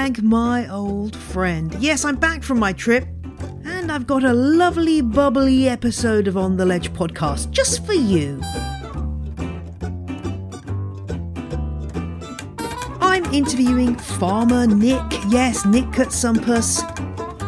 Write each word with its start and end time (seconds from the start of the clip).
my 0.00 0.66
old 0.70 1.14
friend. 1.14 1.76
Yes, 1.78 2.06
I'm 2.06 2.16
back 2.16 2.42
from 2.42 2.58
my 2.58 2.72
trip, 2.72 3.06
and 3.64 3.92
I've 3.92 4.06
got 4.06 4.24
a 4.24 4.32
lovely, 4.32 5.02
bubbly 5.02 5.68
episode 5.68 6.26
of 6.26 6.38
On 6.38 6.56
the 6.56 6.64
Ledge 6.64 6.90
podcast 6.94 7.50
just 7.50 7.84
for 7.84 7.92
you. 7.92 8.40
I'm 13.02 13.26
interviewing 13.26 13.94
farmer 13.94 14.66
Nick, 14.66 15.02
yes, 15.28 15.66
Nick 15.66 15.84
Cutsumpas, 15.86 16.80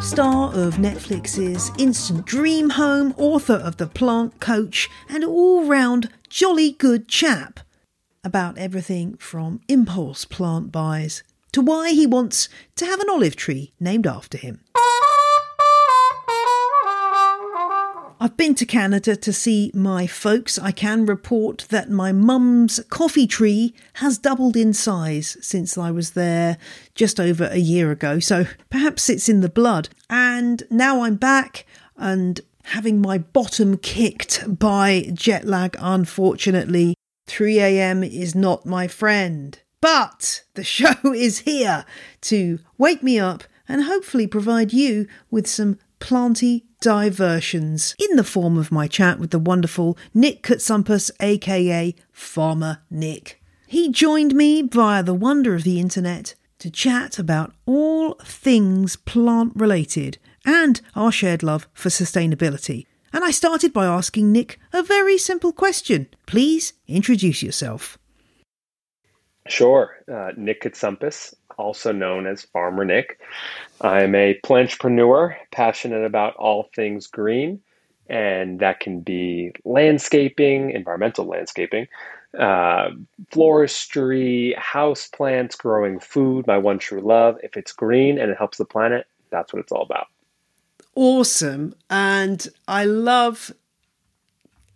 star 0.03 0.53
of 0.53 0.75
Netflix's 0.75 1.71
Instant 1.79 2.27
Dream 2.27 2.69
Home, 2.71 3.15
author 3.17 3.55
of 3.55 3.79
The 3.79 3.87
Plant 3.87 4.41
Coach, 4.41 4.91
and 5.09 5.25
all 5.25 5.65
round 5.65 6.11
jolly 6.29 6.73
good 6.73 7.09
chap 7.09 7.61
about 8.23 8.59
everything 8.59 9.17
from 9.17 9.63
impulse 9.69 10.27
plant 10.27 10.71
buys 10.71 11.23
to 11.53 11.61
why 11.61 11.91
he 11.91 12.07
wants 12.07 12.49
to 12.77 12.87
have 12.87 13.01
an 13.01 13.11
olive 13.11 13.37
tree 13.37 13.73
named 13.79 14.07
after 14.07 14.39
him. 14.39 14.61
I've 18.23 18.37
been 18.37 18.55
to 18.55 18.67
Canada 18.67 19.17
to 19.17 19.33
see 19.33 19.73
my 19.75 20.07
folks. 20.07 20.57
I 20.57 20.71
can 20.71 21.07
report 21.07 21.67
that 21.71 21.91
my 21.91 22.13
mum's 22.13 22.79
coffee 22.89 23.27
tree 23.27 23.75
has 23.95 24.17
doubled 24.17 24.57
in 24.57 24.73
size 24.73 25.37
since 25.41 25.77
I 25.77 25.91
was 25.91 26.13
there 26.13 26.57
just 26.95 27.19
over 27.19 27.49
a 27.51 27.59
year 27.59 27.91
ago, 27.91 28.21
so 28.21 28.47
perhaps 28.71 29.11
it's 29.11 29.29
in 29.29 29.41
the 29.41 29.49
blood. 29.49 29.89
And 30.09 30.63
now 30.71 31.03
I'm 31.03 31.17
back 31.17 31.67
and 31.97 32.41
having 32.67 33.01
my 33.01 33.19
bottom 33.19 33.77
kicked 33.77 34.45
by 34.47 35.11
jet 35.13 35.45
lag, 35.45 35.75
unfortunately. 35.81 36.95
3 37.27 37.59
a.m. 37.59 38.05
is 38.05 38.37
not 38.37 38.65
my 38.65 38.87
friend. 38.87 39.59
But 39.83 40.45
the 40.55 40.65
show 40.65 40.95
is 41.13 41.41
here 41.41 41.85
to 42.23 42.61
wake 42.79 43.03
me 43.03 43.19
up 43.19 43.45
and 43.69 43.83
hopefully 43.85 44.27
provide 44.27 44.73
you 44.73 45.07
with 45.31 45.47
some 45.47 45.79
planty 45.99 46.65
diversions 46.81 47.95
in 47.99 48.17
the 48.17 48.25
form 48.25 48.57
of 48.57 48.73
my 48.73 48.87
chat 48.87 49.19
with 49.19 49.31
the 49.31 49.39
wonderful 49.39 49.99
Nick 50.15 50.43
Cutsumpas, 50.43 51.11
aka 51.21 51.95
Farmer 52.13 52.79
Nick. 52.91 53.43
He 53.67 53.91
joined 53.91 54.35
me 54.35 54.63
via 54.63 55.03
the 55.03 55.15
wonder 55.15 55.55
of 55.55 55.65
the 55.65 55.81
internet 55.81 56.37
to 56.61 56.71
chat 56.71 57.19
about 57.19 57.53
all 57.67 58.15
things 58.25 58.95
plant 58.95 59.53
related 59.57 60.19
and 60.45 60.81
our 60.95 61.11
shared 61.11 61.43
love 61.43 61.67
for 61.73 61.89
sustainability. 61.89 62.87
And 63.13 63.25
I 63.25 63.33
started 63.33 63.73
by 63.73 63.87
asking 63.87 64.31
Nick 64.31 64.61
a 64.73 64.83
very 64.83 65.19
simple 65.19 65.53
question. 65.53 66.07
Please 66.27 66.73
introduce 66.87 67.43
yourself. 67.43 67.99
Sure. 69.49 69.97
Uh, 70.13 70.33
Nick 70.37 70.63
Cutsumpas, 70.63 71.35
also 71.59 71.93
known 71.93 72.27
as 72.27 72.43
Farmer 72.43 72.85
Nick. 72.85 73.21
I'm 73.81 74.15
a 74.15 74.39
plantrepreneur, 74.45 75.37
passionate 75.51 76.05
about 76.05 76.37
all 76.37 76.71
things 76.75 77.07
green, 77.07 77.61
and 78.09 78.61
that 78.61 78.81
can 78.81 79.01
be 79.01 79.53
landscaping, 79.65 80.71
environmental 80.71 81.25
landscaping, 81.27 81.89
uh, 82.39 82.91
floristry, 83.33 84.57
house 84.57 85.09
plants, 85.09 85.57
growing 85.57 85.99
food, 85.99 86.47
my 86.47 86.59
one 86.59 86.79
true 86.79 87.01
love. 87.01 87.39
If 87.43 87.57
it's 87.57 87.73
green 87.73 88.19
and 88.19 88.31
it 88.31 88.39
helps 88.39 88.59
the 88.59 88.65
planet, 88.65 89.07
that's 89.31 89.53
what 89.53 89.61
it's 89.61 89.73
all 89.73 89.83
about 89.83 90.07
awesome. 90.95 91.75
And 91.91 92.47
I 92.69 92.85
love 92.85 93.53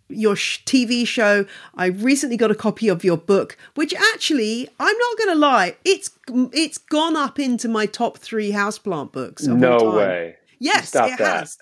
your 0.08 0.34
TV 0.34 1.06
show. 1.06 1.46
I 1.74 1.86
recently 1.86 2.36
got 2.36 2.50
a 2.50 2.54
copy 2.54 2.88
of 2.88 3.04
your 3.04 3.16
book, 3.16 3.56
which 3.74 3.94
actually, 4.14 4.68
I'm 4.78 4.96
not 4.98 5.18
going 5.18 5.30
to 5.30 5.38
lie, 5.38 5.76
it's 5.84 6.10
it's 6.52 6.78
gone 6.78 7.16
up 7.16 7.38
into 7.38 7.68
my 7.68 7.86
top 7.86 8.18
three 8.18 8.52
houseplant 8.52 9.12
books. 9.12 9.46
no 9.46 9.78
way. 9.90 10.36
Yes, 10.58 10.94
it 10.94 11.18
that. 11.18 11.18
has. 11.18 11.58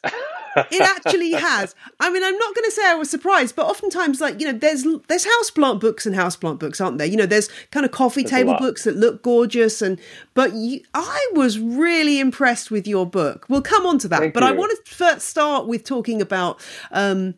it 0.71 0.81
actually 0.81 1.33
has. 1.33 1.75
I 1.99 2.11
mean, 2.11 2.23
I'm 2.23 2.39
not 2.39 2.55
going 2.55 2.65
to 2.65 2.71
say 2.71 2.87
I 2.87 2.95
was 2.95 3.11
surprised, 3.11 3.57
but 3.57 3.67
oftentimes, 3.67 4.21
like 4.21 4.41
you 4.41 4.47
know, 4.47 4.57
there's 4.57 4.85
there's 5.09 5.27
houseplant 5.27 5.81
books 5.81 6.07
and 6.07 6.15
houseplant 6.15 6.61
books, 6.61 6.81
aren't 6.81 6.99
there? 6.99 7.07
You 7.07 7.17
know, 7.17 7.27
there's 7.27 7.49
kind 7.73 7.85
of 7.85 7.93
coffee 7.93 8.23
there's 8.23 8.31
table 8.31 8.57
books 8.59 8.85
that 8.85 8.97
look 8.97 9.23
gorgeous, 9.23 9.83
and 9.83 9.99
but 10.35 10.55
you, 10.55 10.83
I 10.95 11.31
was 11.35 11.59
really 11.59 12.21
impressed 12.21 12.71
with 12.71 12.87
your 12.87 13.07
book. 13.07 13.47
We'll 13.49 13.63
come 13.63 13.85
on 13.85 13.99
to 14.01 14.09
that, 14.09 14.21
Thank 14.21 14.35
but 14.35 14.45
you. 14.45 14.51
I 14.51 14.53
want 14.53 14.73
to 14.85 14.95
first 14.95 15.29
start 15.29 15.67
with 15.67 15.85
talking 15.85 16.21
about. 16.21 16.61
Um, 16.93 17.35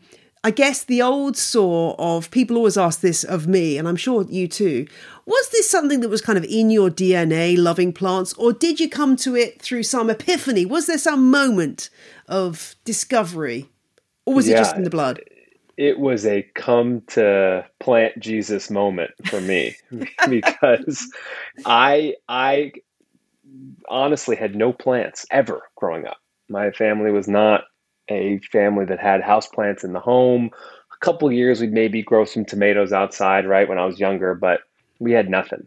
I 0.47 0.51
guess 0.51 0.85
the 0.85 1.03
old 1.03 1.37
saw 1.37 1.97
of 1.99 2.31
people 2.31 2.57
always 2.57 2.79
ask 2.79 3.01
this 3.01 3.25
of 3.25 3.49
me, 3.49 3.79
and 3.79 3.89
I'm 3.89 3.97
sure 3.97 4.25
you 4.29 4.47
too. 4.47 4.87
Was 5.27 5.49
this 5.49 5.69
something 5.69 5.99
that 6.03 6.09
was 6.09 6.21
kind 6.21 6.39
of 6.39 6.45
in 6.45 6.71
your 6.71 6.89
DNA, 6.89 7.59
loving 7.59 7.93
plants, 7.93 8.33
or 8.35 8.53
did 8.53 8.79
you 8.79 8.89
come 8.89 9.17
to 9.17 9.35
it 9.35 9.61
through 9.61 9.83
some 9.83 10.09
epiphany? 10.09 10.65
Was 10.65 10.87
there 10.87 10.99
some 10.99 11.33
moment 11.33 11.91
of 12.29 12.77
discovery, 12.85 13.69
or 14.25 14.35
was 14.35 14.47
yeah, 14.47 14.55
it 14.55 14.59
just 14.59 14.77
in 14.77 14.85
the 14.85 14.91
blood? 14.91 15.21
It 15.77 15.99
was 15.99 16.25
a 16.25 16.49
come 16.55 17.01
to 17.09 17.67
plant 17.81 18.17
Jesus 18.21 18.71
moment 18.71 19.11
for 19.25 19.41
me 19.41 19.75
because 20.29 21.13
I 21.65 22.15
I 22.29 22.71
honestly 23.89 24.37
had 24.37 24.55
no 24.55 24.73
plants 24.73 25.27
ever 25.33 25.63
growing 25.75 26.07
up. 26.07 26.19
My 26.49 26.71
family 26.71 27.11
was 27.11 27.27
not 27.27 27.65
a 28.09 28.39
family 28.53 28.85
that 28.87 29.01
had 29.01 29.23
houseplants 29.23 29.85
in 29.85 29.93
the 29.93 30.01
home. 30.01 30.51
A 30.93 31.05
couple 31.05 31.31
years 31.31 31.61
we'd 31.61 31.73
maybe 31.73 32.03
grow 32.03 32.25
some 32.25 32.45
tomatoes 32.45 32.93
outside, 32.93 33.47
right, 33.47 33.69
when 33.69 33.79
I 33.79 33.85
was 33.85 34.01
younger, 34.01 34.35
but 34.35 34.61
we 34.99 35.13
had 35.13 35.29
nothing. 35.29 35.67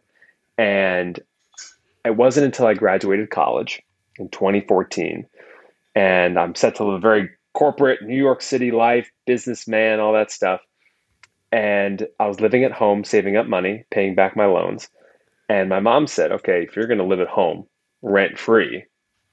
And 0.57 1.19
it 2.05 2.15
wasn't 2.15 2.45
until 2.45 2.67
I 2.67 2.73
graduated 2.73 3.29
college 3.29 3.81
in 4.17 4.29
2014 4.29 5.25
and 5.95 6.39
I'm 6.39 6.55
set 6.55 6.75
to 6.75 6.83
live 6.85 6.95
a 6.95 6.99
very 6.99 7.29
corporate 7.53 8.01
New 8.01 8.15
York 8.15 8.41
City 8.41 8.71
life, 8.71 9.11
businessman, 9.25 9.99
all 9.99 10.13
that 10.13 10.31
stuff. 10.31 10.61
And 11.51 12.07
I 12.19 12.27
was 12.27 12.39
living 12.39 12.63
at 12.63 12.71
home, 12.71 13.03
saving 13.03 13.35
up 13.35 13.47
money, 13.47 13.85
paying 13.91 14.15
back 14.15 14.35
my 14.35 14.45
loans. 14.45 14.87
And 15.49 15.67
my 15.67 15.79
mom 15.79 16.07
said, 16.07 16.31
okay, 16.31 16.63
if 16.63 16.75
you're 16.75 16.87
going 16.87 16.99
to 16.99 17.05
live 17.05 17.19
at 17.19 17.27
home 17.27 17.65
rent 18.01 18.37
free, 18.37 18.85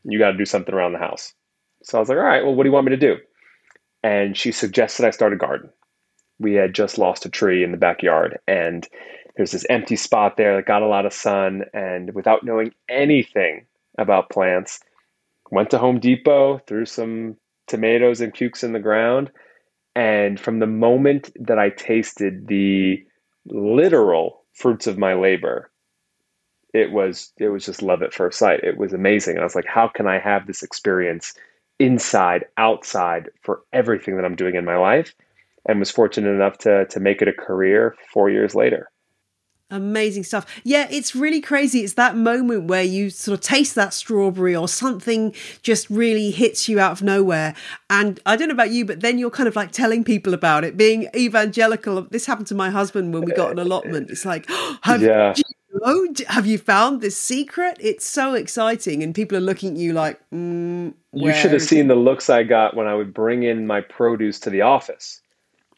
you 0.04 0.18
got 0.18 0.32
to 0.32 0.38
do 0.38 0.46
something 0.46 0.74
around 0.74 0.92
the 0.92 0.98
house. 0.98 1.34
So 1.86 1.98
I 1.98 2.00
was 2.00 2.08
like, 2.08 2.18
all 2.18 2.24
right, 2.24 2.44
well, 2.44 2.54
what 2.54 2.64
do 2.64 2.68
you 2.68 2.72
want 2.72 2.86
me 2.86 2.90
to 2.90 2.96
do? 2.96 3.16
And 4.02 4.36
she 4.36 4.50
suggested 4.50 5.06
I 5.06 5.10
start 5.10 5.32
a 5.32 5.36
garden. 5.36 5.70
We 6.40 6.54
had 6.54 6.74
just 6.74 6.98
lost 6.98 7.24
a 7.24 7.30
tree 7.30 7.62
in 7.62 7.70
the 7.70 7.78
backyard, 7.78 8.38
and 8.46 8.86
there's 9.36 9.52
this 9.52 9.64
empty 9.70 9.94
spot 9.94 10.36
there 10.36 10.56
that 10.56 10.66
got 10.66 10.82
a 10.82 10.88
lot 10.88 11.06
of 11.06 11.12
sun. 11.12 11.62
And 11.72 12.12
without 12.12 12.44
knowing 12.44 12.74
anything 12.88 13.66
about 13.98 14.30
plants, 14.30 14.80
went 15.50 15.70
to 15.70 15.78
Home 15.78 16.00
Depot, 16.00 16.58
threw 16.66 16.86
some 16.86 17.36
tomatoes 17.68 18.20
and 18.20 18.34
cukes 18.34 18.64
in 18.64 18.72
the 18.72 18.80
ground. 18.80 19.30
And 19.94 20.40
from 20.40 20.58
the 20.58 20.66
moment 20.66 21.30
that 21.38 21.58
I 21.58 21.70
tasted 21.70 22.48
the 22.48 23.02
literal 23.46 24.42
fruits 24.52 24.88
of 24.88 24.98
my 24.98 25.14
labor, 25.14 25.70
it 26.74 26.90
was 26.90 27.32
it 27.38 27.48
was 27.48 27.64
just 27.64 27.80
love 27.80 28.02
at 28.02 28.12
first 28.12 28.40
sight. 28.40 28.64
It 28.64 28.76
was 28.76 28.92
amazing. 28.92 29.36
And 29.36 29.42
I 29.42 29.44
was 29.44 29.54
like, 29.54 29.66
how 29.66 29.86
can 29.86 30.08
I 30.08 30.18
have 30.18 30.46
this 30.46 30.64
experience 30.64 31.32
inside, 31.78 32.46
outside 32.56 33.30
for 33.42 33.62
everything 33.72 34.16
that 34.16 34.24
I'm 34.24 34.36
doing 34.36 34.54
in 34.54 34.64
my 34.64 34.76
life? 34.76 35.14
And 35.68 35.80
was 35.80 35.90
fortunate 35.90 36.30
enough 36.30 36.58
to 36.58 36.86
to 36.86 37.00
make 37.00 37.22
it 37.22 37.28
a 37.28 37.32
career 37.32 37.96
four 38.12 38.30
years 38.30 38.54
later. 38.54 38.88
Amazing 39.68 40.22
stuff. 40.22 40.46
Yeah, 40.62 40.86
it's 40.92 41.16
really 41.16 41.40
crazy. 41.40 41.80
It's 41.80 41.94
that 41.94 42.16
moment 42.16 42.68
where 42.68 42.84
you 42.84 43.10
sort 43.10 43.36
of 43.36 43.44
taste 43.44 43.74
that 43.74 43.92
strawberry 43.92 44.54
or 44.54 44.68
something 44.68 45.34
just 45.62 45.90
really 45.90 46.30
hits 46.30 46.68
you 46.68 46.78
out 46.78 46.92
of 46.92 47.02
nowhere. 47.02 47.52
And 47.90 48.20
I 48.24 48.36
don't 48.36 48.46
know 48.46 48.54
about 48.54 48.70
you, 48.70 48.84
but 48.84 49.00
then 49.00 49.18
you're 49.18 49.28
kind 49.28 49.48
of 49.48 49.56
like 49.56 49.72
telling 49.72 50.04
people 50.04 50.34
about 50.34 50.62
it, 50.62 50.76
being 50.76 51.08
evangelical. 51.16 52.02
This 52.02 52.26
happened 52.26 52.46
to 52.48 52.54
my 52.54 52.70
husband 52.70 53.12
when 53.12 53.24
we 53.24 53.32
got 53.32 53.50
an 53.50 53.58
allotment. 53.58 54.08
It's 54.08 54.24
like, 54.24 54.48
have, 54.82 55.02
yeah. 55.02 55.34
you 55.36 55.42
know, 55.80 56.06
have 56.28 56.46
you 56.46 56.58
found 56.58 57.00
this 57.00 57.18
secret? 57.18 57.76
It's 57.80 58.06
so 58.06 58.34
exciting. 58.34 59.02
And 59.02 59.16
people 59.16 59.36
are 59.36 59.40
looking 59.40 59.72
at 59.72 59.78
you 59.78 59.92
like, 59.92 60.20
mm, 60.30 60.94
you 61.16 61.32
should 61.34 61.52
have 61.52 61.62
seen 61.62 61.88
the 61.88 61.94
looks 61.94 62.30
I 62.30 62.42
got 62.42 62.76
when 62.76 62.86
I 62.86 62.94
would 62.94 63.12
bring 63.14 63.42
in 63.42 63.66
my 63.66 63.80
produce 63.80 64.38
to 64.40 64.50
the 64.50 64.62
office 64.62 65.20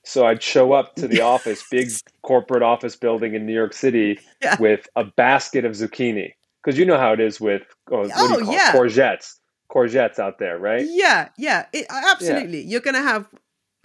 so 0.08 0.26
I'd 0.26 0.42
show 0.42 0.72
up 0.72 0.94
to 0.96 1.06
the 1.06 1.20
office, 1.34 1.62
big 1.70 1.90
corporate 2.22 2.62
office 2.62 2.96
building 2.96 3.34
in 3.34 3.44
New 3.44 3.52
York 3.52 3.74
City, 3.74 4.18
yeah. 4.42 4.56
with 4.58 4.88
a 4.96 5.04
basket 5.04 5.64
of 5.64 5.72
zucchini. 5.72 6.32
Because 6.64 6.78
you 6.78 6.84
know 6.84 6.98
how 6.98 7.12
it 7.12 7.20
is 7.20 7.40
with 7.40 7.62
uh, 7.92 7.96
oh, 7.96 8.10
oh 8.16 8.52
yeah. 8.52 8.72
courgettes, 8.72 9.34
courgettes 9.70 10.18
out 10.18 10.38
there, 10.38 10.58
right? 10.58 10.84
Yeah, 10.88 11.28
yeah, 11.36 11.66
it, 11.72 11.86
absolutely. 11.90 12.62
Yeah. 12.62 12.70
You're 12.70 12.80
going 12.80 12.94
to 12.94 13.02
have 13.02 13.28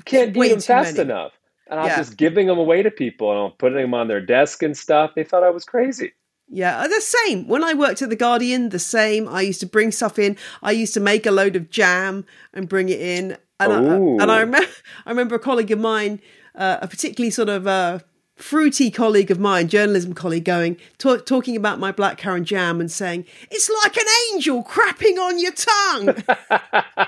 can't 0.06 0.36
eat 0.36 0.50
them 0.50 0.60
fast 0.60 0.98
many. 0.98 1.10
enough, 1.10 1.34
and 1.70 1.80
I 1.80 1.84
was 1.84 1.92
yeah. 1.92 1.98
just 1.98 2.18
giving 2.18 2.48
them 2.48 2.58
away 2.58 2.82
to 2.82 2.92
people 2.92 3.32
and 3.32 3.52
I'm 3.52 3.58
putting 3.58 3.78
them 3.78 3.94
on 3.94 4.08
their 4.08 4.26
desk 4.26 4.64
and 4.64 4.76
stuff. 4.76 5.12
They 5.16 5.24
thought 5.24 5.44
I 5.44 5.50
was 5.50 5.66
crazy. 5.66 6.14
Yeah, 6.48 6.80
uh, 6.80 6.88
the 6.88 7.01
same. 7.01 7.48
When 7.48 7.63
I 7.63 7.74
worked 7.74 8.01
at 8.01 8.10
the 8.10 8.16
Guardian, 8.16 8.69
the 8.69 8.80
same. 8.80 9.28
I 9.28 9.42
used 9.42 9.60
to 9.62 9.66
bring 9.66 9.92
stuff 9.92 10.19
in. 10.19 10.38
I 10.62 10.72
used 10.72 10.94
to 10.94 11.00
make 11.00 11.25
a 11.25 11.31
load 11.31 11.56
of 11.56 11.69
jam 11.69 12.25
and 12.54 12.69
bring 12.69 12.90
it 12.90 13.01
in, 13.01 13.38
and 13.60 13.74
I, 13.74 13.78
and 13.78 14.31
I 14.31 14.40
remember 14.42 14.69
I 15.06 15.10
remember 15.10 15.36
a 15.36 15.40
colleague 15.40 15.72
of 15.72 15.80
mine, 15.80 16.22
uh, 16.56 16.78
a 16.81 16.88
particularly 16.88 17.31
sort 17.31 17.50
of 17.50 17.66
uh, 17.66 18.00
fruity 18.36 18.92
colleague 18.92 19.31
of 19.31 19.40
mine, 19.40 19.68
journalism 19.68 20.13
colleague, 20.13 20.45
going 20.45 20.78
talk, 20.98 21.25
talking 21.25 21.56
about 21.56 21.80
my 21.80 21.92
blackcurrant 21.92 22.44
jam 22.44 22.80
and 22.80 22.92
saying 22.92 23.25
it's 23.51 23.69
like 23.84 23.98
an 23.98 24.06
angel 24.34 24.63
crapping 24.63 25.18
on 25.18 25.39
your 25.39 25.54
tongue. 25.54 26.24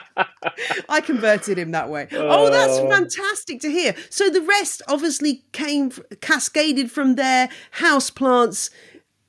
I 0.90 1.02
converted 1.02 1.58
him 1.58 1.72
that 1.72 1.90
way. 1.90 2.08
Oh. 2.12 2.48
oh, 2.48 2.50
that's 2.50 2.80
fantastic 2.80 3.60
to 3.62 3.70
hear. 3.70 3.96
So 4.10 4.30
the 4.30 4.42
rest 4.42 4.82
obviously 4.88 5.44
came 5.52 5.92
cascaded 6.22 6.92
from 6.92 7.16
there 7.16 7.50
house 7.72 8.10
plants. 8.10 8.70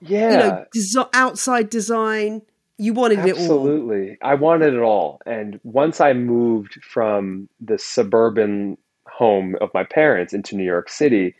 Yeah, 0.08 0.30
you 0.30 0.36
know, 0.36 0.64
des- 0.72 1.08
outside 1.14 1.70
design. 1.70 2.42
You 2.78 2.92
wanted 2.92 3.20
Absolutely. 3.20 3.38
it 3.38 3.50
all. 3.50 3.60
Absolutely, 3.60 4.18
I 4.22 4.34
wanted 4.34 4.74
it 4.74 4.80
all. 4.80 5.20
And 5.26 5.60
once 5.64 6.00
I 6.00 6.12
moved 6.12 6.78
from 6.84 7.48
the 7.60 7.78
suburban 7.78 8.76
home 9.06 9.56
of 9.60 9.70
my 9.72 9.84
parents 9.84 10.34
into 10.34 10.56
New 10.56 10.64
York 10.64 10.90
City, 10.90 11.34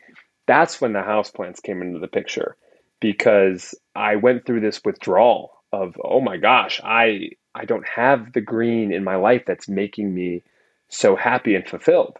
that's 0.47 0.81
when 0.81 0.93
the 0.93 0.99
houseplants 0.99 1.61
came 1.61 1.81
into 1.81 1.99
the 1.99 2.07
picture 2.07 2.55
because 2.99 3.75
I 3.95 4.15
went 4.15 4.45
through 4.45 4.61
this 4.61 4.81
withdrawal 4.83 5.51
of, 5.71 5.95
oh 6.03 6.21
my 6.21 6.37
gosh, 6.37 6.81
I 6.83 7.31
I 7.53 7.65
don't 7.65 7.87
have 7.87 8.33
the 8.33 8.41
green 8.41 8.93
in 8.93 9.03
my 9.03 9.15
life 9.15 9.43
that's 9.45 9.67
making 9.67 10.13
me 10.13 10.43
so 10.89 11.15
happy 11.15 11.55
and 11.55 11.67
fulfilled. 11.67 12.17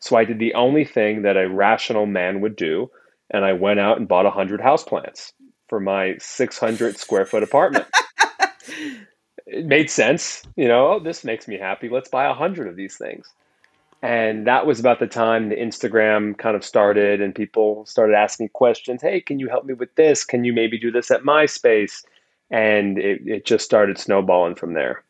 So 0.00 0.16
I 0.16 0.24
did 0.24 0.38
the 0.38 0.54
only 0.54 0.84
thing 0.84 1.22
that 1.22 1.36
a 1.36 1.48
rational 1.48 2.06
man 2.06 2.40
would 2.40 2.56
do, 2.56 2.90
and 3.30 3.44
I 3.44 3.52
went 3.52 3.80
out 3.80 3.98
and 3.98 4.08
bought 4.08 4.24
100 4.24 4.60
houseplants 4.60 5.32
for 5.68 5.80
my 5.80 6.16
600 6.18 6.98
square 6.98 7.26
foot 7.26 7.42
apartment. 7.42 7.86
it 9.46 9.66
made 9.66 9.90
sense, 9.90 10.42
you 10.56 10.68
know, 10.68 10.94
oh, 10.94 11.00
this 11.00 11.24
makes 11.24 11.48
me 11.48 11.58
happy. 11.58 11.88
Let's 11.88 12.08
buy 12.08 12.24
a 12.24 12.30
100 12.30 12.68
of 12.68 12.76
these 12.76 12.96
things. 12.96 13.28
And 14.00 14.46
that 14.46 14.64
was 14.64 14.78
about 14.78 15.00
the 15.00 15.08
time 15.08 15.48
the 15.48 15.56
Instagram 15.56 16.38
kind 16.38 16.54
of 16.54 16.64
started 16.64 17.20
and 17.20 17.34
people 17.34 17.84
started 17.86 18.14
asking 18.14 18.50
questions. 18.50 19.02
Hey, 19.02 19.20
can 19.20 19.40
you 19.40 19.48
help 19.48 19.64
me 19.64 19.74
with 19.74 19.92
this? 19.96 20.24
Can 20.24 20.44
you 20.44 20.52
maybe 20.52 20.78
do 20.78 20.92
this 20.92 21.10
at 21.10 21.22
MySpace? 21.22 22.04
And 22.50 22.98
it, 22.98 23.22
it 23.26 23.44
just 23.44 23.64
started 23.64 23.98
snowballing 23.98 24.54
from 24.54 24.74
there. 24.74 25.02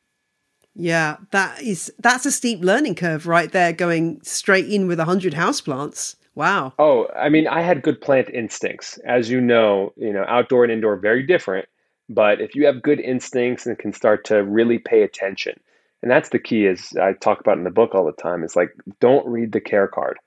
Yeah, 0.74 1.16
that 1.32 1.60
is 1.60 1.92
that's 1.98 2.24
a 2.24 2.30
steep 2.30 2.60
learning 2.60 2.94
curve 2.94 3.26
right 3.26 3.50
there, 3.50 3.72
going 3.72 4.20
straight 4.22 4.68
in 4.68 4.86
with 4.86 5.00
a 5.00 5.04
hundred 5.04 5.34
houseplants. 5.34 6.14
Wow. 6.38 6.72
Oh, 6.78 7.08
I 7.16 7.28
mean, 7.28 7.48
I 7.48 7.62
had 7.62 7.82
good 7.82 8.00
plant 8.00 8.30
instincts. 8.30 8.98
As 8.98 9.28
you 9.28 9.40
know, 9.40 9.92
you 9.96 10.12
know, 10.12 10.24
outdoor 10.28 10.64
and 10.64 10.72
indoor 10.72 10.96
very 10.96 11.24
different. 11.26 11.68
But 12.08 12.40
if 12.40 12.54
you 12.54 12.64
have 12.66 12.80
good 12.82 13.00
instincts 13.00 13.66
and 13.66 13.78
can 13.78 13.92
start 13.92 14.24
to 14.26 14.44
really 14.44 14.78
pay 14.78 15.02
attention, 15.02 15.60
and 16.02 16.10
that's 16.10 16.30
the 16.30 16.38
key 16.38 16.66
is 16.66 16.92
i 17.00 17.12
talk 17.14 17.40
about 17.40 17.58
in 17.58 17.64
the 17.64 17.70
book 17.70 17.94
all 17.94 18.06
the 18.06 18.12
time 18.12 18.44
is 18.44 18.56
like 18.56 18.70
don't 19.00 19.26
read 19.26 19.52
the 19.52 19.60
care 19.60 19.88
card 19.88 20.18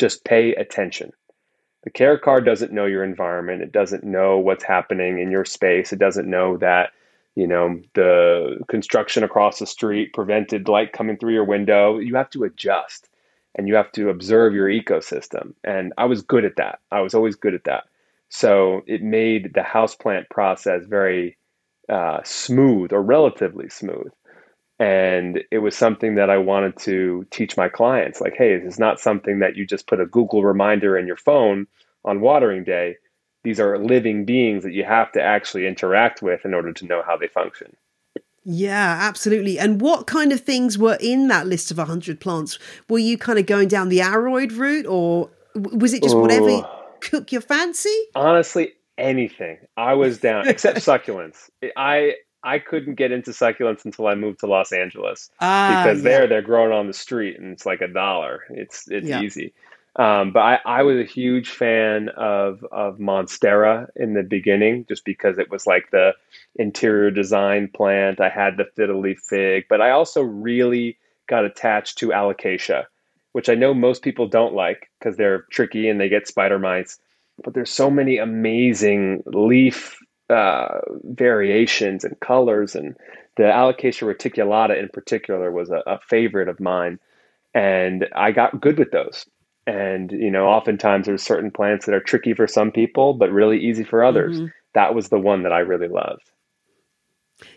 just 0.00 0.24
pay 0.24 0.54
attention 0.56 1.12
the 1.84 1.90
care 1.90 2.18
card 2.18 2.46
doesn't 2.46 2.72
know 2.72 2.86
your 2.86 3.04
environment 3.04 3.62
it 3.62 3.72
doesn't 3.72 4.04
know 4.04 4.38
what's 4.38 4.64
happening 4.64 5.20
in 5.20 5.30
your 5.30 5.44
space 5.44 5.92
it 5.92 6.00
doesn't 6.00 6.30
know 6.30 6.56
that 6.58 6.92
you 7.36 7.46
know 7.48 7.80
the 7.94 8.58
construction 8.68 9.24
across 9.24 9.60
the 9.60 9.66
street 9.66 10.14
prevented 10.14 10.68
light 10.68 10.92
coming 10.92 11.18
through 11.18 11.34
your 11.34 11.44
window 11.44 11.98
you 11.98 12.16
have 12.16 12.30
to 12.30 12.44
adjust 12.44 13.09
and 13.56 13.68
you 13.68 13.74
have 13.74 13.90
to 13.92 14.08
observe 14.08 14.54
your 14.54 14.68
ecosystem 14.68 15.54
and 15.64 15.92
i 15.98 16.04
was 16.04 16.22
good 16.22 16.44
at 16.44 16.56
that 16.56 16.80
i 16.90 17.00
was 17.00 17.14
always 17.14 17.36
good 17.36 17.54
at 17.54 17.64
that 17.64 17.84
so 18.28 18.82
it 18.86 19.02
made 19.02 19.52
the 19.54 19.60
houseplant 19.60 20.28
process 20.30 20.84
very 20.86 21.36
uh, 21.88 22.20
smooth 22.22 22.92
or 22.92 23.02
relatively 23.02 23.68
smooth 23.68 24.12
and 24.80 25.44
it 25.50 25.58
was 25.58 25.76
something 25.76 26.14
that 26.14 26.30
I 26.30 26.38
wanted 26.38 26.78
to 26.78 27.26
teach 27.30 27.54
my 27.58 27.68
clients 27.68 28.18
like, 28.18 28.34
hey, 28.34 28.56
this 28.56 28.72
is 28.72 28.78
not 28.78 28.98
something 28.98 29.38
that 29.40 29.54
you 29.54 29.66
just 29.66 29.86
put 29.86 30.00
a 30.00 30.06
Google 30.06 30.42
reminder 30.42 30.96
in 30.96 31.06
your 31.06 31.18
phone 31.18 31.66
on 32.02 32.22
watering 32.22 32.64
day. 32.64 32.96
These 33.44 33.60
are 33.60 33.78
living 33.78 34.24
beings 34.24 34.64
that 34.64 34.72
you 34.72 34.84
have 34.84 35.12
to 35.12 35.22
actually 35.22 35.66
interact 35.66 36.22
with 36.22 36.46
in 36.46 36.54
order 36.54 36.72
to 36.72 36.86
know 36.86 37.02
how 37.06 37.18
they 37.18 37.28
function. 37.28 37.76
Yeah, 38.44 38.98
absolutely. 39.00 39.58
And 39.58 39.80
what 39.80 40.06
kind 40.06 40.32
of 40.32 40.40
things 40.40 40.78
were 40.78 40.96
in 41.00 41.28
that 41.28 41.46
list 41.46 41.70
of 41.70 41.78
100 41.78 42.20
plants? 42.20 42.58
Were 42.88 42.98
you 42.98 43.18
kind 43.18 43.38
of 43.38 43.46
going 43.46 43.68
down 43.68 43.88
the 43.88 43.98
aroid 43.98 44.56
route 44.56 44.86
or 44.86 45.30
was 45.54 45.92
it 45.92 46.02
just 46.02 46.14
Ooh. 46.14 46.20
whatever 46.20 46.66
cook 47.00 47.32
your 47.32 47.42
fancy? 47.42 47.94
Honestly, 48.14 48.72
anything. 48.96 49.58
I 49.76 49.94
was 49.94 50.18
down 50.18 50.48
except 50.48 50.78
succulents. 50.80 51.50
I 51.76 52.14
I 52.42 52.58
couldn't 52.58 52.94
get 52.94 53.12
into 53.12 53.32
succulents 53.32 53.84
until 53.84 54.06
I 54.06 54.14
moved 54.14 54.40
to 54.40 54.46
Los 54.46 54.72
Angeles 54.72 55.30
uh, 55.40 55.84
because 55.84 56.02
there 56.02 56.26
they're 56.26 56.40
growing 56.42 56.72
on 56.72 56.86
the 56.86 56.94
street 56.94 57.38
and 57.38 57.52
it's 57.52 57.66
like 57.66 57.82
a 57.82 57.88
dollar. 57.88 58.44
It's 58.50 58.88
it's 58.88 59.06
yeah. 59.06 59.20
easy. 59.20 59.52
Um, 59.96 60.32
but 60.32 60.40
I, 60.40 60.58
I 60.64 60.82
was 60.82 60.98
a 60.98 61.04
huge 61.04 61.50
fan 61.50 62.10
of 62.10 62.64
of 62.70 62.98
Monstera 62.98 63.88
in 63.96 64.14
the 64.14 64.22
beginning, 64.22 64.86
just 64.88 65.04
because 65.04 65.38
it 65.38 65.50
was 65.50 65.66
like 65.66 65.90
the 65.90 66.12
interior 66.56 67.10
design 67.10 67.68
plant. 67.68 68.20
I 68.20 68.28
had 68.28 68.56
the 68.56 68.66
fiddle 68.76 69.00
leaf 69.00 69.20
fig, 69.20 69.64
but 69.68 69.80
I 69.80 69.90
also 69.90 70.22
really 70.22 70.96
got 71.28 71.44
attached 71.44 71.98
to 71.98 72.08
Alocasia, 72.08 72.84
which 73.32 73.48
I 73.48 73.54
know 73.54 73.74
most 73.74 74.02
people 74.02 74.28
don't 74.28 74.54
like 74.54 74.90
because 74.98 75.16
they're 75.16 75.42
tricky 75.50 75.88
and 75.88 76.00
they 76.00 76.08
get 76.08 76.28
spider 76.28 76.58
mites. 76.58 76.98
But 77.42 77.54
there's 77.54 77.70
so 77.70 77.90
many 77.90 78.18
amazing 78.18 79.22
leaf 79.26 79.98
uh, 80.30 80.80
variations 81.04 82.04
and 82.04 82.18
colors. 82.20 82.74
And 82.74 82.96
the 83.36 83.44
Alocasia 83.44 84.14
reticulata 84.14 84.78
in 84.78 84.88
particular 84.88 85.50
was 85.50 85.70
a, 85.70 85.82
a, 85.86 85.98
favorite 86.08 86.48
of 86.48 86.60
mine. 86.60 86.98
And 87.54 88.06
I 88.14 88.30
got 88.30 88.60
good 88.60 88.78
with 88.78 88.92
those. 88.92 89.26
And, 89.66 90.10
you 90.10 90.30
know, 90.30 90.46
oftentimes 90.46 91.06
there's 91.06 91.22
certain 91.22 91.50
plants 91.50 91.86
that 91.86 91.94
are 91.94 92.00
tricky 92.00 92.34
for 92.34 92.46
some 92.46 92.72
people, 92.72 93.14
but 93.14 93.30
really 93.30 93.58
easy 93.58 93.84
for 93.84 94.02
others. 94.02 94.38
Mm-hmm. 94.38 94.46
That 94.74 94.94
was 94.94 95.08
the 95.08 95.18
one 95.18 95.42
that 95.42 95.52
I 95.52 95.60
really 95.60 95.88
loved. 95.88 96.30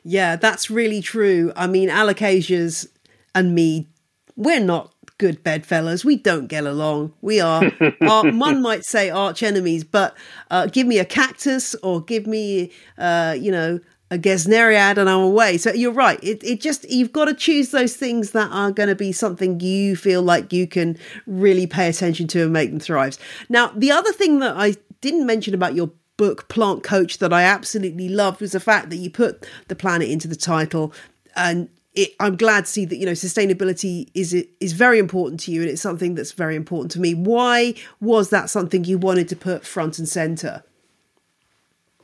Yeah, 0.04 0.36
that's 0.36 0.70
really 0.70 1.02
true. 1.02 1.52
I 1.56 1.68
mean, 1.68 1.90
Alocasias 1.90 2.88
and 3.36 3.56
me, 3.56 3.90
we're 4.36 4.60
not 4.60 4.94
good 5.18 5.44
bedfellows. 5.44 6.04
We 6.04 6.18
don't 6.18 6.48
get 6.48 6.66
along. 6.66 7.14
We 7.22 7.40
are, 7.40 7.72
our, 8.02 8.32
one 8.32 8.62
might 8.62 8.84
say, 8.84 9.10
arch 9.10 9.44
enemies. 9.44 9.84
But 9.84 10.16
uh, 10.52 10.68
give 10.68 10.88
me 10.88 11.00
a 11.00 11.06
cactus 11.06 11.76
or 11.76 12.02
give 12.02 12.28
me, 12.28 12.72
uh, 12.98 13.36
you 13.40 13.52
know, 13.52 13.80
a 14.14 14.18
Gesneriad 14.18 14.98
and 14.98 15.10
I'm 15.10 15.22
away. 15.22 15.58
So 15.58 15.74
you're 15.74 15.92
right. 15.92 16.24
It, 16.24 16.44
it 16.44 16.62
just, 16.62 16.90
you've 16.90 17.12
got 17.12 17.26
to 17.26 17.34
choose 17.34 17.72
those 17.72 17.96
things 17.96 18.32
that 18.32 18.52
are 18.52 18.72
going 18.72 18.90
to 18.90 18.96
be 18.96 19.12
something 19.12 19.60
you 19.60 19.96
feel 19.96 20.22
like 20.22 20.54
you 20.54 20.68
can 20.68 20.98
really 21.26 21.66
pay 21.68 21.90
attention 21.90 22.28
to 22.28 22.44
and 22.44 22.54
make 22.54 22.70
them 22.70 22.80
thrive. 22.80 23.18
Now, 23.50 23.72
the 23.76 23.92
other 23.92 24.14
thing 24.14 24.40
that 24.40 24.56
I 24.56 24.76
didn't 25.02 25.26
mention 25.26 25.54
about 25.54 25.74
your 25.74 25.92
book, 26.16 26.48
Plant 26.48 26.84
Coach, 26.84 27.18
that 27.18 27.34
I 27.34 27.44
absolutely 27.44 28.08
loved 28.08 28.40
was 28.40 28.52
the 28.52 28.60
fact 28.60 28.92
that 28.92 28.98
you 28.98 29.10
put 29.10 29.48
the 29.68 29.76
planet 29.76 30.10
into 30.10 30.28
the 30.28 30.36
title 30.36 30.94
and 31.36 31.70
it, 31.96 32.14
I'm 32.20 32.36
glad 32.36 32.66
to 32.66 32.72
see 32.72 32.86
that 32.86 32.98
you 32.98 33.06
know 33.06 33.12
sustainability 33.12 34.10
is 34.16 34.34
is 34.34 34.74
very 34.74 34.98
important 34.98 35.40
to 35.42 35.52
you, 35.52 35.62
and 35.62 35.70
it's 35.70 35.82
something 35.82 36.16
that's 36.16 36.32
very 36.32 36.56
important 36.56 36.92
to 36.94 37.00
me. 37.00 37.14
Why 37.14 37.76
was 38.02 38.32
that 38.32 38.50
something 38.50 38.84
you 38.84 38.98
wanted 38.98 39.30
to 39.30 39.36
put 39.36 39.64
front 39.64 40.00
and 40.00 40.10
center? 40.10 40.64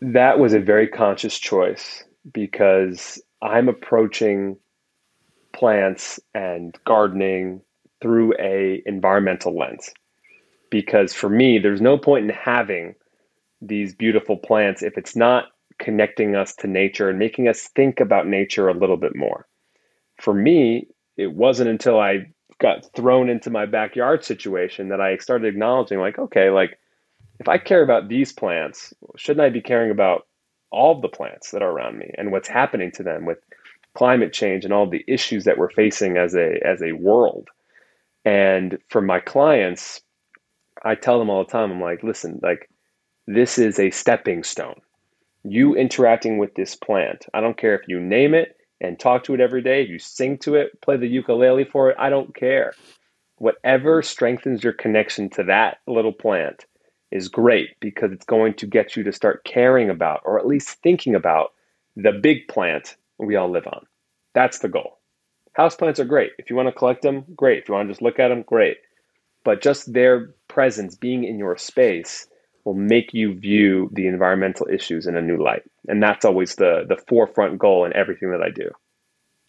That 0.02 0.40
was 0.40 0.54
a 0.54 0.60
very 0.60 0.88
conscious 0.88 1.38
choice 1.38 2.04
because 2.34 3.22
I'm 3.42 3.70
approaching 3.70 4.58
plants 5.54 6.20
and 6.34 6.78
gardening 6.86 7.62
through 8.02 8.34
a 8.40 8.82
environmental 8.86 9.58
lens. 9.58 9.92
Because 10.72 11.14
for 11.14 11.30
me, 11.30 11.60
there's 11.60 11.82
no 11.82 11.98
point 11.98 12.26
in 12.26 12.32
having 12.32 12.96
these 13.62 13.96
beautiful 13.96 14.38
plants 14.38 14.84
if 14.84 14.98
it's 14.98 15.16
not 15.16 15.46
connecting 15.80 16.36
us 16.36 16.56
to 16.56 16.68
nature 16.68 17.10
and 17.10 17.20
making 17.20 17.48
us 17.48 17.70
think 17.76 18.00
about 18.00 18.28
nature 18.28 18.70
a 18.70 18.74
little 18.74 18.98
bit 18.98 19.16
more 19.16 19.48
for 20.22 20.34
me, 20.34 20.88
it 21.18 21.34
wasn't 21.34 21.70
until 21.70 22.00
I 22.00 22.28
got 22.60 22.86
thrown 22.96 23.30
into 23.30 23.50
my 23.50 23.66
backyard 23.66 24.24
situation 24.24 24.90
that 24.90 25.02
I 25.02 25.18
started 25.18 25.48
acknowledging, 25.48 26.00
like, 26.00 26.20
okay, 26.20 26.50
like 26.50 26.78
if 27.40 27.48
I 27.48 27.58
care 27.58 27.82
about 27.82 28.10
these 28.10 28.34
plants, 28.34 28.94
shouldn't 29.16 29.46
I 29.46 29.50
be 29.50 29.62
caring 29.62 29.92
about 29.92 30.28
all 30.72 31.00
the 31.00 31.08
plants 31.08 31.52
that 31.52 31.62
are 31.62 31.72
around 31.72 31.98
me 31.98 32.12
and 32.18 32.32
what's 32.32 32.48
happening 32.48 32.92
to 32.92 33.04
them 33.04 33.26
with 33.26 33.40
climate 33.96 34.34
change 34.34 34.66
and 34.66 34.74
all 34.74 34.88
the 34.88 35.04
issues 35.08 35.46
that 35.46 35.58
we're 35.58 35.72
facing 35.72 36.18
as 36.18 36.36
a 36.36 36.60
as 36.66 36.82
a 36.82 36.94
world? 36.94 37.50
And 38.26 38.78
for 38.90 39.02
my 39.02 39.20
clients, 39.20 40.02
I 40.84 40.96
tell 40.96 41.18
them 41.20 41.30
all 41.30 41.44
the 41.44 41.52
time, 41.52 41.72
I'm 41.72 41.82
like, 41.82 42.04
listen, 42.04 42.40
like 42.44 42.70
this 43.28 43.58
is 43.58 43.80
a 43.80 43.90
stepping 43.90 44.44
stone. 44.44 44.80
You 45.44 45.76
interacting 45.76 46.38
with 46.38 46.56
this 46.56 46.76
plant. 46.76 47.26
I 47.34 47.40
don't 47.40 47.58
care 47.58 47.76
if 47.76 47.88
you 47.88 48.00
name 48.00 48.34
it, 48.34 48.58
and 48.82 49.00
talk 49.00 49.24
to 49.26 49.34
it 49.34 49.42
every 49.42 49.62
day, 49.62 49.86
you 49.86 50.00
sing 50.00 50.38
to 50.40 50.56
it, 50.56 50.82
play 50.82 50.98
the 50.98 51.08
ukulele 51.08 51.66
for 51.66 51.90
it, 51.90 51.98
I 52.00 52.10
don't 52.10 52.36
care. 52.36 52.74
Whatever 53.38 54.02
strengthens 54.02 54.64
your 54.64 54.74
connection 54.74 55.30
to 55.32 55.44
that 55.44 55.78
little 55.88 56.14
plant 56.14 56.66
is 57.12 57.28
great 57.28 57.80
because 57.80 58.12
it's 58.12 58.26
going 58.26 58.54
to 58.56 58.68
get 58.68 58.96
you 58.96 59.04
to 59.04 59.12
start 59.12 59.44
caring 59.44 59.90
about 59.90 60.22
or 60.26 60.40
at 60.40 60.48
least 60.48 60.70
thinking 60.82 61.16
about 61.16 61.54
the 61.96 62.12
big 62.12 62.48
plant 62.48 62.96
we 63.18 63.36
all 63.36 63.50
live 63.50 63.68
on. 63.68 63.86
That's 64.34 64.60
the 64.60 64.70
goal. 64.70 65.00
Houseplants 65.58 66.00
are 66.00 66.06
great. 66.06 66.32
If 66.38 66.50
you 66.50 66.56
want 66.56 66.68
to 66.68 66.74
collect 66.74 67.02
them, 67.02 67.26
great. 67.36 67.60
If 67.60 67.70
you 67.70 67.76
want 67.76 67.88
to 67.88 67.94
just 67.94 68.02
look 68.02 68.20
at 68.20 68.30
them, 68.30 68.44
great. 68.44 68.78
But 69.44 69.62
just 69.62 69.92
their 69.92 70.34
presence 70.48 70.96
being 70.96 71.24
in 71.24 71.40
your 71.40 71.58
space 71.58 72.28
will 72.64 72.76
make 72.76 73.14
you 73.14 73.34
view 73.34 73.90
the 73.94 74.08
environmental 74.08 74.68
issues 74.72 75.08
in 75.08 75.16
a 75.16 75.22
new 75.22 75.42
light. 75.42 75.64
And 75.88 76.04
that's 76.04 76.26
always 76.26 76.56
the 76.56 76.86
the 76.88 76.98
forefront 77.08 77.58
goal 77.58 77.86
in 77.86 77.96
everything 77.96 78.32
that 78.32 78.42
I 78.42 78.50
do. 78.50 78.70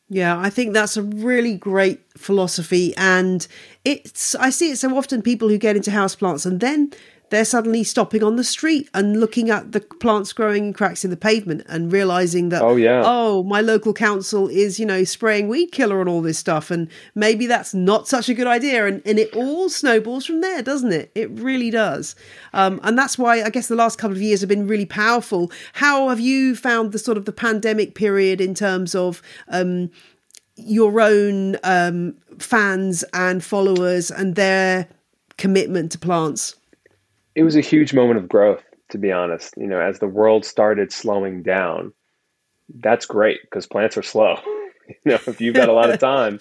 Yeah, 0.09 0.41
I 0.41 0.51
think 0.51 0.73
that's 0.73 0.97
a 0.97 1.03
really 1.03 1.57
great 1.57 2.01
philosophy 2.17 2.95
and 2.97 3.47
it's 3.85 4.35
I 4.35 4.51
see 4.51 4.73
it 4.73 4.79
so 4.79 4.97
often 4.97 5.23
people 5.23 5.49
who 5.49 5.59
get 5.59 5.77
into 5.77 5.93
houseplants 5.93 6.45
and 6.45 6.59
then 6.59 6.93
they're 7.31 7.45
suddenly 7.45 7.83
stopping 7.85 8.23
on 8.23 8.37
the 8.37 8.45
street 8.45 8.89
and 8.93 9.19
looking 9.19 9.51
at 9.51 9.73
the 9.73 9.81
plants 9.81 10.33
growing 10.33 10.67
in 10.67 10.73
cracks 10.73 11.05
in 11.05 11.11
the 11.11 11.17
pavement 11.17 11.63
and 11.69 11.93
realizing 11.93 12.51
that 12.51 12.61
oh 12.61 12.77
yeah. 12.77 13.03
oh 13.05 13.43
my 13.45 13.61
local 13.61 13.95
council 13.95 14.49
is 14.49 14.79
you 14.79 14.85
know 14.85 15.05
spraying 15.05 15.49
weed 15.49 15.69
killer 15.69 16.01
and 16.01 16.09
all 16.09 16.21
this 16.21 16.39
stuff. 16.39 16.71
And 16.71 16.89
maybe 17.15 17.47
that's 17.47 17.73
not 17.73 18.09
such 18.09 18.29
a 18.29 18.35
good 18.35 18.47
idea. 18.47 18.87
And, 18.87 19.01
and 19.07 19.19
it 19.19 19.35
all 19.35 19.69
snowballs 19.69 20.27
from 20.27 20.41
there 20.41 20.63
doesn't 20.63 20.93
it? 20.93 21.11
It 21.15 21.31
really 21.31 21.71
does. 21.71 22.15
Um, 22.53 22.81
and 22.83 22.99
that's 22.99 23.17
why 23.17 23.43
i 23.43 23.51
guess 23.51 23.69
the 23.69 23.77
last 23.77 23.99
couple 23.99 24.17
of 24.17 24.23
years 24.23 24.41
have 24.41 24.49
been 24.49 24.67
really 24.67 24.87
powerful. 24.87 25.51
How 25.75 26.09
have 26.09 26.21
you 26.21 26.57
found 26.57 26.93
the 26.93 26.99
sort 26.99 27.17
of 27.17 27.25
the 27.25 27.33
pandemic 27.33 27.95
period 27.95 28.41
in 28.41 28.55
terms 28.55 28.95
of 28.95 29.23
um, 29.49 29.91
your 30.57 31.01
own 31.01 31.57
um, 31.63 32.17
fans 32.39 33.05
and 33.15 33.43
followers 33.45 34.11
and 34.11 34.35
their 34.35 34.89
commitment 35.37 35.93
to 35.93 35.99
plants 35.99 36.57
it 37.41 37.45
was 37.45 37.57
a 37.57 37.63
huge 37.63 37.95
moment 37.95 38.19
of 38.19 38.29
growth, 38.29 38.63
to 38.91 38.99
be 38.99 39.11
honest. 39.11 39.55
You 39.57 39.67
know, 39.67 39.81
as 39.81 39.99
the 39.99 40.07
world 40.07 40.45
started 40.45 40.93
slowing 40.93 41.43
down, 41.43 41.95
that's 42.69 43.07
great 43.07 43.41
because 43.41 43.67
plants 43.67 43.97
are 43.97 44.03
slow. 44.03 44.37
you 44.89 44.95
know, 45.07 45.19
if 45.27 45.41
you've 45.41 45.55
got 45.55 45.71
a 45.71 45.73
lot 45.73 45.89
of 45.89 45.99
time, 46.01 46.39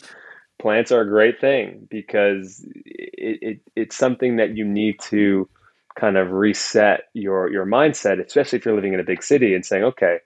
plants 0.59 0.91
are 0.91 0.99
a 0.99 1.07
great 1.07 1.39
thing 1.39 1.87
because 1.89 2.65
it, 2.85 3.39
it, 3.41 3.59
it's 3.77 3.95
something 3.95 4.35
that 4.35 4.57
you 4.57 4.65
need 4.65 4.99
to 5.03 5.47
kind 5.97 6.17
of 6.17 6.31
reset 6.31 7.03
your 7.13 7.49
your 7.49 7.65
mindset, 7.65 8.21
especially 8.21 8.59
if 8.59 8.65
you're 8.65 8.75
living 8.75 8.93
in 8.93 8.99
a 8.99 9.05
big 9.05 9.23
city 9.23 9.55
and 9.55 9.65
saying, 9.65 9.85
okay, 9.85 10.17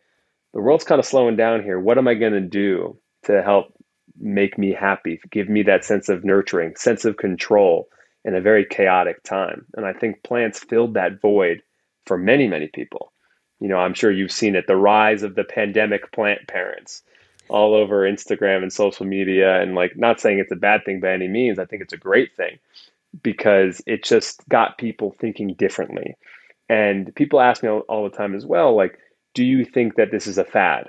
the 0.55 0.59
world's 0.59 0.85
kind 0.85 0.97
of 0.97 1.05
slowing 1.05 1.35
down 1.35 1.61
here. 1.61 1.79
What 1.79 1.99
am 1.99 2.07
I 2.07 2.15
going 2.15 2.33
to 2.33 2.41
do 2.41 2.97
to 3.25 3.43
help 3.43 3.67
make 4.19 4.57
me 4.57 4.73
happy, 4.73 5.19
give 5.29 5.49
me 5.49 5.61
that 5.61 5.85
sense 5.85 6.09
of 6.09 6.25
nurturing, 6.25 6.77
sense 6.77 7.05
of 7.05 7.17
control? 7.17 7.89
In 8.25 8.35
a 8.35 8.41
very 8.41 8.65
chaotic 8.65 9.23
time. 9.23 9.65
And 9.75 9.85
I 9.85 9.93
think 9.93 10.23
plants 10.23 10.59
filled 10.59 10.93
that 10.93 11.21
void 11.21 11.61
for 12.05 12.17
many, 12.17 12.47
many 12.47 12.67
people. 12.67 13.11
You 13.59 13.67
know, 13.67 13.77
I'm 13.77 13.93
sure 13.93 14.11
you've 14.11 14.31
seen 14.31 14.55
it 14.55 14.67
the 14.67 14.75
rise 14.75 15.23
of 15.23 15.35
the 15.35 15.43
pandemic 15.43 16.11
plant 16.11 16.47
parents 16.47 17.03
all 17.49 17.73
over 17.73 18.01
Instagram 18.01 18.63
and 18.63 18.71
social 18.71 19.05
media. 19.05 19.61
And 19.61 19.75
like, 19.75 19.95
not 19.97 20.19
saying 20.19 20.39
it's 20.39 20.51
a 20.51 20.57
bad 20.57 20.85
thing 20.85 20.99
by 20.99 21.11
any 21.11 21.27
means, 21.27 21.59
I 21.59 21.65
think 21.65 21.81
it's 21.81 21.93
a 21.93 21.97
great 21.97 22.35
thing 22.35 22.59
because 23.21 23.81
it 23.85 24.03
just 24.03 24.47
got 24.49 24.77
people 24.77 25.15
thinking 25.19 25.53
differently. 25.53 26.15
And 26.69 27.13
people 27.15 27.39
ask 27.41 27.61
me 27.61 27.69
all, 27.69 27.81
all 27.81 28.09
the 28.09 28.15
time 28.15 28.35
as 28.35 28.45
well, 28.45 28.75
like, 28.75 28.97
do 29.33 29.43
you 29.43 29.65
think 29.65 29.95
that 29.95 30.11
this 30.11 30.27
is 30.27 30.37
a 30.37 30.45
fad? 30.45 30.87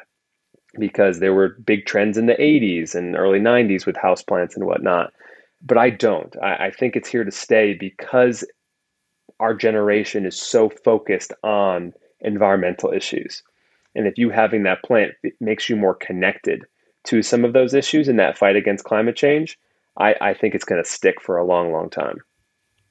Because 0.78 1.18
there 1.18 1.34
were 1.34 1.56
big 1.64 1.86
trends 1.86 2.16
in 2.16 2.26
the 2.26 2.34
80s 2.34 2.94
and 2.94 3.16
early 3.16 3.40
90s 3.40 3.86
with 3.86 3.96
houseplants 3.96 4.56
and 4.56 4.64
whatnot 4.64 5.12
but 5.64 5.78
I 5.78 5.90
don't. 5.90 6.36
I, 6.42 6.66
I 6.66 6.70
think 6.70 6.94
it's 6.94 7.08
here 7.08 7.24
to 7.24 7.30
stay 7.30 7.74
because 7.74 8.44
our 9.40 9.54
generation 9.54 10.26
is 10.26 10.40
so 10.40 10.68
focused 10.68 11.32
on 11.42 11.92
environmental 12.20 12.92
issues. 12.92 13.42
And 13.94 14.06
if 14.06 14.18
you 14.18 14.30
having 14.30 14.64
that 14.64 14.82
plant 14.82 15.12
makes 15.40 15.68
you 15.68 15.76
more 15.76 15.94
connected 15.94 16.64
to 17.04 17.22
some 17.22 17.44
of 17.44 17.52
those 17.52 17.74
issues 17.74 18.08
in 18.08 18.16
that 18.16 18.38
fight 18.38 18.56
against 18.56 18.84
climate 18.84 19.16
change, 19.16 19.58
I, 19.98 20.14
I 20.20 20.34
think 20.34 20.54
it's 20.54 20.64
going 20.64 20.82
to 20.82 20.88
stick 20.88 21.20
for 21.20 21.36
a 21.36 21.44
long, 21.44 21.72
long 21.72 21.90
time. 21.90 22.18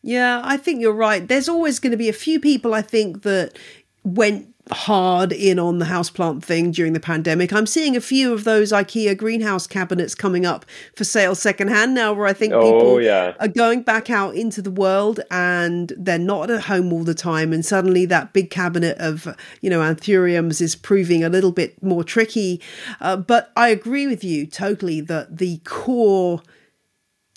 Yeah, 0.02 0.42
I 0.44 0.58
think 0.58 0.82
you're 0.82 0.92
right. 0.92 1.26
There's 1.26 1.48
always 1.48 1.80
going 1.80 1.92
to 1.92 1.98
be 1.98 2.10
a 2.10 2.14
few 2.14 2.40
people, 2.40 2.74
I 2.74 2.82
think, 2.82 3.24
that 3.24 3.58
went 4.04 4.54
hard 4.72 5.34
in 5.34 5.60
on 5.60 5.80
the 5.80 5.86
houseplant 5.86 6.42
thing 6.42 6.72
during 6.72 6.94
the 6.94 7.00
pandemic. 7.00 7.52
I'm 7.52 7.66
seeing 7.66 7.98
a 7.98 8.02
few 8.02 8.34
of 8.34 8.46
those 8.46 8.72
IKEA 8.72 9.18
greenhouse 9.18 9.68
cabinets 9.68 10.16
coming 10.16 10.46
up 10.46 10.66
for 10.96 11.04
sale 11.04 11.36
secondhand 11.36 11.94
now, 11.94 12.14
where 12.14 12.26
I 12.26 12.34
think 12.34 12.54
people 12.54 12.94
oh, 12.94 12.98
yeah. 12.98 13.34
are 13.42 13.50
going 13.50 13.84
back 13.84 14.10
out 14.10 14.36
into 14.36 14.62
the 14.62 14.72
world 14.72 15.20
and 15.30 15.92
they're 15.98 16.18
not 16.18 16.50
at 16.50 16.64
home 16.64 16.94
all 16.94 17.04
the 17.04 17.14
time. 17.14 17.52
And 17.52 17.66
suddenly 17.66 18.06
that 18.06 18.32
big 18.32 18.50
cabinet 18.50 18.98
of, 19.00 19.28
you 19.62 19.70
know, 19.70 19.82
anthuriums 19.82 20.62
is 20.62 20.76
proving 20.76 21.24
a 21.24 21.30
little 21.30 21.52
bit 21.52 21.82
more 21.84 22.04
tricky. 22.04 22.62
Uh, 23.02 23.18
but 23.18 23.52
I 23.58 23.68
agree 23.68 24.08
with 24.08 24.24
you 24.24 24.46
totally 24.46 25.02
that 25.02 25.40
the 25.40 25.58
core 25.66 26.42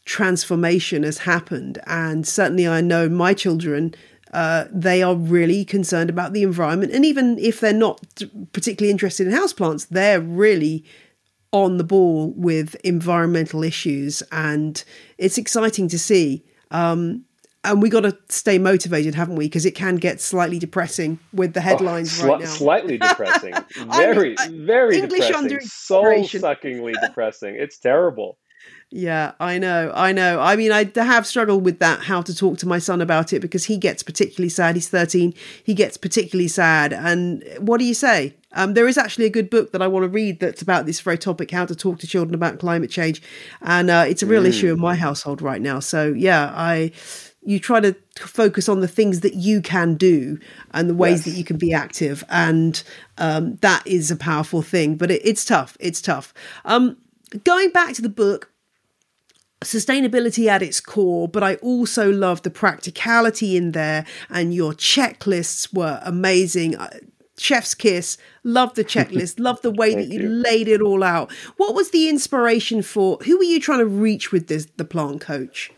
transformation 0.05 1.03
has 1.03 1.19
happened. 1.19 1.81
And 1.89 2.25
certainly 2.25 2.69
I 2.69 2.81
know 2.81 3.09
my 3.09 3.35
children 3.35 3.95
uh, 4.37 4.69
they 4.71 5.03
are 5.03 5.15
really 5.15 5.65
concerned 5.65 6.11
about 6.11 6.35
the 6.35 6.43
environment. 6.43 6.93
And 6.93 7.07
even 7.07 7.39
if 7.39 7.61
they're 7.61 7.73
not 7.73 8.03
particularly 8.53 8.91
interested 8.91 9.27
in 9.27 9.33
houseplants, 9.33 9.89
they're 9.89 10.21
really 10.21 10.85
on 11.53 11.79
the 11.79 11.85
ball 11.85 12.35
with 12.37 12.75
environmental 12.85 13.65
issues. 13.65 14.23
And 14.31 14.85
it's 15.17 15.39
exciting 15.39 15.89
to 15.89 15.99
see. 15.99 16.45
Um, 16.71 17.25
and 17.65 17.81
we 17.81 17.89
got 17.89 18.03
to 18.03 18.15
stay 18.29 18.59
motivated, 18.59 19.15
haven't 19.15 19.37
we? 19.37 19.47
Because 19.47 19.65
it 19.65 19.75
can 19.75 19.97
get 19.97 20.21
slightly 20.21 20.59
depressing 20.59 21.19
with 21.33 21.55
the 21.55 21.63
headlines 21.63 22.21
oh, 22.21 22.25
sli- 22.25 22.29
right 22.29 22.41
now. 22.41 22.47
Slightly 22.47 22.99
depressing, 23.09 23.55
very, 23.97 24.39
I 24.39 24.49
mean, 24.49 24.67
very 24.67 24.99
English 24.99 25.29
depressing, 25.29 25.61
soul 25.61 26.29
suckingly 26.29 26.93
depressing. 27.03 27.57
It's 27.57 27.79
terrible. 27.79 28.37
Yeah, 28.91 29.33
I 29.41 29.59
know. 29.59 29.93
I 29.95 30.13
know. 30.13 30.41
I 30.41 30.55
mean, 30.55 30.71
I 30.71 30.91
have 30.95 31.27
struggled 31.27 31.65
with 31.65 31.81
that, 31.81 32.05
how 32.05 32.23
to 32.23 32.35
talk 32.35 32.59
to 32.59 32.69
my 32.69 32.79
son 32.79 33.01
about 33.01 33.33
it, 33.33 33.41
because 33.41 33.65
he 33.65 33.79
gets 33.79 34.03
particularly 34.03 34.49
sad. 34.49 34.77
He's 34.77 34.89
13. 34.89 35.35
He 35.65 35.75
gets 35.75 35.97
particularly 35.97 36.49
sad. 36.49 36.93
And 36.93 37.45
what 37.59 37.79
do 37.79 37.85
you 37.85 37.95
say? 37.95 38.35
Um, 38.53 38.75
there 38.75 38.87
is 38.87 38.97
actually 38.97 39.27
a 39.27 39.31
good 39.31 39.51
book 39.51 39.73
that 39.73 39.83
I 39.83 39.89
want 39.89 40.05
to 40.05 40.09
read 40.09 40.39
that's 40.39 40.63
about 40.63 40.87
this 40.87 41.01
very 41.01 41.19
topic, 41.19 41.51
how 41.51 41.67
to 41.67 41.75
talk 41.75 41.99
to 41.99 42.07
children 42.07 42.35
about 42.35 42.61
climate 42.61 42.91
change. 42.91 43.21
And 43.61 43.91
uh, 43.91 44.05
it's 44.09 44.23
a 44.23 44.27
real 44.27 44.45
mm. 44.45 44.49
issue 44.49 44.73
in 44.73 44.81
my 44.81 44.95
household 44.95 45.43
right 45.43 45.61
now. 45.61 45.81
So, 45.81 46.13
yeah, 46.13 46.53
I 46.55 46.93
you 47.43 47.61
try 47.61 47.79
to 47.79 47.95
focus 48.17 48.69
on 48.69 48.81
the 48.81 48.89
things 48.89 49.21
that 49.21 49.35
you 49.35 49.63
can 49.63 49.95
do 49.95 50.39
and 50.73 50.91
the 50.91 50.95
ways 50.95 51.19
yes. 51.19 51.25
that 51.25 51.39
you 51.39 51.45
can 51.45 51.57
be 51.57 51.73
active 51.73 52.25
and 52.29 52.83
um, 53.19 53.55
that 53.57 53.87
is 53.87 54.11
a 54.11 54.17
powerful 54.17 54.63
thing 54.63 54.97
but 54.97 55.13
it, 55.13 55.23
it's 55.25 55.45
tough 55.45 55.77
it's 55.79 56.03
tough 56.03 56.35
um, 56.65 56.97
going 57.45 57.71
back 57.71 57.95
to 57.95 58.03
the 58.03 58.09
book 58.09 58.51
sustainability 59.67 60.47
at 60.47 60.63
its 60.63 60.81
core, 60.81 61.29
but 61.29 61.43
I 61.43 61.57
also 61.57 62.11
love 62.11 62.43
the 62.43 62.51
practicality 62.51 63.57
in 63.57 63.73
there, 63.73 64.07
and 64.31 64.55
your 64.55 64.73
checklists 64.73 65.75
were 65.75 66.01
amazing. 66.05 66.77
Uh, 66.77 66.99
chef's 67.39 67.75
kiss. 67.75 68.17
Love 68.45 68.75
the 68.75 68.85
checklist. 68.95 69.39
love 69.39 69.61
the 69.63 69.71
way 69.71 69.95
that 69.95 70.09
you, 70.09 70.21
you, 70.21 70.29
laid 70.29 70.69
it 70.69 70.81
all 70.81 71.03
out. 71.03 71.33
What 71.57 71.75
was 71.75 71.91
the 71.91 72.09
inspiration 72.09 72.83
for? 72.83 73.19
Who 73.19 73.39
were 73.39 73.45
you 73.45 73.61
trying 73.61 73.81
to 73.81 73.87
reach 73.87 74.33
with 74.33 74.47
this? 74.49 74.67
The 74.77 74.85
plant 74.85 75.21
coach. 75.21 75.71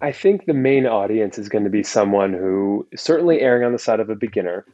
I 0.00 0.12
think 0.12 0.46
the 0.46 0.54
main 0.54 0.86
audience 0.86 1.38
is 1.38 1.48
going 1.48 1.64
to 1.64 1.70
be 1.70 1.82
someone 1.82 2.32
who 2.32 2.86
certainly 2.96 3.40
erring 3.40 3.64
on 3.64 3.72
the 3.72 3.78
side 3.78 4.00
of 4.00 4.08
a 4.08 4.14
beginner, 4.14 4.64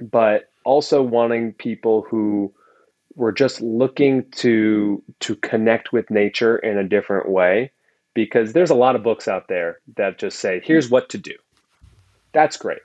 but 0.00 0.50
also 0.64 1.02
wanting 1.02 1.54
people 1.54 2.02
who 2.02 2.52
we're 3.14 3.32
just 3.32 3.60
looking 3.60 4.28
to 4.32 5.02
to 5.20 5.36
connect 5.36 5.92
with 5.92 6.10
nature 6.10 6.58
in 6.58 6.78
a 6.78 6.88
different 6.88 7.28
way 7.28 7.70
because 8.14 8.52
there's 8.52 8.70
a 8.70 8.74
lot 8.74 8.96
of 8.96 9.02
books 9.02 9.28
out 9.28 9.48
there 9.48 9.78
that 9.96 10.18
just 10.18 10.38
say 10.38 10.60
here's 10.64 10.90
what 10.90 11.08
to 11.10 11.18
do. 11.18 11.34
That's 12.32 12.56
great. 12.56 12.82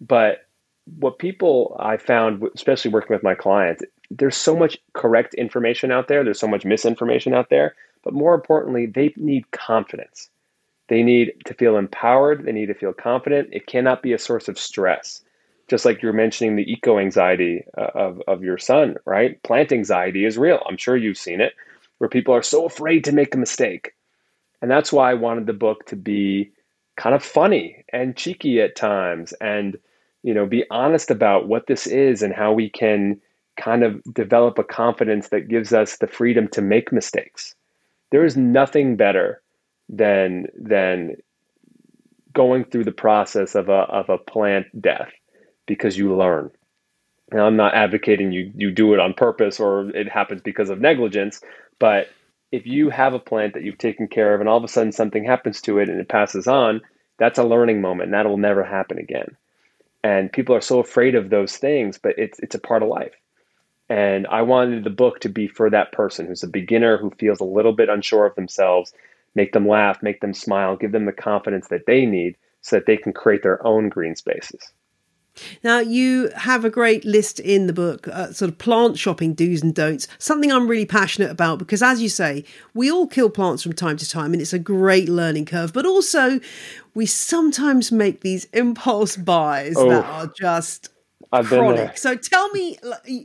But 0.00 0.46
what 0.96 1.18
people 1.18 1.76
i 1.78 1.96
found 1.96 2.42
especially 2.54 2.90
working 2.90 3.14
with 3.14 3.22
my 3.22 3.34
clients 3.34 3.84
there's 4.10 4.36
so 4.36 4.56
much 4.56 4.76
correct 4.94 5.32
information 5.34 5.92
out 5.92 6.08
there 6.08 6.24
there's 6.24 6.40
so 6.40 6.48
much 6.48 6.64
misinformation 6.64 7.32
out 7.32 7.50
there 7.50 7.74
but 8.02 8.12
more 8.12 8.34
importantly 8.34 8.86
they 8.86 9.14
need 9.16 9.50
confidence. 9.52 10.28
They 10.88 11.02
need 11.02 11.32
to 11.46 11.54
feel 11.54 11.76
empowered 11.76 12.44
they 12.44 12.52
need 12.52 12.66
to 12.66 12.74
feel 12.74 12.92
confident. 12.92 13.50
It 13.52 13.66
cannot 13.66 14.02
be 14.02 14.12
a 14.12 14.18
source 14.18 14.48
of 14.48 14.58
stress 14.58 15.22
just 15.68 15.84
like 15.84 16.02
you're 16.02 16.12
mentioning 16.12 16.56
the 16.56 16.70
eco 16.70 16.98
anxiety 16.98 17.64
uh, 17.78 17.88
of, 17.94 18.22
of 18.28 18.42
your 18.42 18.58
son, 18.58 18.96
right? 19.04 19.42
Plant 19.42 19.72
anxiety 19.72 20.24
is 20.24 20.38
real. 20.38 20.62
I'm 20.68 20.76
sure 20.76 20.96
you've 20.96 21.18
seen 21.18 21.40
it, 21.40 21.54
where 21.98 22.10
people 22.10 22.34
are 22.34 22.42
so 22.42 22.64
afraid 22.66 23.04
to 23.04 23.12
make 23.12 23.34
a 23.34 23.38
mistake. 23.38 23.94
And 24.60 24.70
that's 24.70 24.92
why 24.92 25.10
I 25.10 25.14
wanted 25.14 25.46
the 25.46 25.52
book 25.52 25.86
to 25.86 25.96
be 25.96 26.52
kind 26.96 27.14
of 27.14 27.24
funny 27.24 27.84
and 27.92 28.16
cheeky 28.16 28.60
at 28.60 28.76
times 28.76 29.32
and, 29.40 29.78
you 30.22 30.34
know, 30.34 30.46
be 30.46 30.64
honest 30.70 31.10
about 31.10 31.48
what 31.48 31.66
this 31.66 31.86
is 31.86 32.22
and 32.22 32.34
how 32.34 32.52
we 32.52 32.68
can 32.68 33.20
kind 33.56 33.82
of 33.82 34.02
develop 34.12 34.58
a 34.58 34.64
confidence 34.64 35.28
that 35.28 35.48
gives 35.48 35.72
us 35.72 35.96
the 35.96 36.06
freedom 36.06 36.48
to 36.48 36.62
make 36.62 36.92
mistakes. 36.92 37.54
There 38.10 38.24
is 38.24 38.36
nothing 38.36 38.96
better 38.96 39.42
than 39.88 40.46
than 40.56 41.16
going 42.32 42.64
through 42.64 42.84
the 42.84 42.92
process 42.92 43.54
of 43.54 43.68
a 43.68 43.82
of 43.90 44.08
a 44.08 44.18
plant 44.18 44.66
death 44.80 45.12
because 45.66 45.96
you 45.98 46.14
learn. 46.16 46.50
Now, 47.32 47.46
I'm 47.46 47.56
not 47.56 47.74
advocating 47.74 48.32
you 48.32 48.52
you 48.56 48.70
do 48.70 48.94
it 48.94 49.00
on 49.00 49.14
purpose 49.14 49.60
or 49.60 49.90
it 49.90 50.08
happens 50.08 50.42
because 50.42 50.70
of 50.70 50.80
negligence, 50.80 51.40
but 51.78 52.08
if 52.52 52.66
you 52.66 52.90
have 52.90 53.14
a 53.14 53.18
plant 53.18 53.54
that 53.54 53.64
you've 53.64 53.78
taken 53.78 54.08
care 54.08 54.34
of 54.34 54.40
and 54.40 54.48
all 54.48 54.58
of 54.58 54.64
a 54.64 54.68
sudden 54.68 54.92
something 54.92 55.24
happens 55.24 55.60
to 55.62 55.78
it 55.78 55.88
and 55.88 56.00
it 56.00 56.08
passes 56.08 56.46
on, 56.48 56.80
That's 57.18 57.38
a 57.38 57.44
learning 57.44 57.80
moment, 57.80 58.06
and 58.08 58.14
that 58.14 58.26
will 58.28 58.38
never 58.38 58.64
happen 58.64 58.98
again. 58.98 59.36
And 60.04 60.32
people 60.32 60.54
are 60.54 60.60
so 60.62 60.80
afraid 60.80 61.14
of 61.14 61.30
those 61.30 61.56
things, 61.56 61.98
but 61.98 62.18
it's 62.18 62.38
it's 62.40 62.54
a 62.54 62.60
part 62.60 62.82
of 62.82 62.88
life. 62.90 63.14
And 63.88 64.26
I 64.28 64.42
wanted 64.42 64.84
the 64.84 64.90
book 64.90 65.20
to 65.20 65.28
be 65.28 65.48
for 65.48 65.70
that 65.70 65.92
person 65.92 66.26
who's 66.26 66.42
a 66.42 66.48
beginner 66.48 66.98
who 66.98 67.10
feels 67.12 67.40
a 67.40 67.44
little 67.44 67.72
bit 67.72 67.88
unsure 67.88 68.26
of 68.26 68.34
themselves, 68.34 68.92
make 69.34 69.52
them 69.52 69.68
laugh, 69.68 70.02
make 70.02 70.20
them 70.20 70.34
smile, 70.34 70.76
give 70.76 70.92
them 70.92 71.06
the 71.06 71.12
confidence 71.12 71.68
that 71.68 71.86
they 71.86 72.06
need 72.06 72.36
so 72.62 72.76
that 72.76 72.86
they 72.86 72.96
can 72.96 73.12
create 73.12 73.42
their 73.42 73.64
own 73.66 73.88
green 73.88 74.16
spaces. 74.16 74.72
Now, 75.64 75.78
you 75.78 76.30
have 76.36 76.64
a 76.64 76.70
great 76.70 77.04
list 77.04 77.40
in 77.40 77.66
the 77.66 77.72
book, 77.72 78.06
uh, 78.08 78.32
sort 78.32 78.50
of 78.50 78.58
plant 78.58 78.98
shopping 78.98 79.32
do's 79.34 79.62
and 79.62 79.74
don'ts, 79.74 80.06
something 80.18 80.52
I'm 80.52 80.68
really 80.68 80.84
passionate 80.86 81.30
about 81.30 81.58
because, 81.58 81.82
as 81.82 82.02
you 82.02 82.08
say, 82.08 82.44
we 82.74 82.90
all 82.90 83.06
kill 83.06 83.30
plants 83.30 83.62
from 83.62 83.72
time 83.72 83.96
to 83.96 84.08
time 84.08 84.32
and 84.32 84.42
it's 84.42 84.52
a 84.52 84.58
great 84.58 85.08
learning 85.08 85.46
curve. 85.46 85.72
But 85.72 85.86
also, 85.86 86.38
we 86.94 87.06
sometimes 87.06 87.90
make 87.90 88.20
these 88.20 88.44
impulse 88.52 89.16
buys 89.16 89.76
oh, 89.78 89.88
that 89.88 90.04
are 90.04 90.26
just 90.38 90.90
chronic. 91.42 91.96
So 91.96 92.14
tell 92.14 92.50
me, 92.50 92.78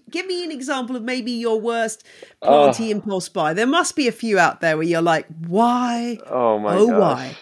give 0.10 0.26
me 0.28 0.46
an 0.46 0.52
example 0.52 0.96
of 0.96 1.04
maybe 1.04 1.32
your 1.32 1.60
worst 1.60 2.06
planty 2.42 2.90
impulse 2.92 3.28
buy. 3.28 3.54
There 3.54 3.68
must 3.68 3.96
be 3.98 4.08
a 4.08 4.14
few 4.14 4.40
out 4.40 4.62
there 4.62 4.78
where 4.78 4.86
you're 4.86 5.02
like, 5.02 5.26
why? 5.46 6.20
Oh 6.26 6.58
my 6.58 6.78
Oh, 6.78 6.88
gosh. 6.88 7.00
why? 7.00 7.38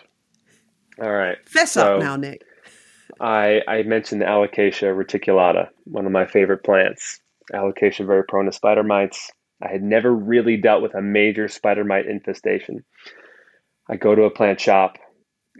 All 1.05 1.11
right. 1.11 1.37
Fess 1.47 1.73
so, 1.73 1.97
up 1.97 2.01
now, 2.01 2.15
Nick. 2.15 2.43
I, 3.19 3.61
I 3.67 3.83
mentioned 3.83 4.21
the 4.21 4.25
Alocasia 4.25 4.95
reticulata, 4.95 5.69
one 5.85 6.05
of 6.05 6.11
my 6.11 6.25
favorite 6.25 6.63
plants. 6.63 7.19
Alocasia 7.53 8.05
very 8.05 8.23
prone 8.23 8.45
to 8.45 8.51
spider 8.51 8.83
mites. 8.83 9.31
I 9.61 9.71
had 9.71 9.83
never 9.83 10.13
really 10.13 10.57
dealt 10.57 10.81
with 10.81 10.95
a 10.95 11.01
major 11.01 11.47
spider 11.47 11.83
mite 11.83 12.07
infestation. 12.07 12.83
I 13.89 13.95
go 13.95 14.15
to 14.15 14.23
a 14.23 14.31
plant 14.31 14.59
shop, 14.59 14.97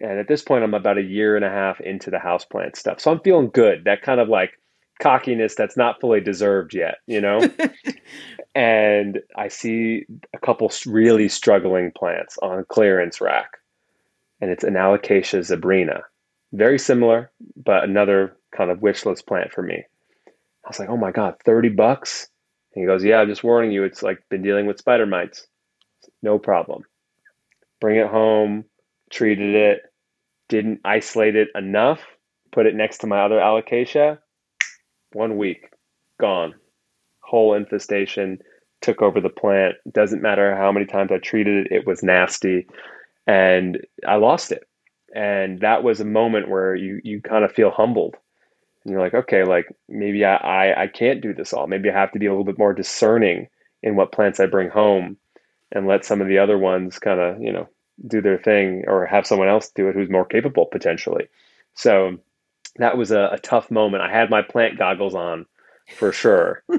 and 0.02 0.20
at 0.20 0.28
this 0.28 0.42
point, 0.42 0.64
I'm 0.64 0.74
about 0.74 0.98
a 0.98 1.04
year 1.04 1.36
and 1.36 1.46
a 1.46 1.50
half 1.50 1.80
into 1.80 2.10
the 2.10 2.20
house 2.20 2.44
plant 2.44 2.76
stuff. 2.76 3.00
So 3.00 3.12
I'm 3.12 3.22
feeling 3.22 3.52
good. 3.54 3.86
That 3.86 4.02
kind 4.02 4.20
of 4.20 4.28
like 4.28 4.60
cockiness 5.00 5.56
that's 5.56 5.78
not 5.78 6.02
fully 6.02 6.22
deserved 6.22 6.74
yet, 6.74 6.96
you 7.06 7.22
know? 7.22 7.48
and 8.56 9.20
I 9.38 9.48
see 9.48 10.06
a 10.34 10.40
couple 10.40 10.72
really 10.86 11.30
struggling 11.30 11.92
plants 11.92 12.38
on 12.42 12.66
clearance 12.68 13.22
rack, 13.22 13.52
and 14.42 14.50
it's 14.50 14.64
an 14.64 14.74
Alocasia 14.74 15.40
zebrina 15.40 16.02
very 16.56 16.80
similar, 16.80 17.32
but 17.56 17.84
another 17.84 18.38
kind 18.56 18.72
of 18.72 18.82
wish 18.82 19.06
list 19.06 19.28
plant 19.28 19.52
for 19.52 19.62
me. 19.62 19.84
I 20.28 20.70
was 20.70 20.80
like, 20.80 20.90
oh 20.90 20.98
my 20.98 21.12
God, 21.12 21.36
30 21.46 21.70
bucks? 21.70 22.28
And 22.74 22.82
he 22.82 22.88
goes, 22.88 23.04
yeah, 23.04 23.18
I'm 23.18 23.30
just 23.30 23.44
warning 23.44 23.72
you, 23.72 23.84
it's 23.84 24.02
like 24.02 24.24
been 24.30 24.42
dealing 24.42 24.66
with 24.66 24.80
spider 24.80 25.06
mites. 25.06 25.48
No 26.24 26.40
problem. 26.40 26.84
Bring 27.80 27.98
it 27.98 28.08
home, 28.08 28.66
treated 29.12 29.56
it, 29.56 29.82
didn't 30.50 30.82
isolate 30.86 31.36
it 31.36 31.50
enough, 31.56 32.02
put 32.52 32.66
it 32.66 32.76
next 32.76 33.00
to 33.00 33.08
my 33.08 33.22
other 33.22 33.38
alocasia. 33.38 34.20
One 35.14 35.38
week, 35.38 35.70
gone. 36.20 36.56
Whole 37.20 37.54
infestation 37.54 38.40
took 38.82 39.02
over 39.02 39.20
the 39.20 39.30
plant. 39.30 39.76
Doesn't 39.92 40.22
matter 40.22 40.56
how 40.56 40.72
many 40.72 40.86
times 40.86 41.12
I 41.12 41.18
treated 41.18 41.68
it, 41.68 41.72
it 41.72 41.88
was 41.88 42.04
nasty. 42.04 42.68
And 43.28 43.80
I 44.08 44.16
lost 44.16 44.52
it 44.52 44.68
and 45.14 45.60
that 45.60 45.84
was 45.84 46.00
a 46.00 46.06
moment 46.06 46.50
where 46.50 46.76
you 46.76 47.00
you 47.04 47.22
kind 47.22 47.44
of 47.44 47.52
feel 47.52 47.72
humbled. 47.72 48.16
And 48.84 48.92
you're 48.92 49.02
like 49.02 49.14
okay 49.14 49.44
like 49.44 49.68
maybe 49.90 50.24
I, 50.26 50.36
I 50.36 50.84
i 50.84 50.88
can't 50.88 51.22
do 51.22 51.34
this 51.34 51.54
all. 51.54 51.68
Maybe 51.68 51.90
i 51.90 51.94
have 51.94 52.12
to 52.14 52.20
be 52.20 52.28
a 52.28 52.32
little 52.32 52.46
bit 52.46 52.58
more 52.58 52.74
discerning 52.74 53.48
in 53.84 53.96
what 53.96 54.12
plants 54.12 54.40
i 54.40 54.46
bring 54.46 54.70
home 54.70 55.18
and 55.72 55.88
let 55.88 56.06
some 56.06 56.22
of 56.22 56.28
the 56.28 56.40
other 56.40 56.58
ones 56.58 57.00
kind 57.00 57.20
of 57.20 57.42
you 57.42 57.52
know 57.52 57.68
do 58.08 58.22
their 58.22 58.38
thing 58.38 58.84
or 58.88 59.06
have 59.06 59.28
someone 59.28 59.48
else 59.48 59.70
do 59.70 59.88
it 59.88 59.96
who's 59.96 60.10
more 60.10 60.26
capable 60.26 60.66
potentially. 60.66 61.28
So 61.76 62.18
that 62.78 62.98
was 62.98 63.12
a, 63.12 63.30
a 63.34 63.40
tough 63.40 63.72
moment. 63.72 64.04
I 64.04 64.12
had 64.12 64.30
my 64.30 64.42
plant 64.42 64.78
goggles 64.78 65.16
on 65.16 65.46
for 65.98 66.12
sure. 66.12 66.64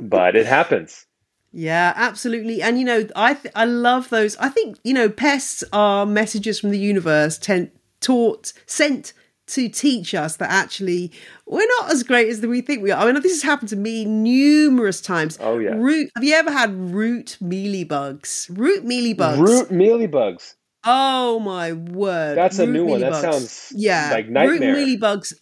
But 0.00 0.36
it 0.36 0.46
happens 0.46 1.06
yeah, 1.52 1.92
absolutely. 1.96 2.62
And 2.62 2.78
you 2.78 2.84
know, 2.84 3.06
I 3.16 3.34
th- 3.34 3.52
I 3.54 3.64
love 3.64 4.10
those. 4.10 4.36
I 4.36 4.48
think 4.48 4.78
you 4.84 4.94
know, 4.94 5.08
pests 5.08 5.64
are 5.72 6.04
messages 6.04 6.60
from 6.60 6.70
the 6.70 6.78
universe 6.78 7.38
ten- 7.38 7.70
taught, 8.00 8.52
sent 8.66 9.12
to 9.48 9.68
teach 9.68 10.14
us 10.14 10.36
that 10.36 10.50
actually 10.50 11.10
we're 11.46 11.66
not 11.80 11.90
as 11.90 12.02
great 12.02 12.28
as 12.28 12.40
we 12.42 12.60
think 12.60 12.82
we 12.82 12.90
are. 12.90 13.02
I 13.02 13.10
mean, 13.10 13.20
this 13.22 13.32
has 13.32 13.42
happened 13.42 13.70
to 13.70 13.76
me 13.76 14.04
numerous 14.04 15.00
times. 15.00 15.38
Oh 15.40 15.58
yeah. 15.58 15.74
Root. 15.74 16.10
Have 16.14 16.24
you 16.24 16.34
ever 16.34 16.50
had 16.50 16.74
root 16.74 17.38
mealybugs? 17.42 18.50
Root 18.56 18.84
mealybugs. 18.84 19.38
Root 19.38 19.70
mealybugs. 19.70 20.54
Oh 20.84 21.40
my 21.40 21.72
word! 21.72 22.38
That's 22.38 22.58
root 22.58 22.68
a 22.68 22.72
new 22.72 22.84
one. 22.84 23.00
That 23.00 23.16
sounds 23.16 23.72
yeah. 23.74 24.10
Like 24.12 24.28
nightmare. 24.28 24.74
Root 24.74 25.00
mealybugs 25.00 25.32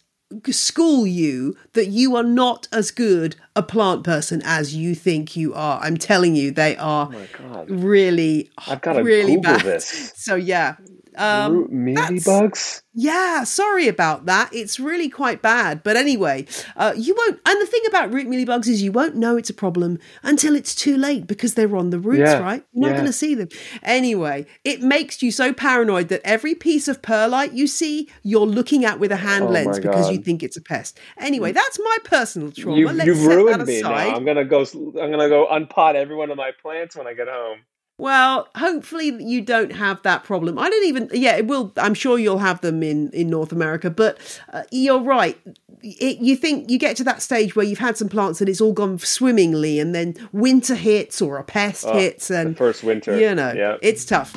school 0.51 1.07
you 1.07 1.55
that 1.73 1.87
you 1.87 2.15
are 2.15 2.23
not 2.23 2.67
as 2.71 2.91
good 2.91 3.35
a 3.55 3.63
plant 3.63 4.03
person 4.03 4.41
as 4.43 4.75
you 4.75 4.93
think 4.93 5.35
you 5.35 5.53
are. 5.53 5.79
I'm 5.81 5.97
telling 5.97 6.35
you, 6.35 6.51
they 6.51 6.75
are 6.77 7.09
oh 7.11 7.65
really, 7.67 8.49
I've 8.67 8.81
got 8.81 8.93
to 8.93 9.03
really 9.03 9.35
Google 9.35 9.53
bad. 9.53 9.61
This. 9.61 10.13
So 10.27 10.35
yeah, 10.35 10.75
um, 11.17 11.67
mealybugs. 11.67 12.81
Yeah, 12.93 13.43
sorry 13.43 13.87
about 13.87 14.25
that. 14.25 14.49
It's 14.53 14.79
really 14.79 15.07
quite 15.07 15.41
bad. 15.41 15.83
But 15.83 15.97
anyway, 15.97 16.47
uh, 16.75 16.93
you 16.97 17.13
won't. 17.15 17.39
And 17.45 17.61
the 17.61 17.67
thing 17.67 17.81
about 17.87 18.11
root 18.11 18.27
mealy 18.27 18.45
bugs 18.45 18.67
is 18.67 18.81
you 18.81 18.91
won't 18.91 19.15
know 19.15 19.37
it's 19.37 19.49
a 19.49 19.53
problem 19.53 19.99
until 20.23 20.55
it's 20.55 20.73
too 20.73 20.97
late 20.97 21.27
because 21.27 21.53
they're 21.53 21.75
on 21.75 21.91
the 21.91 21.99
roots, 21.99 22.31
yeah, 22.31 22.39
right? 22.39 22.63
You're 22.73 22.81
not 22.81 22.87
yeah. 22.89 22.93
going 22.95 23.05
to 23.05 23.13
see 23.13 23.35
them. 23.35 23.49
Anyway, 23.83 24.45
it 24.63 24.81
makes 24.81 25.21
you 25.21 25.31
so 25.31 25.53
paranoid 25.53 26.09
that 26.09 26.21
every 26.23 26.55
piece 26.55 26.87
of 26.87 27.01
perlite 27.01 27.53
you 27.53 27.67
see, 27.67 28.09
you're 28.23 28.47
looking 28.47 28.83
at 28.83 28.99
with 28.99 29.11
a 29.11 29.17
hand 29.17 29.45
oh 29.45 29.49
lens 29.49 29.79
because 29.79 30.09
you 30.09 30.17
think 30.17 30.41
it's 30.41 30.57
a 30.57 30.61
pest. 30.61 30.99
Anyway, 31.19 31.51
that's 31.51 31.79
my 31.79 31.97
personal 32.03 32.51
trauma. 32.51 32.77
You've, 32.77 33.05
you've 33.05 33.25
ruined 33.25 33.65
me 33.65 33.81
now. 33.81 33.93
I'm 33.93 34.25
gonna 34.25 34.45
go. 34.45 34.61
I'm 34.61 35.11
gonna 35.11 35.29
go 35.29 35.47
unpot 35.51 35.95
every 35.95 36.15
one 36.15 36.31
of 36.31 36.37
my 36.37 36.51
plants 36.61 36.95
when 36.95 37.07
I 37.07 37.13
get 37.13 37.27
home. 37.27 37.59
Well, 37.99 38.47
hopefully 38.55 39.07
you 39.23 39.41
don't 39.41 39.71
have 39.71 40.03
that 40.03 40.23
problem. 40.23 40.59
I 40.59 40.69
don't 40.69 40.85
even. 40.85 41.09
Yeah, 41.11 41.35
it 41.35 41.47
will. 41.47 41.73
I'm 41.77 41.95
sure 41.95 42.19
you'll 42.19 42.37
have 42.37 42.61
them 42.61 42.83
in 42.83 43.09
in 43.09 43.27
North 43.27 43.51
America, 43.51 43.89
but 43.89 44.19
uh, 44.53 44.63
you're 44.71 45.01
right. 45.01 45.35
It, 45.81 46.19
you 46.19 46.35
think 46.35 46.69
you 46.69 46.77
get 46.77 46.95
to 46.97 47.03
that 47.05 47.23
stage 47.23 47.55
where 47.55 47.65
you've 47.65 47.79
had 47.79 47.97
some 47.97 48.07
plants 48.07 48.39
and 48.39 48.49
it's 48.49 48.61
all 48.61 48.73
gone 48.73 48.99
swimmingly, 48.99 49.79
and 49.79 49.95
then 49.95 50.13
winter 50.31 50.75
hits 50.75 51.23
or 51.23 51.37
a 51.37 51.43
pest 51.43 51.85
oh, 51.87 51.97
hits, 51.97 52.29
and 52.29 52.55
first 52.55 52.83
winter. 52.83 53.19
You 53.19 53.33
know, 53.33 53.53
yeah. 53.53 53.77
it's 53.81 54.05
tough. 54.05 54.35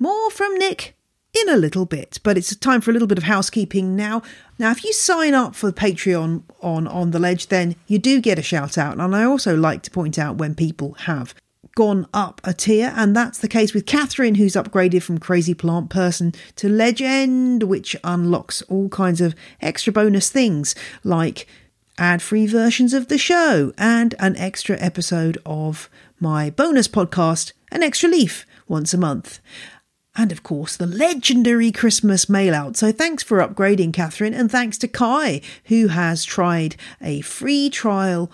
More 0.00 0.30
from 0.32 0.58
Nick 0.58 0.95
in 1.36 1.48
a 1.48 1.56
little 1.56 1.84
bit, 1.84 2.18
but 2.22 2.38
it's 2.38 2.54
time 2.56 2.80
for 2.80 2.90
a 2.90 2.92
little 2.92 3.08
bit 3.08 3.18
of 3.18 3.24
housekeeping 3.24 3.94
now. 3.94 4.22
Now, 4.58 4.70
if 4.70 4.84
you 4.84 4.92
sign 4.92 5.34
up 5.34 5.54
for 5.54 5.70
Patreon 5.70 6.42
on 6.60 6.86
On 6.88 7.10
the 7.10 7.18
Ledge, 7.18 7.48
then 7.48 7.76
you 7.86 7.98
do 7.98 8.20
get 8.20 8.38
a 8.38 8.42
shout 8.42 8.78
out. 8.78 8.98
And 8.98 9.14
I 9.14 9.24
also 9.24 9.56
like 9.56 9.82
to 9.82 9.90
point 9.90 10.18
out 10.18 10.38
when 10.38 10.54
people 10.54 10.94
have 11.00 11.34
gone 11.74 12.06
up 12.14 12.40
a 12.42 12.54
tier, 12.54 12.92
and 12.96 13.14
that's 13.14 13.38
the 13.38 13.48
case 13.48 13.74
with 13.74 13.84
Catherine, 13.84 14.36
who's 14.36 14.54
upgraded 14.54 15.02
from 15.02 15.18
Crazy 15.18 15.52
Plant 15.52 15.90
Person 15.90 16.32
to 16.56 16.68
Legend, 16.68 17.64
which 17.64 17.94
unlocks 18.02 18.62
all 18.62 18.88
kinds 18.88 19.20
of 19.20 19.34
extra 19.60 19.92
bonus 19.92 20.30
things 20.30 20.74
like 21.04 21.46
ad 21.98 22.22
free 22.22 22.46
versions 22.46 22.94
of 22.94 23.08
the 23.08 23.18
show 23.18 23.72
and 23.76 24.14
an 24.18 24.36
extra 24.36 24.78
episode 24.80 25.38
of 25.44 25.90
my 26.18 26.48
bonus 26.48 26.88
podcast, 26.88 27.52
An 27.70 27.82
Extra 27.82 28.08
Leaf, 28.08 28.46
once 28.68 28.94
a 28.94 28.98
month 28.98 29.40
and 30.16 30.32
of 30.32 30.42
course 30.42 30.76
the 30.76 30.86
legendary 30.86 31.70
Christmas 31.70 32.28
mail 32.28 32.54
out. 32.54 32.76
So 32.76 32.90
thanks 32.90 33.22
for 33.22 33.38
upgrading, 33.38 33.92
Catherine, 33.92 34.34
and 34.34 34.50
thanks 34.50 34.78
to 34.78 34.88
Kai, 34.88 35.40
who 35.66 35.88
has 35.88 36.24
tried 36.24 36.76
a 37.00 37.20
free 37.20 37.70
trial 37.70 38.30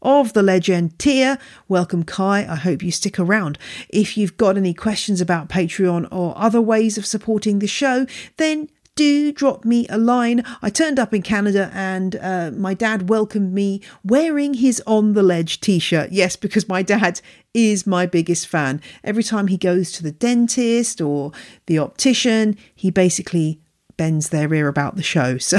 of 0.00 0.32
the 0.32 0.42
legend 0.42 0.98
tier. 0.98 1.38
Welcome, 1.66 2.04
Kai. 2.04 2.46
I 2.48 2.56
hope 2.56 2.82
you 2.82 2.90
stick 2.90 3.18
around. 3.18 3.58
If 3.88 4.16
you've 4.16 4.36
got 4.36 4.56
any 4.56 4.72
questions 4.72 5.20
about 5.20 5.48
Patreon 5.48 6.08
or 6.12 6.34
other 6.36 6.60
ways 6.60 6.96
of 6.96 7.06
supporting 7.06 7.58
the 7.58 7.66
show, 7.66 8.06
then 8.36 8.70
do 8.98 9.30
drop 9.30 9.64
me 9.64 9.86
a 9.88 9.96
line. 9.96 10.42
I 10.60 10.70
turned 10.70 10.98
up 10.98 11.14
in 11.14 11.22
Canada 11.22 11.70
and 11.72 12.16
uh, 12.16 12.50
my 12.52 12.74
dad 12.74 13.08
welcomed 13.08 13.54
me 13.54 13.80
wearing 14.02 14.54
his 14.54 14.82
On 14.88 15.12
the 15.12 15.22
Ledge 15.22 15.60
t 15.60 15.78
shirt. 15.78 16.10
Yes, 16.10 16.34
because 16.34 16.68
my 16.68 16.82
dad 16.82 17.20
is 17.54 17.86
my 17.86 18.06
biggest 18.06 18.48
fan. 18.48 18.82
Every 19.04 19.22
time 19.22 19.46
he 19.46 19.56
goes 19.56 19.92
to 19.92 20.02
the 20.02 20.10
dentist 20.10 21.00
or 21.00 21.30
the 21.66 21.78
optician, 21.78 22.56
he 22.74 22.90
basically 22.90 23.60
bends 23.96 24.30
their 24.30 24.52
ear 24.52 24.66
about 24.66 24.96
the 24.96 25.02
show. 25.02 25.38
So, 25.48 25.58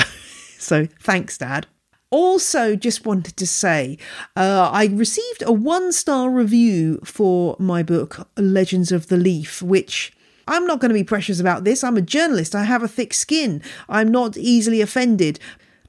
so 0.57 0.87
thanks, 1.01 1.37
Dad. 1.37 1.65
Also, 2.11 2.75
just 2.75 3.05
wanted 3.05 3.37
to 3.37 3.47
say, 3.47 3.97
uh, 4.35 4.69
I 4.73 4.87
received 4.87 5.43
a 5.45 5.53
one 5.53 5.93
star 5.93 6.29
review 6.29 6.99
for 7.05 7.55
my 7.57 7.83
book, 7.83 8.27
Legends 8.35 8.91
of 8.91 9.07
the 9.07 9.15
Leaf, 9.15 9.61
which 9.61 10.11
I'm 10.49 10.65
not 10.67 10.79
going 10.79 10.89
to 10.89 10.95
be 10.95 11.03
precious 11.03 11.39
about 11.39 11.63
this. 11.63 11.83
I'm 11.83 11.95
a 11.95 12.01
journalist. 12.01 12.55
I 12.55 12.63
have 12.63 12.83
a 12.83 12.87
thick 12.87 13.13
skin. 13.13 13.61
I'm 13.87 14.09
not 14.09 14.35
easily 14.35 14.81
offended. 14.81 15.39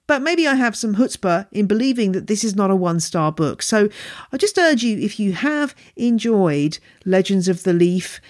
but 0.06 0.22
maybe 0.22 0.44
I 0.48 0.56
have 0.56 0.74
some 0.74 0.96
chutzpah 0.96 1.46
in 1.52 1.66
believing 1.68 2.10
that 2.12 2.26
this 2.26 2.42
is 2.42 2.56
not 2.56 2.70
a 2.72 2.74
one 2.74 2.98
star 2.98 3.30
book. 3.30 3.62
So 3.62 3.88
I 4.32 4.36
just 4.38 4.58
urge 4.58 4.82
you 4.82 4.98
if 4.98 5.20
you 5.20 5.34
have 5.34 5.72
enjoyed 5.94 6.80
Legends 7.04 7.46
of 7.46 7.62
the 7.62 7.72
Leaf, 7.72 8.20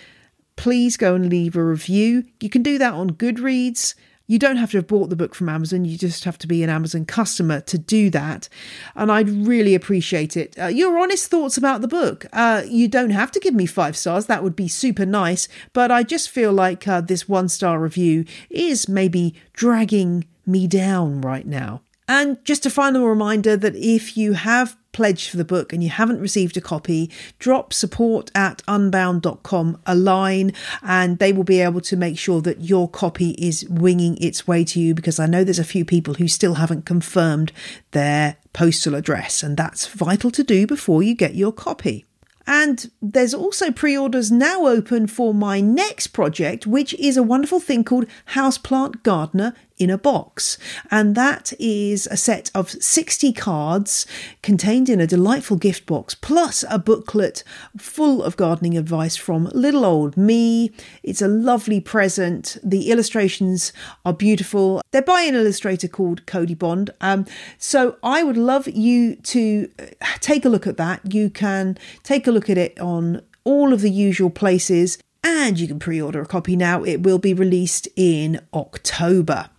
please 0.56 0.98
go 0.98 1.14
and 1.14 1.30
leave 1.30 1.56
a 1.56 1.64
review. 1.64 2.24
You 2.38 2.50
can 2.50 2.62
do 2.62 2.76
that 2.76 2.92
on 2.92 3.12
Goodreads. 3.12 3.94
You 4.30 4.38
don't 4.38 4.58
have 4.58 4.70
to 4.70 4.76
have 4.76 4.86
bought 4.86 5.10
the 5.10 5.16
book 5.16 5.34
from 5.34 5.48
Amazon, 5.48 5.84
you 5.84 5.98
just 5.98 6.22
have 6.22 6.38
to 6.38 6.46
be 6.46 6.62
an 6.62 6.70
Amazon 6.70 7.04
customer 7.04 7.60
to 7.62 7.76
do 7.76 8.10
that. 8.10 8.48
And 8.94 9.10
I'd 9.10 9.28
really 9.28 9.74
appreciate 9.74 10.36
it. 10.36 10.56
Uh, 10.56 10.68
your 10.68 10.96
honest 11.00 11.26
thoughts 11.26 11.56
about 11.56 11.80
the 11.80 11.88
book. 11.88 12.26
Uh, 12.32 12.62
you 12.64 12.86
don't 12.86 13.10
have 13.10 13.32
to 13.32 13.40
give 13.40 13.54
me 13.54 13.66
five 13.66 13.96
stars, 13.96 14.26
that 14.26 14.44
would 14.44 14.54
be 14.54 14.68
super 14.68 15.04
nice, 15.04 15.48
but 15.72 15.90
I 15.90 16.04
just 16.04 16.30
feel 16.30 16.52
like 16.52 16.86
uh, 16.86 17.00
this 17.00 17.28
one 17.28 17.48
star 17.48 17.80
review 17.80 18.24
is 18.50 18.88
maybe 18.88 19.34
dragging 19.52 20.28
me 20.46 20.68
down 20.68 21.22
right 21.22 21.44
now. 21.44 21.82
And 22.06 22.38
just 22.44 22.64
a 22.64 22.70
final 22.70 23.08
reminder 23.08 23.56
that 23.56 23.74
if 23.74 24.16
you 24.16 24.34
have 24.34 24.76
pledged 24.92 25.30
for 25.30 25.36
the 25.36 25.44
book 25.44 25.72
and 25.72 25.82
you 25.82 25.90
haven't 25.90 26.20
received 26.20 26.56
a 26.56 26.60
copy, 26.60 27.10
drop 27.38 27.72
support 27.72 28.30
at 28.34 28.62
unbound.com 28.68 29.80
a 29.86 29.94
line 29.94 30.52
and 30.82 31.18
they 31.18 31.32
will 31.32 31.44
be 31.44 31.60
able 31.60 31.80
to 31.80 31.96
make 31.96 32.18
sure 32.18 32.40
that 32.40 32.62
your 32.62 32.88
copy 32.88 33.30
is 33.30 33.68
winging 33.68 34.16
its 34.18 34.46
way 34.46 34.64
to 34.64 34.80
you 34.80 34.94
because 34.94 35.18
I 35.18 35.26
know 35.26 35.44
there's 35.44 35.58
a 35.58 35.64
few 35.64 35.84
people 35.84 36.14
who 36.14 36.28
still 36.28 36.54
haven't 36.54 36.86
confirmed 36.86 37.52
their 37.92 38.36
postal 38.52 38.94
address 38.94 39.42
and 39.42 39.56
that's 39.56 39.86
vital 39.86 40.30
to 40.32 40.42
do 40.42 40.66
before 40.66 41.02
you 41.02 41.14
get 41.14 41.34
your 41.34 41.52
copy. 41.52 42.04
And 42.46 42.90
there's 43.00 43.32
also 43.32 43.70
pre 43.70 43.96
orders 43.96 44.32
now 44.32 44.66
open 44.66 45.06
for 45.06 45.32
my 45.32 45.60
next 45.60 46.08
project, 46.08 46.66
which 46.66 46.94
is 46.94 47.16
a 47.16 47.22
wonderful 47.22 47.60
thing 47.60 47.84
called 47.84 48.06
Houseplant 48.30 49.04
Gardener 49.04 49.54
in 49.80 49.90
a 49.90 49.98
box. 49.98 50.58
And 50.90 51.16
that 51.16 51.52
is 51.58 52.06
a 52.08 52.16
set 52.16 52.50
of 52.54 52.70
60 52.70 53.32
cards 53.32 54.06
contained 54.42 54.88
in 54.88 55.00
a 55.00 55.06
delightful 55.06 55.56
gift 55.56 55.86
box, 55.86 56.14
plus 56.14 56.64
a 56.68 56.78
booklet 56.78 57.42
full 57.78 58.22
of 58.22 58.36
gardening 58.36 58.76
advice 58.76 59.16
from 59.16 59.50
little 59.54 59.84
old 59.84 60.16
me. 60.16 60.70
It's 61.02 61.22
a 61.22 61.28
lovely 61.28 61.80
present. 61.80 62.58
The 62.62 62.90
illustrations 62.90 63.72
are 64.04 64.12
beautiful. 64.12 64.82
They're 64.90 65.02
by 65.02 65.22
an 65.22 65.34
illustrator 65.34 65.88
called 65.88 66.26
Cody 66.26 66.54
Bond. 66.54 66.90
Um, 67.00 67.24
so 67.58 67.96
I 68.02 68.22
would 68.22 68.36
love 68.36 68.68
you 68.68 69.16
to 69.16 69.70
uh, 69.78 69.86
take 70.20 70.44
a 70.44 70.50
look 70.50 70.66
at 70.66 70.76
that. 70.76 71.12
You 71.12 71.30
can 71.30 71.78
take 72.02 72.26
a 72.26 72.30
look 72.30 72.50
at 72.50 72.58
it 72.58 72.78
on 72.78 73.22
all 73.44 73.72
of 73.72 73.80
the 73.80 73.90
usual 73.90 74.28
places 74.28 74.98
and 75.24 75.58
you 75.58 75.66
can 75.66 75.78
pre 75.78 76.00
order 76.00 76.20
a 76.20 76.26
copy 76.26 76.56
now. 76.56 76.82
It 76.82 77.02
will 77.02 77.18
be 77.18 77.34
released 77.34 77.88
in 77.96 78.40
October 78.52 79.50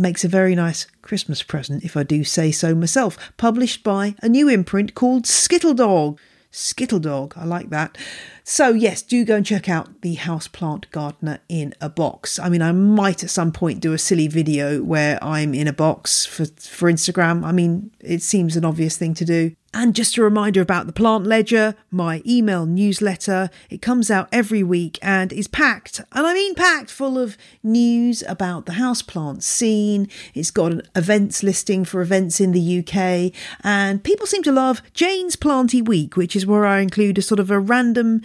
makes 0.00 0.24
a 0.24 0.28
very 0.28 0.54
nice 0.54 0.86
Christmas 1.02 1.42
present, 1.42 1.84
if 1.84 1.96
I 1.96 2.02
do 2.02 2.24
say 2.24 2.50
so 2.50 2.74
myself. 2.74 3.16
Published 3.36 3.84
by 3.84 4.14
a 4.22 4.28
new 4.28 4.48
imprint 4.48 4.94
called 4.94 5.24
Skittledog. 5.24 6.18
Skittledog, 6.52 7.36
I 7.36 7.44
like 7.44 7.70
that. 7.70 7.96
So, 8.42 8.70
yes, 8.70 9.02
do 9.02 9.24
go 9.24 9.36
and 9.36 9.46
check 9.46 9.68
out 9.68 10.00
the 10.02 10.16
Houseplant 10.16 10.90
Gardener 10.90 11.38
in 11.48 11.74
a 11.80 11.88
box. 11.88 12.40
I 12.40 12.48
mean, 12.48 12.62
I 12.62 12.72
might 12.72 13.22
at 13.22 13.30
some 13.30 13.52
point 13.52 13.78
do 13.78 13.92
a 13.92 13.98
silly 13.98 14.26
video 14.26 14.82
where 14.82 15.22
I'm 15.22 15.54
in 15.54 15.68
a 15.68 15.72
box 15.72 16.26
for, 16.26 16.46
for 16.46 16.90
Instagram. 16.90 17.44
I 17.44 17.52
mean, 17.52 17.92
it 18.00 18.22
seems 18.22 18.56
an 18.56 18.64
obvious 18.64 18.96
thing 18.96 19.14
to 19.14 19.24
do. 19.24 19.54
And 19.72 19.94
just 19.94 20.16
a 20.16 20.22
reminder 20.22 20.60
about 20.60 20.86
the 20.86 20.92
Plant 20.92 21.26
Ledger, 21.26 21.76
my 21.92 22.22
email 22.26 22.66
newsletter. 22.66 23.50
It 23.70 23.80
comes 23.80 24.10
out 24.10 24.28
every 24.32 24.64
week 24.64 24.98
and 25.00 25.32
is 25.32 25.46
packed, 25.46 26.00
and 26.10 26.26
I 26.26 26.34
mean 26.34 26.56
packed, 26.56 26.90
full 26.90 27.16
of 27.16 27.36
news 27.62 28.24
about 28.26 28.66
the 28.66 28.72
houseplant 28.72 29.44
scene. 29.44 30.08
It's 30.34 30.50
got 30.50 30.72
an 30.72 30.82
events 30.96 31.44
listing 31.44 31.84
for 31.84 32.00
events 32.00 32.40
in 32.40 32.50
the 32.50 32.80
UK, 32.80 33.32
and 33.62 34.02
people 34.02 34.26
seem 34.26 34.42
to 34.42 34.52
love 34.52 34.82
Jane's 34.92 35.36
Planty 35.36 35.80
Week, 35.82 36.16
which 36.16 36.34
is 36.34 36.44
where 36.44 36.66
I 36.66 36.80
include 36.80 37.18
a 37.18 37.22
sort 37.22 37.38
of 37.38 37.50
a 37.52 37.60
random 37.60 38.22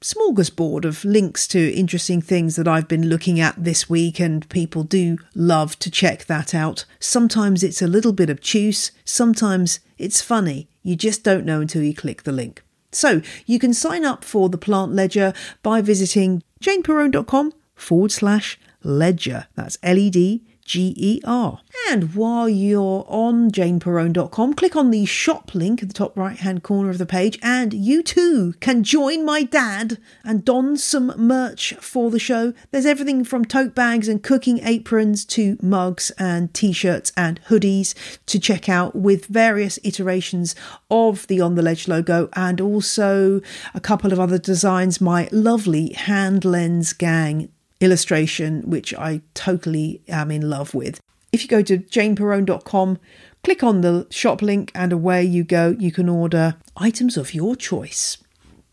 smorgasbord 0.00 0.84
of 0.84 1.04
links 1.04 1.48
to 1.48 1.72
interesting 1.72 2.20
things 2.20 2.56
that 2.56 2.68
I've 2.68 2.88
been 2.88 3.08
looking 3.08 3.40
at 3.40 3.62
this 3.62 3.88
week, 3.88 4.20
and 4.20 4.48
people 4.48 4.82
do 4.82 5.18
love 5.34 5.78
to 5.80 5.90
check 5.90 6.26
that 6.26 6.54
out. 6.54 6.84
Sometimes 7.00 7.62
it's 7.62 7.82
a 7.82 7.86
little 7.86 8.12
bit 8.12 8.30
obtuse, 8.30 8.92
sometimes 9.04 9.80
it's 9.98 10.20
funny. 10.20 10.68
You 10.82 10.96
just 10.96 11.24
don't 11.24 11.44
know 11.44 11.60
until 11.60 11.82
you 11.82 11.94
click 11.94 12.22
the 12.22 12.32
link. 12.32 12.62
So 12.92 13.20
you 13.44 13.58
can 13.58 13.74
sign 13.74 14.04
up 14.04 14.24
for 14.24 14.48
the 14.48 14.58
Plant 14.58 14.92
Ledger 14.92 15.32
by 15.62 15.80
visiting 15.80 16.42
janeperrone.com 16.60 17.52
forward 17.74 18.12
slash 18.12 18.58
ledger. 18.82 19.46
That's 19.54 19.78
L 19.82 19.98
E 19.98 20.10
D 20.10 20.45
G 20.66 20.92
E 20.96 21.20
R. 21.24 21.60
And 21.88 22.14
while 22.16 22.48
you're 22.48 23.04
on 23.06 23.52
janeperrone.com, 23.52 24.54
click 24.54 24.74
on 24.74 24.90
the 24.90 25.04
shop 25.04 25.54
link 25.54 25.82
at 25.82 25.88
the 25.88 25.94
top 25.94 26.16
right 26.16 26.36
hand 26.36 26.64
corner 26.64 26.90
of 26.90 26.98
the 26.98 27.06
page, 27.06 27.38
and 27.42 27.72
you 27.72 28.02
too 28.02 28.54
can 28.60 28.82
join 28.82 29.24
my 29.24 29.44
dad 29.44 29.98
and 30.24 30.44
don 30.44 30.76
some 30.76 31.12
merch 31.16 31.74
for 31.74 32.10
the 32.10 32.18
show. 32.18 32.52
There's 32.72 32.86
everything 32.86 33.22
from 33.22 33.44
tote 33.44 33.74
bags 33.74 34.08
and 34.08 34.22
cooking 34.22 34.58
aprons 34.64 35.24
to 35.26 35.56
mugs 35.62 36.10
and 36.18 36.52
t 36.52 36.72
shirts 36.72 37.12
and 37.16 37.40
hoodies 37.44 37.94
to 38.26 38.40
check 38.40 38.68
out 38.68 38.96
with 38.96 39.26
various 39.26 39.78
iterations 39.84 40.56
of 40.90 41.26
the 41.28 41.40
On 41.40 41.54
the 41.54 41.62
Ledge 41.62 41.86
logo 41.86 42.28
and 42.32 42.60
also 42.60 43.40
a 43.74 43.80
couple 43.80 44.12
of 44.12 44.18
other 44.18 44.38
designs 44.38 45.00
my 45.00 45.28
lovely 45.30 45.92
hand 45.92 46.44
lens 46.44 46.92
gang 46.92 47.48
illustration, 47.80 48.62
which 48.62 48.94
I 48.94 49.22
totally 49.34 50.02
am 50.08 50.30
in 50.30 50.48
love 50.48 50.74
with. 50.74 51.00
If 51.32 51.42
you 51.42 51.48
go 51.48 51.62
to 51.62 51.78
janeperrone.com, 51.78 52.98
click 53.44 53.62
on 53.62 53.80
the 53.80 54.06
shop 54.10 54.42
link, 54.42 54.72
and 54.74 54.92
away 54.92 55.24
you 55.24 55.44
go. 55.44 55.76
You 55.78 55.92
can 55.92 56.08
order 56.08 56.56
items 56.76 57.16
of 57.16 57.34
your 57.34 57.56
choice, 57.56 58.18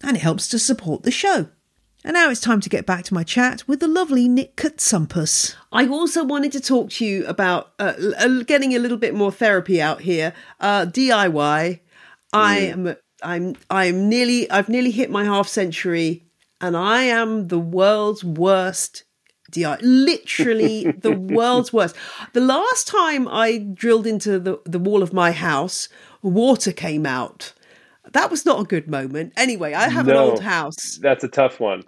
and 0.02 0.18
it 0.18 0.22
helps 0.22 0.48
to 0.50 0.60
support 0.60 1.04
the 1.04 1.12
show. 1.12 1.50
And 2.06 2.16
now 2.16 2.30
it's 2.30 2.42
time 2.42 2.60
to 2.60 2.70
get 2.70 2.86
back 2.86 3.06
to 3.06 3.14
my 3.14 3.24
chat 3.24 3.66
with 3.66 3.80
the 3.80 3.88
lovely 3.88 4.28
Nick 4.28 4.58
Cutsumpas. 4.58 5.56
I 5.72 5.88
also 5.88 6.24
wanted 6.26 6.52
to 6.52 6.60
talk 6.60 6.90
to 6.92 7.06
you 7.06 7.26
about 7.28 7.72
uh, 7.80 8.44
getting 8.46 8.74
a 8.76 8.80
little 8.80 8.98
bit 8.98 9.16
more 9.16 9.32
therapy 9.32 9.82
out 9.82 10.02
here. 10.02 10.34
Uh, 10.60 10.86
DIY. 10.86 11.80
I 12.34 12.58
am. 12.58 12.96
I'm. 13.22 13.56
I'm 13.70 14.10
nearly. 14.10 14.50
I've 14.52 14.68
nearly 14.68 14.92
hit 14.92 15.10
my 15.10 15.24
half 15.24 15.48
century 15.48 16.23
and 16.64 16.78
I 16.78 17.04
am 17.04 17.50
the 17.50 17.60
world's 17.60 18.24
worst 18.24 19.04
DI. 19.52 19.78
Literally 19.82 20.90
the 20.92 21.12
world's 21.12 21.74
worst. 21.74 21.94
The 22.32 22.40
last 22.40 22.88
time 22.88 23.28
I 23.28 23.58
drilled 23.58 24.08
into 24.08 24.40
the, 24.40 24.62
the 24.64 24.80
wall 24.80 25.04
of 25.04 25.12
my 25.12 25.34
house, 25.34 25.90
water 26.22 26.72
came 26.72 27.06
out. 27.06 27.52
That 28.14 28.32
was 28.32 28.46
not 28.46 28.62
a 28.62 28.64
good 28.64 28.90
moment. 28.90 29.34
Anyway, 29.36 29.74
I 29.74 29.90
have 29.90 30.08
no, 30.08 30.14
an 30.14 30.30
old 30.30 30.40
house. 30.42 31.00
That's 31.02 31.26
a 31.26 31.28
tough 31.28 31.60
one. 31.60 31.84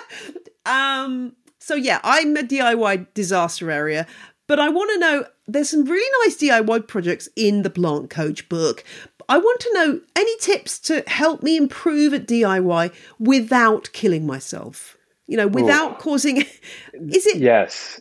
um 0.66 1.34
so 1.58 1.74
yeah, 1.74 1.98
I'm 2.04 2.36
a 2.36 2.42
DIY 2.42 3.14
disaster 3.14 3.68
area, 3.68 4.06
but 4.46 4.60
I 4.60 4.68
want 4.68 4.90
to 4.92 4.98
know 5.00 5.26
there's 5.48 5.70
some 5.70 5.84
really 5.84 6.24
nice 6.24 6.36
DIY 6.36 6.86
projects 6.86 7.28
in 7.34 7.62
the 7.62 7.70
Plant 7.70 8.10
Coach 8.10 8.48
book, 8.48 8.84
I 9.28 9.38
want 9.38 9.60
to 9.60 9.74
know 9.74 10.00
any 10.16 10.36
tips 10.38 10.78
to 10.80 11.02
help 11.06 11.42
me 11.42 11.56
improve 11.56 12.12
at 12.12 12.26
DIY 12.26 12.92
without 13.18 13.90
killing 13.92 14.26
myself. 14.26 14.96
You 15.26 15.38
know, 15.38 15.46
without 15.46 15.92
Ooh. 15.92 15.96
causing. 15.96 16.38
Is 16.92 17.26
it? 17.26 17.38
Yes, 17.38 18.00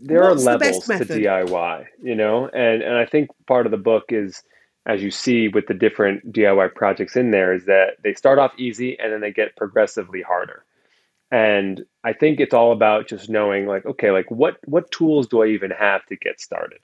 there 0.00 0.22
are 0.22 0.34
levels 0.34 0.86
the 0.86 0.98
to 0.98 1.04
DIY. 1.04 1.86
You 2.02 2.14
know, 2.14 2.48
and 2.48 2.82
and 2.82 2.96
I 2.96 3.06
think 3.06 3.30
part 3.46 3.66
of 3.66 3.72
the 3.72 3.78
book 3.78 4.04
is, 4.10 4.42
as 4.86 5.02
you 5.02 5.10
see 5.10 5.48
with 5.48 5.66
the 5.66 5.74
different 5.74 6.32
DIY 6.32 6.74
projects 6.74 7.16
in 7.16 7.32
there, 7.32 7.52
is 7.52 7.64
that 7.66 7.96
they 8.02 8.14
start 8.14 8.38
off 8.38 8.52
easy 8.58 8.98
and 8.98 9.12
then 9.12 9.20
they 9.20 9.32
get 9.32 9.56
progressively 9.56 10.22
harder. 10.22 10.64
And 11.32 11.84
I 12.04 12.12
think 12.12 12.38
it's 12.38 12.54
all 12.54 12.70
about 12.70 13.08
just 13.08 13.28
knowing, 13.28 13.66
like, 13.66 13.84
okay, 13.84 14.12
like 14.12 14.30
what 14.30 14.58
what 14.66 14.90
tools 14.92 15.26
do 15.26 15.42
I 15.42 15.46
even 15.48 15.72
have 15.72 16.06
to 16.06 16.16
get 16.16 16.40
started? 16.40 16.78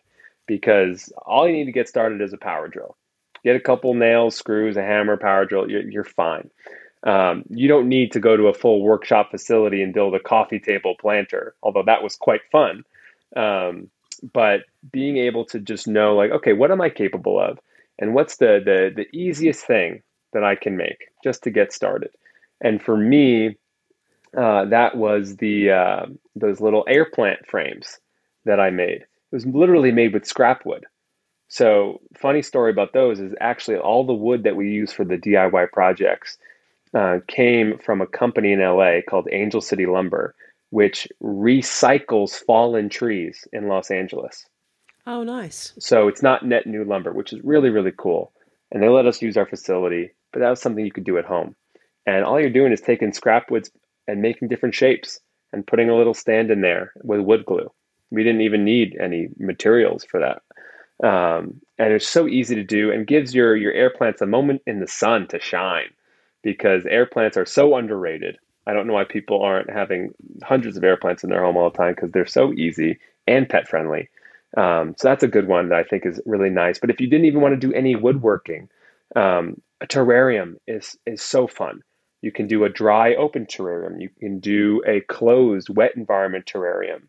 Because 0.48 1.12
all 1.24 1.46
you 1.46 1.52
need 1.52 1.66
to 1.66 1.72
get 1.72 1.88
started 1.88 2.20
is 2.20 2.32
a 2.32 2.38
power 2.38 2.66
drill 2.66 2.96
Get 3.44 3.56
a 3.56 3.60
couple 3.60 3.94
nails, 3.94 4.36
screws, 4.36 4.76
a 4.76 4.82
hammer, 4.82 5.16
power 5.16 5.44
drill. 5.44 5.70
You're, 5.70 5.88
you're 5.88 6.04
fine. 6.04 6.50
Um, 7.02 7.44
you 7.48 7.66
don't 7.68 7.88
need 7.88 8.12
to 8.12 8.20
go 8.20 8.36
to 8.36 8.48
a 8.48 8.54
full 8.54 8.82
workshop 8.82 9.30
facility 9.30 9.82
and 9.82 9.94
build 9.94 10.14
a 10.14 10.20
coffee 10.20 10.58
table 10.58 10.94
planter, 11.00 11.54
although 11.62 11.84
that 11.84 12.02
was 12.02 12.16
quite 12.16 12.42
fun. 12.52 12.84
Um, 13.34 13.90
but 14.34 14.60
being 14.92 15.16
able 15.16 15.46
to 15.46 15.58
just 15.60 15.88
know, 15.88 16.14
like, 16.14 16.30
okay, 16.30 16.52
what 16.52 16.70
am 16.70 16.80
I 16.80 16.90
capable 16.90 17.40
of, 17.40 17.58
and 17.98 18.14
what's 18.14 18.36
the 18.36 18.60
the 18.62 18.92
the 18.94 19.16
easiest 19.16 19.64
thing 19.66 20.02
that 20.32 20.44
I 20.44 20.54
can 20.56 20.76
make 20.76 21.08
just 21.24 21.42
to 21.44 21.50
get 21.50 21.72
started. 21.72 22.10
And 22.60 22.82
for 22.82 22.96
me, 22.96 23.56
uh, 24.36 24.66
that 24.66 24.96
was 24.96 25.36
the 25.36 25.70
uh, 25.70 26.06
those 26.36 26.60
little 26.60 26.84
air 26.86 27.06
plant 27.06 27.46
frames 27.46 27.98
that 28.44 28.60
I 28.60 28.70
made. 28.70 29.02
It 29.02 29.32
was 29.32 29.46
literally 29.46 29.92
made 29.92 30.12
with 30.12 30.26
scrap 30.26 30.66
wood. 30.66 30.84
So, 31.50 32.00
funny 32.16 32.42
story 32.42 32.70
about 32.70 32.92
those 32.92 33.18
is 33.18 33.34
actually 33.40 33.76
all 33.76 34.06
the 34.06 34.14
wood 34.14 34.44
that 34.44 34.54
we 34.54 34.70
use 34.70 34.92
for 34.92 35.04
the 35.04 35.18
DIY 35.18 35.72
projects 35.72 36.38
uh, 36.94 37.18
came 37.26 37.76
from 37.78 38.00
a 38.00 38.06
company 38.06 38.52
in 38.52 38.60
LA 38.60 39.00
called 39.08 39.28
Angel 39.30 39.60
City 39.60 39.84
Lumber. 39.86 40.34
which 40.70 41.08
recycles 41.20 42.30
fallen 42.46 42.88
trees 42.88 43.48
in 43.52 43.66
Los 43.66 43.90
Angeles. 43.90 44.46
Oh, 45.04 45.24
nice. 45.24 45.72
So 45.80 46.06
it's 46.06 46.22
not 46.22 46.46
net 46.46 46.66
new 46.66 46.84
lumber, 46.84 47.12
which 47.12 47.32
is 47.32 47.42
really, 47.42 47.70
really 47.70 47.92
cool. 47.96 48.32
And 48.70 48.80
they 48.80 48.88
let 48.88 49.06
us 49.06 49.20
use 49.20 49.36
our 49.36 49.46
facility, 49.46 50.12
but 50.32 50.38
that 50.38 50.50
was 50.50 50.60
something 50.60 50.84
you 50.84 50.92
could 50.92 51.02
do 51.02 51.18
at 51.18 51.24
home. 51.24 51.56
And 52.06 52.24
all 52.24 52.40
you're 52.40 52.50
doing 52.50 52.72
is 52.72 52.80
taking 52.80 53.12
scrap 53.12 53.50
woods 53.50 53.72
and 54.06 54.22
making 54.22 54.46
different 54.46 54.76
shapes 54.76 55.18
and 55.52 55.66
putting 55.66 55.90
a 55.90 55.96
little 55.96 56.14
stand 56.14 56.52
in 56.52 56.60
there 56.60 56.92
with 57.02 57.20
wood 57.20 57.44
glue. 57.44 57.72
We 58.12 58.22
didn't 58.22 58.42
even 58.42 58.64
need 58.64 58.96
any 59.00 59.28
materials 59.38 60.04
for 60.04 60.20
that. 60.20 60.42
Um, 61.02 61.60
and 61.78 61.92
it's 61.92 62.08
so 62.08 62.28
easy 62.28 62.54
to 62.54 62.64
do 62.64 62.90
and 62.92 63.06
gives 63.06 63.34
your, 63.34 63.56
your 63.56 63.72
air 63.72 63.90
plants 63.90 64.20
a 64.20 64.26
moment 64.26 64.62
in 64.66 64.80
the 64.80 64.86
sun 64.86 65.26
to 65.28 65.40
shine 65.40 65.88
because 66.42 66.84
air 66.86 67.06
plants 67.06 67.36
are 67.36 67.46
so 67.46 67.76
underrated. 67.76 68.38
I 68.66 68.74
don't 68.74 68.86
know 68.86 68.92
why 68.94 69.04
people 69.04 69.42
aren't 69.42 69.70
having 69.70 70.12
hundreds 70.42 70.76
of 70.76 70.84
air 70.84 70.96
plants 70.96 71.24
in 71.24 71.30
their 71.30 71.42
home 71.42 71.56
all 71.56 71.70
the 71.70 71.76
time 71.76 71.94
because 71.94 72.12
they're 72.12 72.26
so 72.26 72.52
easy 72.52 72.98
and 73.26 73.48
pet 73.48 73.66
friendly. 73.68 74.08
Um, 74.56 74.94
so 74.98 75.08
that's 75.08 75.22
a 75.22 75.28
good 75.28 75.48
one 75.48 75.68
that 75.68 75.78
I 75.78 75.84
think 75.84 76.04
is 76.04 76.20
really 76.26 76.50
nice. 76.50 76.78
But 76.78 76.90
if 76.90 77.00
you 77.00 77.06
didn't 77.06 77.26
even 77.26 77.40
want 77.40 77.58
to 77.58 77.66
do 77.66 77.72
any 77.72 77.96
woodworking, 77.96 78.68
um, 79.16 79.60
a 79.80 79.86
terrarium 79.86 80.56
is 80.66 80.98
is 81.06 81.22
so 81.22 81.46
fun. 81.46 81.82
You 82.22 82.32
can 82.32 82.46
do 82.46 82.64
a 82.64 82.68
dry 82.68 83.14
open 83.14 83.46
terrarium. 83.46 84.00
You 84.00 84.10
can 84.20 84.40
do 84.40 84.82
a 84.86 85.00
closed 85.02 85.68
wet 85.74 85.92
environment 85.96 86.46
terrarium. 86.46 87.02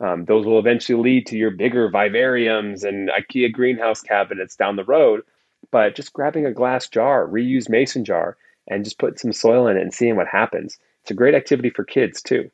Um, 0.00 0.24
those 0.26 0.46
will 0.46 0.58
eventually 0.58 1.02
lead 1.02 1.26
to 1.26 1.36
your 1.36 1.50
bigger 1.50 1.90
vivariums 1.90 2.84
and 2.84 3.10
IKEA 3.10 3.52
greenhouse 3.52 4.00
cabinets 4.00 4.56
down 4.56 4.76
the 4.76 4.84
road. 4.84 5.22
But 5.70 5.96
just 5.96 6.12
grabbing 6.12 6.46
a 6.46 6.52
glass 6.52 6.88
jar, 6.88 7.26
reused 7.26 7.68
mason 7.68 8.04
jar, 8.04 8.36
and 8.68 8.84
just 8.84 8.98
putting 8.98 9.18
some 9.18 9.32
soil 9.32 9.66
in 9.66 9.76
it 9.76 9.82
and 9.82 9.92
seeing 9.92 10.16
what 10.16 10.28
happens. 10.28 10.78
It's 11.02 11.10
a 11.10 11.14
great 11.14 11.34
activity 11.34 11.70
for 11.70 11.84
kids 11.84 12.22
too. 12.22 12.50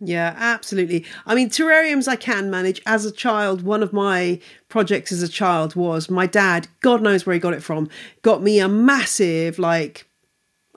Yeah, 0.00 0.34
absolutely. 0.36 1.06
I 1.24 1.34
mean, 1.34 1.48
terrariums 1.48 2.08
I 2.08 2.16
can 2.16 2.50
manage. 2.50 2.82
As 2.84 3.04
a 3.04 3.12
child, 3.12 3.62
one 3.62 3.82
of 3.82 3.92
my 3.92 4.40
projects 4.68 5.12
as 5.12 5.22
a 5.22 5.28
child 5.28 5.76
was 5.76 6.10
my 6.10 6.26
dad, 6.26 6.68
God 6.82 7.00
knows 7.00 7.24
where 7.24 7.34
he 7.34 7.40
got 7.40 7.54
it 7.54 7.62
from, 7.62 7.88
got 8.22 8.42
me 8.42 8.58
a 8.58 8.68
massive, 8.68 9.58
like, 9.58 10.06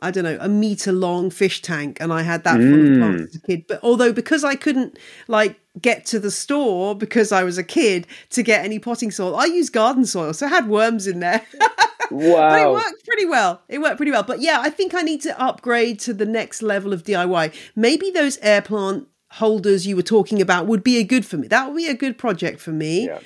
I 0.02 0.12
don't 0.12 0.24
know, 0.24 0.38
a 0.39 0.48
meter 0.48 0.91
long 0.91 1.32
fish 1.32 1.62
tank, 1.62 1.98
and 2.00 2.13
I 2.13 2.22
had 2.22 2.43
that 2.43 2.58
full 2.58 2.88
of 2.88 2.98
plants 2.98 3.36
as 3.36 3.41
a 3.41 3.46
kid. 3.46 3.65
But 3.67 3.80
although 3.82 4.13
because 4.13 4.43
I 4.43 4.56
couldn't 4.56 5.00
like 5.28 5.60
get 5.82 6.06
to 6.08 6.20
the 6.20 6.32
store 6.32 6.96
because 6.96 7.32
I 7.32 7.44
was 7.44 7.58
a 7.58 7.63
kid 7.63 8.08
to 8.32 8.44
get 8.44 8.63
any 8.63 8.80
potting 8.80 9.12
soil, 9.12 9.36
I 9.36 9.46
used 9.46 9.74
garden 9.74 10.06
soil, 10.06 10.34
so 10.34 10.46
I 10.46 10.50
had 10.50 10.68
worms 10.68 11.08
in 11.08 11.20
there. 11.20 11.46
Wow. 12.12 12.50
but 12.50 12.62
it 12.62 12.72
worked 12.72 13.06
pretty 13.06 13.26
well. 13.26 13.62
It 13.68 13.80
worked 13.80 13.98
pretty 13.98 14.12
well. 14.12 14.24
But 14.24 14.42
yeah, 14.42 14.60
I 14.62 14.70
think 14.70 14.94
I 14.94 15.02
need 15.02 15.22
to 15.22 15.42
upgrade 15.42 16.00
to 16.02 16.13
the 16.13 16.26
next 16.26 16.62
level 16.62 16.94
of 16.94 17.04
DIY. 17.04 17.54
Maybe 17.76 18.12
those 18.12 18.38
air 18.42 18.62
plant 18.62 19.08
holders 19.32 19.86
you 19.86 19.96
were 19.96 20.02
talking 20.02 20.42
about 20.42 20.68
would 20.68 20.84
be 20.84 20.98
a 20.98 21.04
good 21.04 21.26
for 21.26 21.38
me. 21.38 21.48
That 21.48 21.68
would 21.68 21.78
be 21.78 21.88
a 21.88 21.94
good 21.94 22.18
project 22.18 22.60
for 22.60 22.72
me. 22.72 23.08
Yeah. 23.08 23.20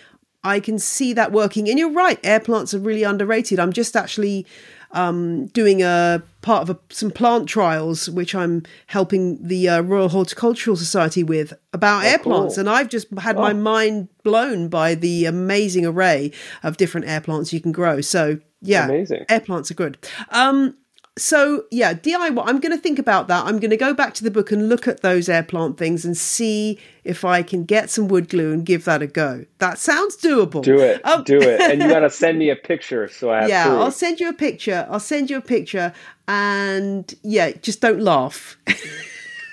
I 0.43 0.59
can 0.59 0.79
see 0.79 1.13
that 1.13 1.31
working. 1.31 1.69
And 1.69 1.77
you're 1.77 1.91
right, 1.91 2.19
air 2.23 2.39
plants 2.39 2.73
are 2.73 2.79
really 2.79 3.03
underrated. 3.03 3.59
I'm 3.59 3.71
just 3.71 3.95
actually 3.95 4.47
um, 4.93 5.47
doing 5.47 5.81
a 5.81 6.21
part 6.41 6.63
of 6.63 6.69
a, 6.69 6.79
some 6.93 7.11
plant 7.11 7.47
trials, 7.47 8.09
which 8.09 8.33
I'm 8.35 8.63
helping 8.87 9.41
the 9.45 9.69
uh, 9.69 9.81
Royal 9.81 10.09
Horticultural 10.09 10.75
Society 10.75 11.23
with 11.23 11.53
about 11.73 12.03
air 12.03 12.17
cool. 12.19 12.33
plants. 12.33 12.57
And 12.57 12.69
I've 12.69 12.89
just 12.89 13.07
had 13.19 13.35
my 13.37 13.51
Oh. 13.51 13.55
mind 13.55 14.07
blown 14.23 14.67
by 14.67 14.95
the 14.95 15.25
amazing 15.25 15.85
array 15.85 16.31
of 16.63 16.77
different 16.77 17.07
air 17.07 17.21
plants 17.21 17.53
you 17.53 17.61
can 17.61 17.71
grow. 17.71 18.01
So 18.01 18.39
yeah, 18.61 18.85
Amazing. 18.85 19.25
air 19.29 19.39
plants 19.39 19.71
are 19.71 19.75
good. 19.75 19.97
Um, 20.29 20.75
so 21.17 21.65
yeah, 21.71 21.93
DIY. 21.93 22.43
I'm 22.45 22.59
going 22.59 22.75
to 22.75 22.77
think 22.77 22.97
about 22.97 23.27
that. 23.27 23.45
I'm 23.45 23.59
going 23.59 23.71
to 23.71 23.77
go 23.77 23.93
back 23.93 24.13
to 24.15 24.23
the 24.23 24.31
book 24.31 24.51
and 24.51 24.69
look 24.69 24.87
at 24.87 25.01
those 25.01 25.27
air 25.27 25.43
plant 25.43 25.77
things 25.77 26.05
and 26.05 26.15
see 26.15 26.79
if 27.03 27.25
I 27.25 27.43
can 27.43 27.65
get 27.65 27.89
some 27.89 28.07
wood 28.07 28.29
glue 28.29 28.53
and 28.53 28.65
give 28.65 28.85
that 28.85 29.01
a 29.01 29.07
go. 29.07 29.45
That 29.59 29.77
sounds 29.77 30.15
doable. 30.15 30.63
Do 30.63 30.79
it. 30.79 31.05
Um, 31.05 31.23
do 31.23 31.41
it. 31.41 31.59
And 31.59 31.81
you 31.81 31.89
got 31.89 31.99
to 31.99 32.09
send 32.09 32.39
me 32.39 32.49
a 32.49 32.55
picture 32.55 33.07
so 33.09 33.29
I 33.31 33.41
have 33.41 33.49
yeah, 33.49 33.67
proof. 33.67 33.79
I'll 33.79 33.91
send 33.91 34.19
you 34.19 34.29
a 34.29 34.33
picture. 34.33 34.87
I'll 34.89 34.99
send 34.99 35.29
you 35.29 35.37
a 35.37 35.41
picture, 35.41 35.93
and 36.27 37.13
yeah, 37.23 37.51
just 37.51 37.81
don't 37.81 38.01
laugh. 38.01 38.57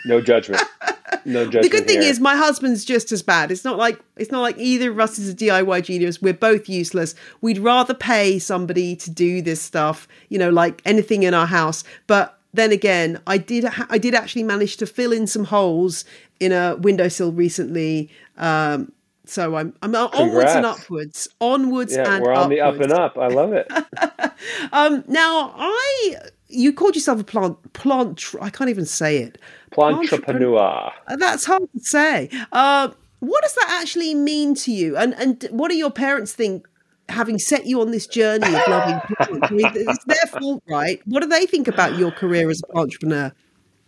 No 0.08 0.20
judgment. 0.20 0.62
No 1.24 1.44
judgment. 1.44 1.64
the 1.64 1.68
good 1.68 1.86
thing 1.86 2.00
here. 2.00 2.10
is, 2.10 2.20
my 2.20 2.36
husband's 2.36 2.84
just 2.84 3.12
as 3.12 3.22
bad. 3.22 3.50
It's 3.50 3.64
not 3.64 3.76
like 3.76 4.00
it's 4.16 4.30
not 4.30 4.40
like 4.40 4.56
either 4.56 4.90
of 4.90 5.00
us 5.00 5.18
is 5.18 5.28
a 5.28 5.34
DIY 5.34 5.84
genius. 5.84 6.22
We're 6.22 6.32
both 6.32 6.68
useless. 6.68 7.14
We'd 7.42 7.58
rather 7.58 7.92
pay 7.92 8.38
somebody 8.38 8.96
to 8.96 9.10
do 9.10 9.42
this 9.42 9.60
stuff, 9.60 10.08
you 10.30 10.38
know, 10.38 10.48
like 10.48 10.80
anything 10.86 11.24
in 11.24 11.34
our 11.34 11.46
house. 11.46 11.84
But 12.06 12.38
then 12.54 12.72
again, 12.72 13.20
I 13.26 13.36
did 13.36 13.64
ha- 13.64 13.86
I 13.90 13.98
did 13.98 14.14
actually 14.14 14.44
manage 14.44 14.76
to 14.78 14.86
fill 14.86 15.12
in 15.12 15.26
some 15.26 15.44
holes 15.44 16.04
in 16.40 16.52
a 16.52 16.76
windowsill 16.76 17.32
recently. 17.32 18.10
Um, 18.38 18.92
so 19.26 19.56
I'm 19.56 19.74
I'm 19.82 19.94
onwards 19.94 20.52
and 20.52 20.64
upwards, 20.64 21.28
onwards 21.40 21.94
yeah, 21.94 22.14
and 22.14 22.24
we're 22.24 22.32
on 22.32 22.48
the 22.48 22.60
up 22.60 22.80
and 22.80 22.92
up. 22.92 23.18
I 23.18 23.28
love 23.28 23.52
it. 23.52 23.70
Um, 24.72 25.04
now 25.08 25.52
I 25.56 26.14
you 26.48 26.72
called 26.72 26.94
yourself 26.94 27.20
a 27.20 27.24
plant 27.24 27.72
plant. 27.72 28.24
I 28.40 28.50
can't 28.50 28.70
even 28.70 28.86
say 28.86 29.18
it. 29.18 29.38
Plantrepreneur. 29.72 30.92
That's 31.18 31.44
hard 31.44 31.62
to 31.72 31.80
say. 31.80 32.30
Uh, 32.52 32.90
what 33.20 33.42
does 33.42 33.54
that 33.54 33.80
actually 33.80 34.14
mean 34.14 34.54
to 34.56 34.72
you? 34.72 34.96
And 34.96 35.14
and 35.14 35.46
what 35.50 35.70
do 35.70 35.76
your 35.76 35.90
parents 35.90 36.32
think? 36.32 36.66
Having 37.10 37.38
set 37.38 37.64
you 37.64 37.80
on 37.80 37.90
this 37.90 38.06
journey 38.06 38.46
of 38.46 38.68
loving 38.68 39.00
plants, 39.00 39.50
I 39.50 39.54
mean, 39.54 39.70
it's 39.74 40.04
their 40.04 40.26
fault, 40.26 40.62
right? 40.68 41.00
What 41.06 41.22
do 41.22 41.26
they 41.26 41.46
think 41.46 41.66
about 41.66 41.96
your 41.96 42.10
career 42.10 42.50
as 42.50 42.60
an 42.68 42.78
entrepreneur? 42.78 43.32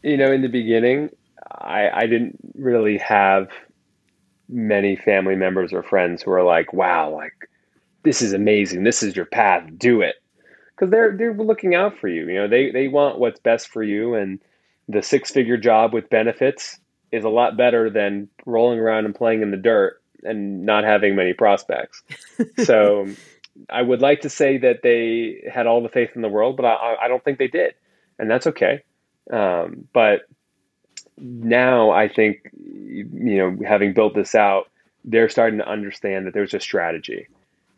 You 0.03 0.17
know, 0.17 0.33
in 0.33 0.41
the 0.41 0.49
beginning, 0.49 1.11
I, 1.51 1.91
I 1.91 2.07
didn't 2.07 2.39
really 2.55 2.97
have 2.97 3.51
many 4.49 4.97
family 4.97 5.37
members 5.37 5.71
or 5.71 5.83
friends 5.83 6.23
who 6.23 6.31
are 6.31 6.43
like, 6.43 6.73
wow, 6.73 7.11
like, 7.11 7.35
this 8.05 8.23
is 8.23 8.33
amazing. 8.33 8.85
This 8.85 9.03
is 9.03 9.15
your 9.15 9.27
path. 9.27 9.69
Do 9.77 10.01
it. 10.01 10.15
Because 10.81 10.91
they're, 10.91 11.15
they're 11.15 11.35
looking 11.35 11.75
out 11.75 11.99
for 11.99 12.09
you. 12.09 12.27
You 12.27 12.35
know, 12.37 12.49
they, 12.49 12.71
they 12.71 12.89
want 12.89 13.19
what's 13.19 13.39
best 13.39 13.69
for 13.69 13.83
you. 13.83 14.15
And 14.15 14.41
the 14.89 15.03
six 15.03 15.31
figure 15.31 15.59
job 15.59 15.93
with 15.93 16.09
benefits 16.09 16.81
is 17.13 17.23
a 17.23 17.29
lot 17.29 17.59
better 17.59 17.91
than 17.91 18.29
rolling 18.47 18.79
around 18.79 19.05
and 19.05 19.15
playing 19.15 19.43
in 19.43 19.51
the 19.51 19.59
dirt 19.59 20.01
and 20.23 20.65
not 20.65 20.85
having 20.85 21.15
many 21.15 21.35
prospects. 21.35 22.03
so 22.65 23.09
I 23.69 23.83
would 23.83 24.01
like 24.01 24.23
to 24.23 24.31
say 24.31 24.57
that 24.57 24.81
they 24.83 25.47
had 25.53 25.67
all 25.67 25.83
the 25.83 25.91
faith 25.91 26.13
in 26.15 26.23
the 26.23 26.29
world, 26.31 26.57
but 26.57 26.65
I, 26.65 26.97
I 27.03 27.09
don't 27.09 27.23
think 27.23 27.39
they 27.39 27.49
did. 27.49 27.75
And 28.19 28.31
that's 28.31 28.47
okay. 28.47 28.83
Um, 29.31 29.87
but 29.93 30.23
now 31.19 31.91
I 31.91 32.09
think, 32.09 32.51
you 32.55 33.05
know, 33.37 33.59
having 33.67 33.93
built 33.93 34.15
this 34.15 34.35
out, 34.35 34.71
they're 35.05 35.29
starting 35.29 35.59
to 35.59 35.69
understand 35.69 36.27
that 36.27 36.33
there's 36.33 36.55
a 36.55 36.61
strategy. 36.61 37.27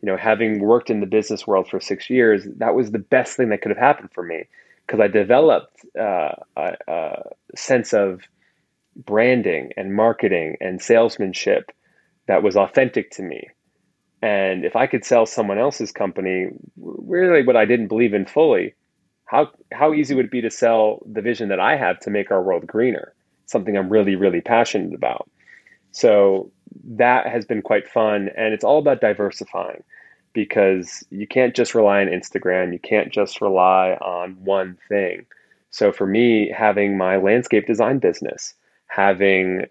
You 0.03 0.11
know, 0.11 0.17
having 0.17 0.59
worked 0.59 0.89
in 0.89 0.99
the 0.99 1.05
business 1.05 1.47
world 1.47 1.69
for 1.69 1.79
six 1.79 2.09
years, 2.09 2.45
that 2.57 2.75
was 2.75 2.91
the 2.91 2.99
best 2.99 3.37
thing 3.37 3.47
that 3.49 3.61
could 3.61 3.69
have 3.69 3.77
happened 3.77 4.09
for 4.13 4.21
me 4.21 4.43
because 4.85 4.99
I 4.99 5.07
developed 5.07 5.77
uh, 5.97 6.33
a, 6.57 6.73
a 6.89 7.23
sense 7.55 7.93
of 7.93 8.19
branding 8.97 9.71
and 9.77 9.95
marketing 9.95 10.57
and 10.59 10.81
salesmanship 10.81 11.71
that 12.27 12.43
was 12.43 12.57
authentic 12.57 13.11
to 13.11 13.23
me. 13.23 13.47
And 14.21 14.65
if 14.65 14.75
I 14.75 14.87
could 14.87 15.05
sell 15.05 15.25
someone 15.25 15.57
else's 15.57 15.93
company, 15.93 16.47
really 16.75 17.45
what 17.45 17.55
I 17.55 17.63
didn't 17.63 17.87
believe 17.87 18.13
in 18.13 18.25
fully, 18.25 18.75
how 19.23 19.51
how 19.71 19.93
easy 19.93 20.15
would 20.15 20.25
it 20.25 20.31
be 20.31 20.41
to 20.41 20.51
sell 20.51 21.01
the 21.09 21.21
vision 21.21 21.47
that 21.47 21.61
I 21.61 21.77
have 21.77 21.97
to 22.01 22.09
make 22.09 22.29
our 22.29 22.43
world 22.43 22.67
greener? 22.67 23.13
Something 23.45 23.77
I'm 23.77 23.89
really 23.89 24.15
really 24.17 24.41
passionate 24.41 24.93
about. 24.93 25.29
So 25.91 26.51
that 26.97 27.25
has 27.27 27.45
been 27.45 27.61
quite 27.61 27.87
fun, 27.87 28.29
and 28.35 28.53
it's 28.53 28.65
all 28.65 28.79
about 28.79 28.99
diversifying 28.99 29.83
because 30.33 31.03
you 31.09 31.27
can't 31.27 31.55
just 31.55 31.75
rely 31.75 32.01
on 32.01 32.07
Instagram. 32.07 32.73
You 32.73 32.79
can't 32.79 33.11
just 33.11 33.41
rely 33.41 33.93
on 34.01 34.31
one 34.43 34.77
thing. 34.89 35.25
So 35.69 35.91
for 35.91 36.05
me, 36.05 36.49
having 36.49 36.97
my 36.97 37.17
landscape 37.17 37.65
design 37.65 37.99
business, 37.99 38.53
having 38.87 39.65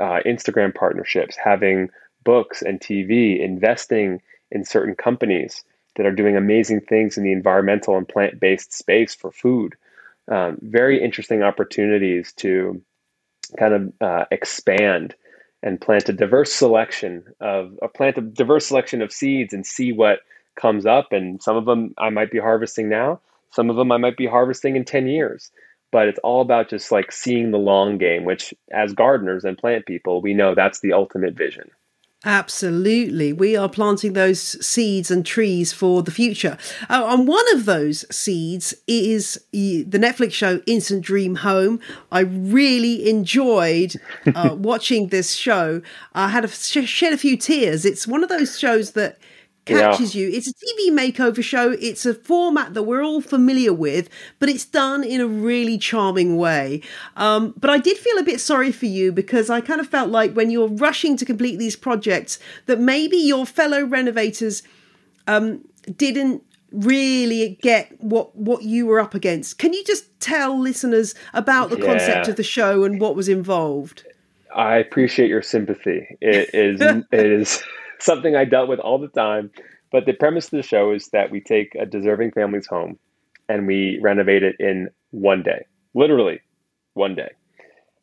uh, 0.00 0.20
Instagram 0.24 0.74
partnerships, 0.74 1.36
having 1.36 1.90
books 2.24 2.62
and 2.62 2.80
TV, 2.80 3.40
investing 3.40 4.22
in 4.50 4.64
certain 4.64 4.94
companies 4.94 5.64
that 5.96 6.06
are 6.06 6.14
doing 6.14 6.36
amazing 6.36 6.80
things 6.80 7.18
in 7.18 7.24
the 7.24 7.32
environmental 7.32 7.96
and 7.96 8.08
plant 8.08 8.40
based 8.40 8.72
space 8.72 9.14
for 9.14 9.30
food. 9.30 9.74
Um, 10.28 10.56
very 10.62 11.02
interesting 11.02 11.42
opportunities 11.42 12.32
to 12.34 12.80
kind 13.58 13.74
of 13.74 13.92
uh, 14.00 14.24
expand 14.30 15.14
and 15.62 15.80
plant 15.80 16.08
a 16.08 16.12
diverse 16.12 16.52
selection 16.52 17.24
of 17.40 17.78
a 17.82 17.88
plant 17.88 18.18
a 18.18 18.20
diverse 18.20 18.66
selection 18.66 19.00
of 19.02 19.12
seeds 19.12 19.52
and 19.52 19.66
see 19.66 19.92
what 19.92 20.20
comes 20.56 20.86
up. 20.86 21.12
And 21.12 21.42
some 21.42 21.56
of 21.56 21.64
them 21.64 21.94
I 21.98 22.10
might 22.10 22.30
be 22.30 22.38
harvesting 22.38 22.88
now, 22.88 23.20
some 23.50 23.70
of 23.70 23.76
them 23.76 23.92
I 23.92 23.96
might 23.96 24.16
be 24.16 24.26
harvesting 24.26 24.76
in 24.76 24.84
10 24.84 25.06
years. 25.06 25.50
But 25.90 26.08
it's 26.08 26.20
all 26.20 26.40
about 26.40 26.70
just 26.70 26.90
like 26.90 27.12
seeing 27.12 27.50
the 27.50 27.58
long 27.58 27.98
game, 27.98 28.24
which 28.24 28.54
as 28.72 28.94
gardeners 28.94 29.44
and 29.44 29.58
plant 29.58 29.84
people, 29.84 30.22
we 30.22 30.32
know 30.32 30.54
that's 30.54 30.80
the 30.80 30.94
ultimate 30.94 31.34
vision. 31.34 31.70
Absolutely. 32.24 33.32
We 33.32 33.56
are 33.56 33.68
planting 33.68 34.12
those 34.12 34.40
seeds 34.64 35.10
and 35.10 35.26
trees 35.26 35.72
for 35.72 36.04
the 36.04 36.12
future. 36.12 36.56
Oh, 36.88 37.12
and 37.12 37.26
one 37.26 37.44
of 37.52 37.64
those 37.64 38.04
seeds 38.14 38.74
is 38.86 39.40
the 39.50 39.84
Netflix 39.90 40.32
show 40.32 40.60
Instant 40.66 41.04
Dream 41.04 41.36
Home. 41.36 41.80
I 42.12 42.20
really 42.20 43.10
enjoyed 43.10 43.96
uh, 44.36 44.54
watching 44.56 45.08
this 45.08 45.34
show. 45.34 45.82
I 46.14 46.28
had 46.28 46.44
a, 46.44 46.48
shed 46.48 47.12
a 47.12 47.18
few 47.18 47.36
tears. 47.36 47.84
It's 47.84 48.06
one 48.06 48.22
of 48.22 48.28
those 48.28 48.56
shows 48.56 48.92
that 48.92 49.18
catches 49.64 50.14
yeah. 50.14 50.22
you. 50.22 50.30
It's 50.32 50.48
a 50.48 50.52
TV 50.52 50.90
makeover 50.90 51.42
show. 51.42 51.72
It's 51.72 52.04
a 52.04 52.14
format 52.14 52.74
that 52.74 52.82
we're 52.82 53.02
all 53.02 53.20
familiar 53.20 53.72
with, 53.72 54.08
but 54.38 54.48
it's 54.48 54.64
done 54.64 55.04
in 55.04 55.20
a 55.20 55.26
really 55.26 55.78
charming 55.78 56.36
way. 56.36 56.82
Um, 57.16 57.54
but 57.56 57.70
I 57.70 57.78
did 57.78 57.96
feel 57.96 58.18
a 58.18 58.22
bit 58.22 58.40
sorry 58.40 58.72
for 58.72 58.86
you 58.86 59.12
because 59.12 59.50
I 59.50 59.60
kind 59.60 59.80
of 59.80 59.88
felt 59.88 60.10
like 60.10 60.34
when 60.34 60.50
you're 60.50 60.68
rushing 60.68 61.16
to 61.18 61.24
complete 61.24 61.58
these 61.58 61.76
projects, 61.76 62.38
that 62.66 62.80
maybe 62.80 63.16
your 63.16 63.46
fellow 63.46 63.84
renovators 63.84 64.62
um, 65.26 65.64
didn't 65.96 66.42
really 66.72 67.58
get 67.60 68.00
what 68.02 68.34
what 68.34 68.62
you 68.62 68.86
were 68.86 68.98
up 68.98 69.14
against. 69.14 69.58
Can 69.58 69.72
you 69.72 69.84
just 69.84 70.04
tell 70.20 70.58
listeners 70.58 71.14
about 71.34 71.70
the 71.70 71.78
yeah. 71.78 71.86
concept 71.86 72.28
of 72.28 72.36
the 72.36 72.42
show 72.42 72.84
and 72.84 73.00
what 73.00 73.14
was 73.14 73.28
involved? 73.28 74.06
I 74.54 74.76
appreciate 74.76 75.28
your 75.28 75.42
sympathy. 75.42 76.16
It 76.20 76.50
is 76.54 76.80
it 77.12 77.26
is 77.26 77.62
something 78.04 78.36
I 78.36 78.44
dealt 78.44 78.68
with 78.68 78.80
all 78.80 78.98
the 78.98 79.08
time. 79.08 79.50
But 79.90 80.06
the 80.06 80.12
premise 80.14 80.46
of 80.46 80.52
the 80.52 80.62
show 80.62 80.92
is 80.92 81.08
that 81.08 81.30
we 81.30 81.40
take 81.40 81.74
a 81.74 81.86
deserving 81.86 82.32
family's 82.32 82.66
home 82.66 82.98
and 83.48 83.66
we 83.66 83.98
renovate 84.02 84.42
it 84.42 84.56
in 84.58 84.88
one 85.10 85.42
day, 85.42 85.66
literally 85.94 86.40
one 86.94 87.14
day. 87.14 87.32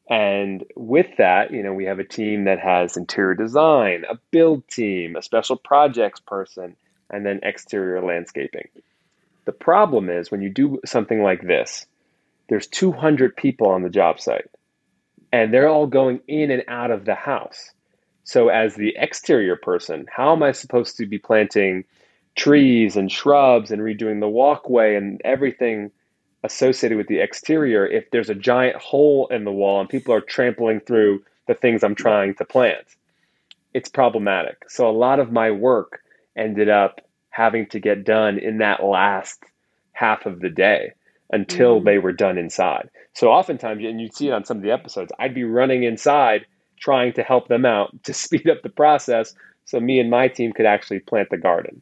And 0.10 0.64
with 0.76 1.08
that, 1.18 1.52
you 1.52 1.64
know, 1.64 1.74
we 1.74 1.86
have 1.86 2.00
a 2.00 2.04
team 2.04 2.46
that 2.46 2.60
has 2.60 2.98
interior 2.98 3.36
design, 3.36 4.06
a 4.10 4.20
build 4.32 4.68
team, 4.68 5.16
a 5.16 5.22
special 5.22 5.56
projects 5.56 6.20
person, 6.20 6.76
and 7.10 7.26
then 7.26 7.40
exterior 7.44 8.02
landscaping. 8.02 8.70
The 9.46 9.52
problem 9.52 10.10
is 10.10 10.32
when 10.32 10.42
you 10.42 10.50
do 10.50 10.80
something 10.86 11.22
like 11.22 11.42
this, 11.42 11.86
there's 12.50 12.68
200 12.68 13.36
people 13.36 13.70
on 13.70 13.84
the 13.84 13.90
job 13.90 14.20
site 14.20 14.50
and 15.32 15.54
they're 15.54 15.70
all 15.70 15.88
going 15.88 16.22
in 16.28 16.52
and 16.52 16.64
out 16.68 16.92
of 16.92 17.06
the 17.06 17.16
house. 17.16 17.72
So, 18.30 18.50
as 18.50 18.76
the 18.76 18.94
exterior 18.96 19.56
person, 19.56 20.06
how 20.16 20.34
am 20.34 20.44
I 20.44 20.52
supposed 20.52 20.98
to 20.98 21.08
be 21.08 21.18
planting 21.18 21.84
trees 22.36 22.96
and 22.96 23.12
shrubs 23.12 23.72
and 23.72 23.82
redoing 23.82 24.20
the 24.20 24.30
walkway 24.30 24.94
and 24.94 25.20
everything 25.26 25.90
associated 26.44 26.96
with 26.96 27.08
the 27.08 27.22
exterior 27.22 27.88
if 27.88 28.12
there's 28.12 28.30
a 28.30 28.36
giant 28.36 28.76
hole 28.76 29.26
in 29.32 29.46
the 29.46 29.52
wall 29.52 29.80
and 29.80 29.90
people 29.90 30.14
are 30.14 30.22
trampling 30.22 30.80
through 30.80 31.24
the 31.48 31.56
things 31.56 31.84
I'm 31.84 31.96
trying 31.96 32.36
to 32.36 32.46
plant? 32.46 32.86
It's 33.74 33.90
problematic. 33.90 34.64
So, 34.70 34.88
a 34.88 34.92
lot 34.92 35.20
of 35.20 35.32
my 35.32 35.50
work 35.50 36.02
ended 36.38 36.70
up 36.70 37.02
having 37.32 37.66
to 37.70 37.80
get 37.80 38.06
done 38.06 38.38
in 38.38 38.60
that 38.60 38.84
last 38.84 39.44
half 39.94 40.28
of 40.28 40.40
the 40.40 40.52
day 40.52 40.94
until 41.32 41.82
mm. 41.82 41.86
they 41.86 41.98
were 41.98 42.14
done 42.14 42.38
inside. 42.38 42.92
So 43.14 43.30
oftentimes, 43.30 43.84
and 43.84 44.00
you'd 44.00 44.16
see 44.16 44.28
it 44.28 44.34
on 44.34 44.46
some 44.46 44.58
of 44.58 44.64
the 44.64 44.72
episodes, 44.72 45.12
I'd 45.18 45.34
be 45.34 45.46
running 45.46 45.82
inside 45.82 46.46
trying 46.80 47.14
to 47.14 47.24
help 47.24 47.48
them 47.48 47.66
out 47.66 47.92
to 48.04 48.14
speed 48.26 48.50
up 48.50 48.62
the 48.64 48.70
process 48.70 49.34
so 49.66 49.80
me 49.80 50.00
and 50.00 50.10
my 50.10 50.28
team 50.28 50.52
could 50.52 50.66
actually 50.66 51.00
plant 51.00 51.30
the 51.30 51.38
garden. 51.38 51.82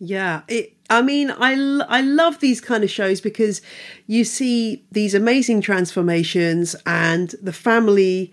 Yeah, 0.00 0.42
it, 0.48 0.76
I 0.90 1.02
mean, 1.02 1.30
I, 1.30 1.52
I 1.88 2.00
love 2.00 2.40
these 2.40 2.60
kind 2.60 2.82
of 2.82 2.90
shows 2.90 3.20
because 3.20 3.62
you 4.06 4.24
see 4.24 4.84
these 4.90 5.14
amazing 5.14 5.60
transformations 5.60 6.74
and 6.86 7.34
the 7.42 7.52
family. 7.52 8.32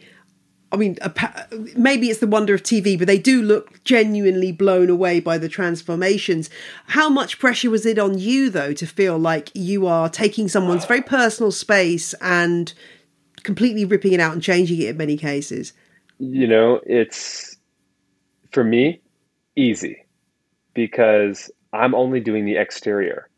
I 0.71 0.77
mean, 0.77 0.97
maybe 1.75 2.09
it's 2.09 2.19
the 2.19 2.27
wonder 2.27 2.53
of 2.53 2.63
TV, 2.63 2.97
but 2.97 3.07
they 3.07 3.19
do 3.19 3.41
look 3.41 3.83
genuinely 3.83 4.51
blown 4.51 4.89
away 4.89 5.19
by 5.19 5.37
the 5.37 5.47
transformations. 5.47 6.49
How 6.87 7.07
much 7.07 7.39
pressure 7.39 7.69
was 7.69 7.85
it 7.85 7.97
on 7.97 8.17
you, 8.17 8.49
though, 8.49 8.73
to 8.73 8.85
feel 8.85 9.17
like 9.17 9.51
you 9.53 9.87
are 9.87 10.09
taking 10.09 10.47
someone's 10.47 10.85
very 10.85 11.01
personal 11.01 11.51
space 11.51 12.13
and 12.15 12.73
completely 13.45 13.85
ripping 13.85 14.13
it 14.13 14.19
out 14.19 14.33
and 14.33 14.41
changing 14.41 14.81
it 14.81 14.89
in 14.89 14.97
many 14.97 15.15
cases? 15.15 15.73
You 16.19 16.47
know, 16.47 16.81
it's 16.85 17.57
for 18.51 18.63
me 18.63 19.01
easy 19.55 20.05
because 20.73 21.51
I'm 21.73 21.95
only 21.95 22.19
doing 22.19 22.45
the 22.45 22.57
exterior. 22.57 23.29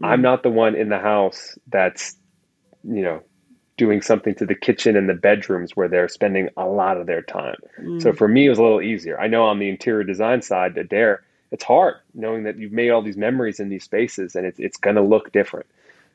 Mm. 0.00 0.06
I'm 0.06 0.22
not 0.22 0.42
the 0.42 0.50
one 0.50 0.74
in 0.74 0.88
the 0.88 0.98
house 0.98 1.58
that's, 1.68 2.16
you 2.84 3.02
know, 3.02 3.22
doing 3.76 4.02
something 4.02 4.34
to 4.34 4.44
the 4.44 4.54
kitchen 4.54 4.96
and 4.96 5.08
the 5.08 5.14
bedrooms 5.14 5.76
where 5.76 5.88
they're 5.88 6.08
spending 6.08 6.48
a 6.56 6.66
lot 6.66 6.96
of 6.96 7.06
their 7.06 7.22
time. 7.22 7.56
Mm. 7.80 8.02
So 8.02 8.12
for 8.12 8.26
me, 8.26 8.46
it 8.46 8.50
was 8.50 8.58
a 8.58 8.62
little 8.62 8.82
easier. 8.82 9.18
I 9.18 9.28
know 9.28 9.44
on 9.44 9.58
the 9.58 9.68
interior 9.68 10.04
design 10.04 10.42
side, 10.42 10.76
Adair, 10.76 11.22
it's 11.50 11.64
hard 11.64 11.94
knowing 12.12 12.42
that 12.44 12.58
you've 12.58 12.72
made 12.72 12.90
all 12.90 13.02
these 13.02 13.16
memories 13.16 13.60
in 13.60 13.68
these 13.68 13.84
spaces 13.84 14.34
and 14.34 14.44
it's, 14.44 14.58
it's 14.58 14.76
going 14.76 14.96
to 14.96 15.02
look 15.02 15.32
different. 15.32 15.66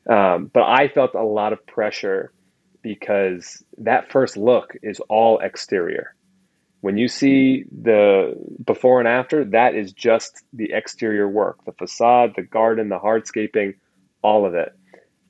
Um, 0.08 0.50
but 0.52 0.64
I 0.64 0.88
felt 0.88 1.14
a 1.14 1.22
lot 1.22 1.52
of 1.52 1.66
pressure 1.66 2.32
because 2.84 3.64
that 3.78 4.12
first 4.12 4.36
look 4.36 4.76
is 4.82 5.00
all 5.08 5.40
exterior. 5.40 6.14
When 6.82 6.98
you 6.98 7.08
see 7.08 7.64
the 7.72 8.36
before 8.62 9.00
and 9.00 9.08
after, 9.08 9.42
that 9.46 9.74
is 9.74 9.92
just 9.92 10.44
the 10.52 10.70
exterior 10.72 11.26
work 11.28 11.64
the 11.64 11.72
facade, 11.72 12.34
the 12.36 12.42
garden, 12.42 12.90
the 12.90 12.98
hardscaping, 12.98 13.74
all 14.22 14.46
of 14.46 14.54
it. 14.54 14.72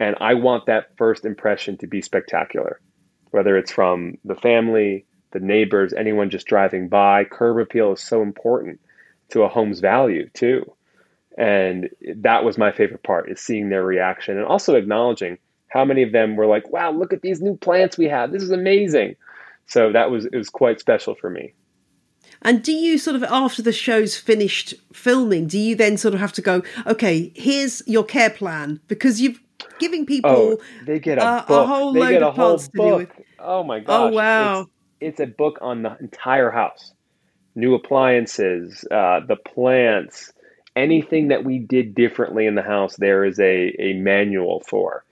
And 0.00 0.16
I 0.20 0.34
want 0.34 0.66
that 0.66 0.96
first 0.98 1.24
impression 1.24 1.78
to 1.78 1.86
be 1.86 2.02
spectacular, 2.02 2.80
whether 3.30 3.56
it's 3.56 3.70
from 3.70 4.18
the 4.24 4.34
family, 4.34 5.06
the 5.30 5.38
neighbors, 5.38 5.92
anyone 5.92 6.30
just 6.30 6.48
driving 6.48 6.88
by. 6.88 7.24
Curb 7.24 7.60
appeal 7.60 7.92
is 7.92 8.00
so 8.00 8.20
important 8.20 8.80
to 9.30 9.42
a 9.42 9.48
home's 9.48 9.78
value, 9.78 10.28
too. 10.34 10.64
And 11.38 11.88
that 12.16 12.42
was 12.44 12.58
my 12.58 12.72
favorite 12.72 13.04
part 13.04 13.30
is 13.30 13.40
seeing 13.40 13.68
their 13.68 13.84
reaction 13.84 14.36
and 14.36 14.46
also 14.46 14.74
acknowledging 14.74 15.38
how 15.74 15.84
many 15.84 16.04
of 16.04 16.12
them 16.12 16.36
were 16.36 16.46
like, 16.46 16.70
wow, 16.70 16.92
look 16.92 17.12
at 17.12 17.22
these 17.22 17.42
new 17.42 17.56
plants 17.56 17.98
we 17.98 18.06
have. 18.06 18.30
This 18.30 18.44
is 18.44 18.52
amazing. 18.52 19.16
So 19.66 19.90
that 19.92 20.08
was 20.08 20.24
it 20.24 20.36
was 20.36 20.48
quite 20.48 20.78
special 20.78 21.16
for 21.16 21.28
me. 21.28 21.52
And 22.42 22.62
do 22.62 22.72
you 22.72 22.96
sort 22.96 23.16
of 23.16 23.24
after 23.24 23.60
the 23.60 23.72
show's 23.72 24.16
finished 24.16 24.74
filming, 24.92 25.48
do 25.48 25.58
you 25.58 25.74
then 25.74 25.96
sort 25.96 26.14
of 26.14 26.20
have 26.20 26.32
to 26.34 26.42
go, 26.42 26.62
okay, 26.86 27.32
here's 27.34 27.82
your 27.86 28.04
care 28.04 28.30
plan 28.30 28.80
because 28.86 29.20
you've 29.20 29.40
giving 29.80 30.06
people 30.06 30.30
oh, 30.30 30.60
they 30.86 31.00
get 31.00 31.18
a, 31.18 31.24
a, 31.24 31.62
a 31.62 31.66
whole 31.66 31.92
they 31.92 32.00
load 32.00 32.22
of 32.22 32.34
plants 32.36 32.68
to 32.68 32.76
do 32.76 32.96
with. 32.96 33.10
Oh 33.40 33.64
my 33.64 33.78
oh, 33.78 33.84
gosh! 33.84 34.12
Oh 34.12 34.14
wow! 34.14 34.60
It's, 34.60 34.70
it's, 35.00 35.20
a 35.20 35.26
book 35.26 35.58
on 35.60 35.82
the 35.82 35.96
entire 35.98 36.50
house, 36.50 36.92
new 37.56 37.74
appliances, 37.74 38.84
uh, 38.92 39.20
the 39.26 39.36
plants, 39.36 40.32
anything 40.76 41.28
that 41.28 41.44
we 41.44 41.58
did 41.58 41.96
differently 41.96 42.46
in 42.46 42.54
the 42.54 42.62
house. 42.62 42.94
There 42.96 43.24
is 43.24 43.40
a 43.40 43.74
a 43.80 43.94
manual 43.94 44.62
for 44.68 45.04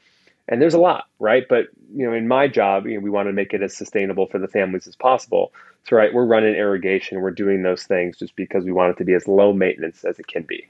and 0.53 0.61
there's 0.61 0.75
a 0.75 0.79
lot, 0.79 1.07
right? 1.19 1.45
But 1.49 1.69
you 1.95 2.07
know, 2.07 2.13
in 2.13 2.29
my 2.29 2.47
job, 2.47 2.87
you 2.87 2.95
know, 2.95 3.01
we 3.01 3.09
want 3.09 3.29
to 3.29 3.33
make 3.33 3.55
it 3.55 3.63
as 3.63 3.75
sustainable 3.75 4.27
for 4.27 4.39
the 4.39 4.47
families 4.47 4.87
as 4.87 4.95
possible. 4.95 5.51
So, 5.89 5.97
right, 5.97 6.13
we're 6.13 6.27
running 6.27 6.55
irrigation, 6.55 7.23
we're 7.23 7.31
doing 7.31 7.63
those 7.63 7.85
things 7.85 8.19
just 8.19 8.37
because 8.37 8.63
we 8.63 8.71
want 8.71 8.91
it 8.91 8.99
to 8.99 9.05
be 9.05 9.15
as 9.15 9.27
low 9.27 9.55
maintenance 9.55 10.05
as 10.05 10.19
it 10.19 10.27
can 10.27 10.43
be. 10.43 10.69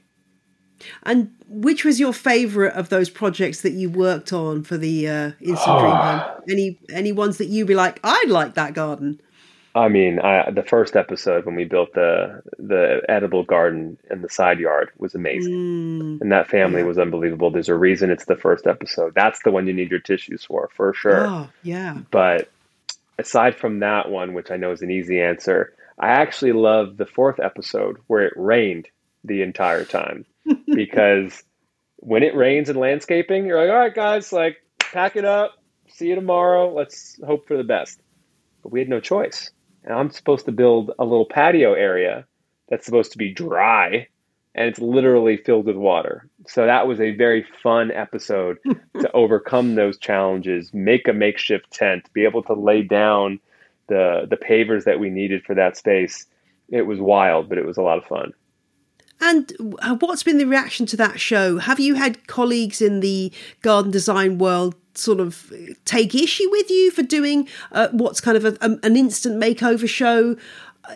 And 1.03 1.35
which 1.49 1.83
was 1.83 1.99
your 1.99 2.13
favorite 2.13 2.73
of 2.75 2.87
those 2.87 3.09
projects 3.09 3.61
that 3.61 3.73
you 3.73 3.89
worked 3.89 4.31
on 4.31 4.63
for 4.63 4.77
the 4.77 5.09
uh, 5.09 5.31
Instant 5.41 5.79
Dream 5.79 5.95
Home? 5.95 6.21
Any 6.49 6.79
any 6.89 7.11
ones 7.11 7.37
that 7.39 7.47
you'd 7.47 7.67
be 7.67 7.75
like, 7.75 7.99
I'd 8.05 8.29
like 8.29 8.53
that 8.53 8.73
garden? 8.73 9.19
I 9.75 9.87
mean, 9.87 10.19
I, 10.19 10.51
the 10.51 10.61
first 10.61 10.95
episode 10.95 11.45
when 11.45 11.55
we 11.55 11.65
built 11.65 11.93
the 11.93 12.43
the 12.59 13.01
edible 13.09 13.43
garden 13.43 13.97
in 14.11 14.21
the 14.21 14.29
side 14.29 14.59
yard 14.59 14.91
was 14.99 15.15
amazing, 15.15 15.53
mm. 15.53 16.21
and 16.21 16.31
that 16.31 16.47
family 16.47 16.81
yeah. 16.81 16.87
was 16.87 16.99
unbelievable. 16.99 17.49
There's 17.49 17.69
a 17.69 17.75
reason 17.75 18.11
it's 18.11 18.25
the 18.25 18.35
first 18.35 18.67
episode. 18.67 19.13
That's 19.15 19.41
the 19.43 19.51
one 19.51 19.65
you 19.65 19.73
need 19.73 19.89
your 19.89 19.99
tissues 19.99 20.45
for, 20.45 20.69
for 20.75 20.93
sure. 20.93 21.27
Oh, 21.27 21.49
yeah. 21.63 21.97
But 22.11 22.51
aside 23.17 23.55
from 23.55 23.79
that 23.79 24.11
one, 24.11 24.33
which 24.33 24.51
I 24.51 24.57
know 24.57 24.71
is 24.71 24.83
an 24.83 24.91
easy 24.91 25.19
answer, 25.19 25.73
I 25.97 26.09
actually 26.09 26.51
love 26.51 26.97
the 26.97 27.07
fourth 27.07 27.39
episode 27.39 27.97
where 28.05 28.27
it 28.27 28.33
rained 28.35 28.89
the 29.23 29.41
entire 29.41 29.85
time 29.85 30.25
because 30.67 31.41
when 31.97 32.21
it 32.21 32.35
rains 32.35 32.69
in 32.69 32.75
landscaping, 32.75 33.47
you're 33.47 33.59
like, 33.59 33.71
all 33.71 33.79
right, 33.79 33.95
guys, 33.95 34.31
like 34.31 34.57
pack 34.79 35.15
it 35.15 35.25
up, 35.25 35.57
see 35.87 36.09
you 36.09 36.15
tomorrow. 36.15 36.71
Let's 36.71 37.19
hope 37.25 37.47
for 37.47 37.57
the 37.57 37.63
best. 37.63 37.99
But 38.61 38.71
we 38.71 38.79
had 38.79 38.87
no 38.87 38.99
choice 38.99 39.49
and 39.83 39.93
I'm 39.93 40.11
supposed 40.11 40.45
to 40.45 40.51
build 40.51 40.91
a 40.99 41.05
little 41.05 41.25
patio 41.25 41.73
area 41.73 42.25
that's 42.69 42.85
supposed 42.85 43.11
to 43.11 43.17
be 43.17 43.33
dry 43.33 44.07
and 44.55 44.67
it's 44.67 44.79
literally 44.79 45.37
filled 45.37 45.65
with 45.65 45.75
water. 45.75 46.27
So 46.47 46.65
that 46.65 46.87
was 46.87 46.99
a 46.99 47.15
very 47.15 47.45
fun 47.63 47.91
episode 47.91 48.59
to 48.99 49.11
overcome 49.13 49.75
those 49.75 49.97
challenges, 49.97 50.73
make 50.73 51.07
a 51.07 51.13
makeshift 51.13 51.71
tent, 51.71 52.11
be 52.13 52.23
able 52.23 52.43
to 52.43 52.53
lay 52.53 52.81
down 52.81 53.39
the 53.87 54.27
the 54.29 54.37
pavers 54.37 54.85
that 54.85 54.99
we 54.99 55.09
needed 55.09 55.43
for 55.43 55.55
that 55.55 55.75
space. 55.75 56.25
It 56.69 56.83
was 56.83 56.99
wild, 56.99 57.49
but 57.49 57.57
it 57.57 57.65
was 57.65 57.77
a 57.77 57.81
lot 57.81 57.97
of 57.97 58.05
fun. 58.05 58.33
And 59.19 59.53
uh, 59.79 59.95
what's 59.95 60.23
been 60.23 60.37
the 60.37 60.45
reaction 60.45 60.85
to 60.87 60.97
that 60.97 61.19
show? 61.19 61.57
Have 61.57 61.79
you 61.79 61.95
had 61.95 62.27
colleagues 62.27 62.81
in 62.81 62.99
the 62.99 63.31
garden 63.61 63.91
design 63.91 64.37
world 64.37 64.75
sort 64.95 65.19
of 65.19 65.51
take 65.85 66.13
issue 66.15 66.49
with 66.51 66.69
you 66.69 66.91
for 66.91 67.03
doing 67.03 67.47
uh, 67.71 67.89
what's 67.91 68.21
kind 68.21 68.37
of 68.37 68.45
a, 68.45 68.57
a, 68.61 68.77
an 68.83 68.95
instant 68.95 69.41
makeover 69.41 69.87
show? 69.87 70.35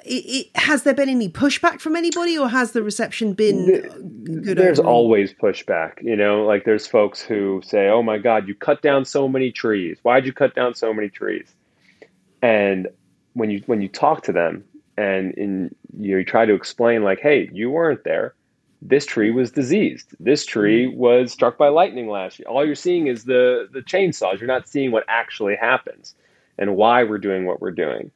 it, 0.05 0.09
it, 0.09 0.47
has 0.55 0.83
there 0.83 0.93
been 0.93 1.09
any 1.09 1.29
pushback 1.29 1.79
from 1.79 1.95
anybody, 1.95 2.37
or 2.37 2.49
has 2.49 2.71
the 2.71 2.83
reception 2.83 3.33
been 3.33 3.65
good? 4.43 4.57
There's 4.57 4.79
overall? 4.79 4.95
always 4.95 5.33
pushback. 5.33 6.01
You 6.01 6.15
know, 6.15 6.43
like 6.45 6.65
there's 6.65 6.85
folks 6.85 7.21
who 7.21 7.61
say, 7.63 7.87
"Oh 7.87 8.03
my 8.03 8.17
God, 8.17 8.47
you 8.47 8.55
cut 8.55 8.81
down 8.81 9.05
so 9.05 9.27
many 9.27 9.51
trees. 9.51 9.97
Why'd 10.03 10.25
you 10.25 10.33
cut 10.33 10.55
down 10.55 10.75
so 10.75 10.93
many 10.93 11.09
trees?" 11.09 11.53
And 12.41 12.87
when 13.33 13.49
you 13.49 13.63
when 13.65 13.81
you 13.81 13.87
talk 13.87 14.23
to 14.23 14.31
them 14.31 14.63
and 14.97 15.33
in 15.35 15.75
you, 15.97 16.11
know, 16.11 16.17
you 16.19 16.25
try 16.25 16.45
to 16.45 16.53
explain, 16.53 17.03
like, 17.03 17.19
"Hey, 17.19 17.49
you 17.53 17.69
weren't 17.69 18.03
there. 18.03 18.33
This 18.81 19.05
tree 19.05 19.31
was 19.31 19.51
diseased. 19.51 20.09
This 20.19 20.45
tree 20.45 20.87
was 20.87 21.31
struck 21.31 21.57
by 21.57 21.69
lightning 21.69 22.09
last 22.09 22.39
year. 22.39 22.47
All 22.47 22.65
you're 22.65 22.75
seeing 22.75 23.07
is 23.07 23.23
the 23.25 23.67
the 23.71 23.81
chainsaws. 23.81 24.39
You're 24.39 24.47
not 24.47 24.67
seeing 24.67 24.91
what 24.91 25.05
actually 25.07 25.55
happens 25.55 26.15
and 26.57 26.75
why 26.75 27.03
we're 27.03 27.17
doing 27.17 27.45
what 27.45 27.61
we're 27.61 27.71
doing." 27.71 28.11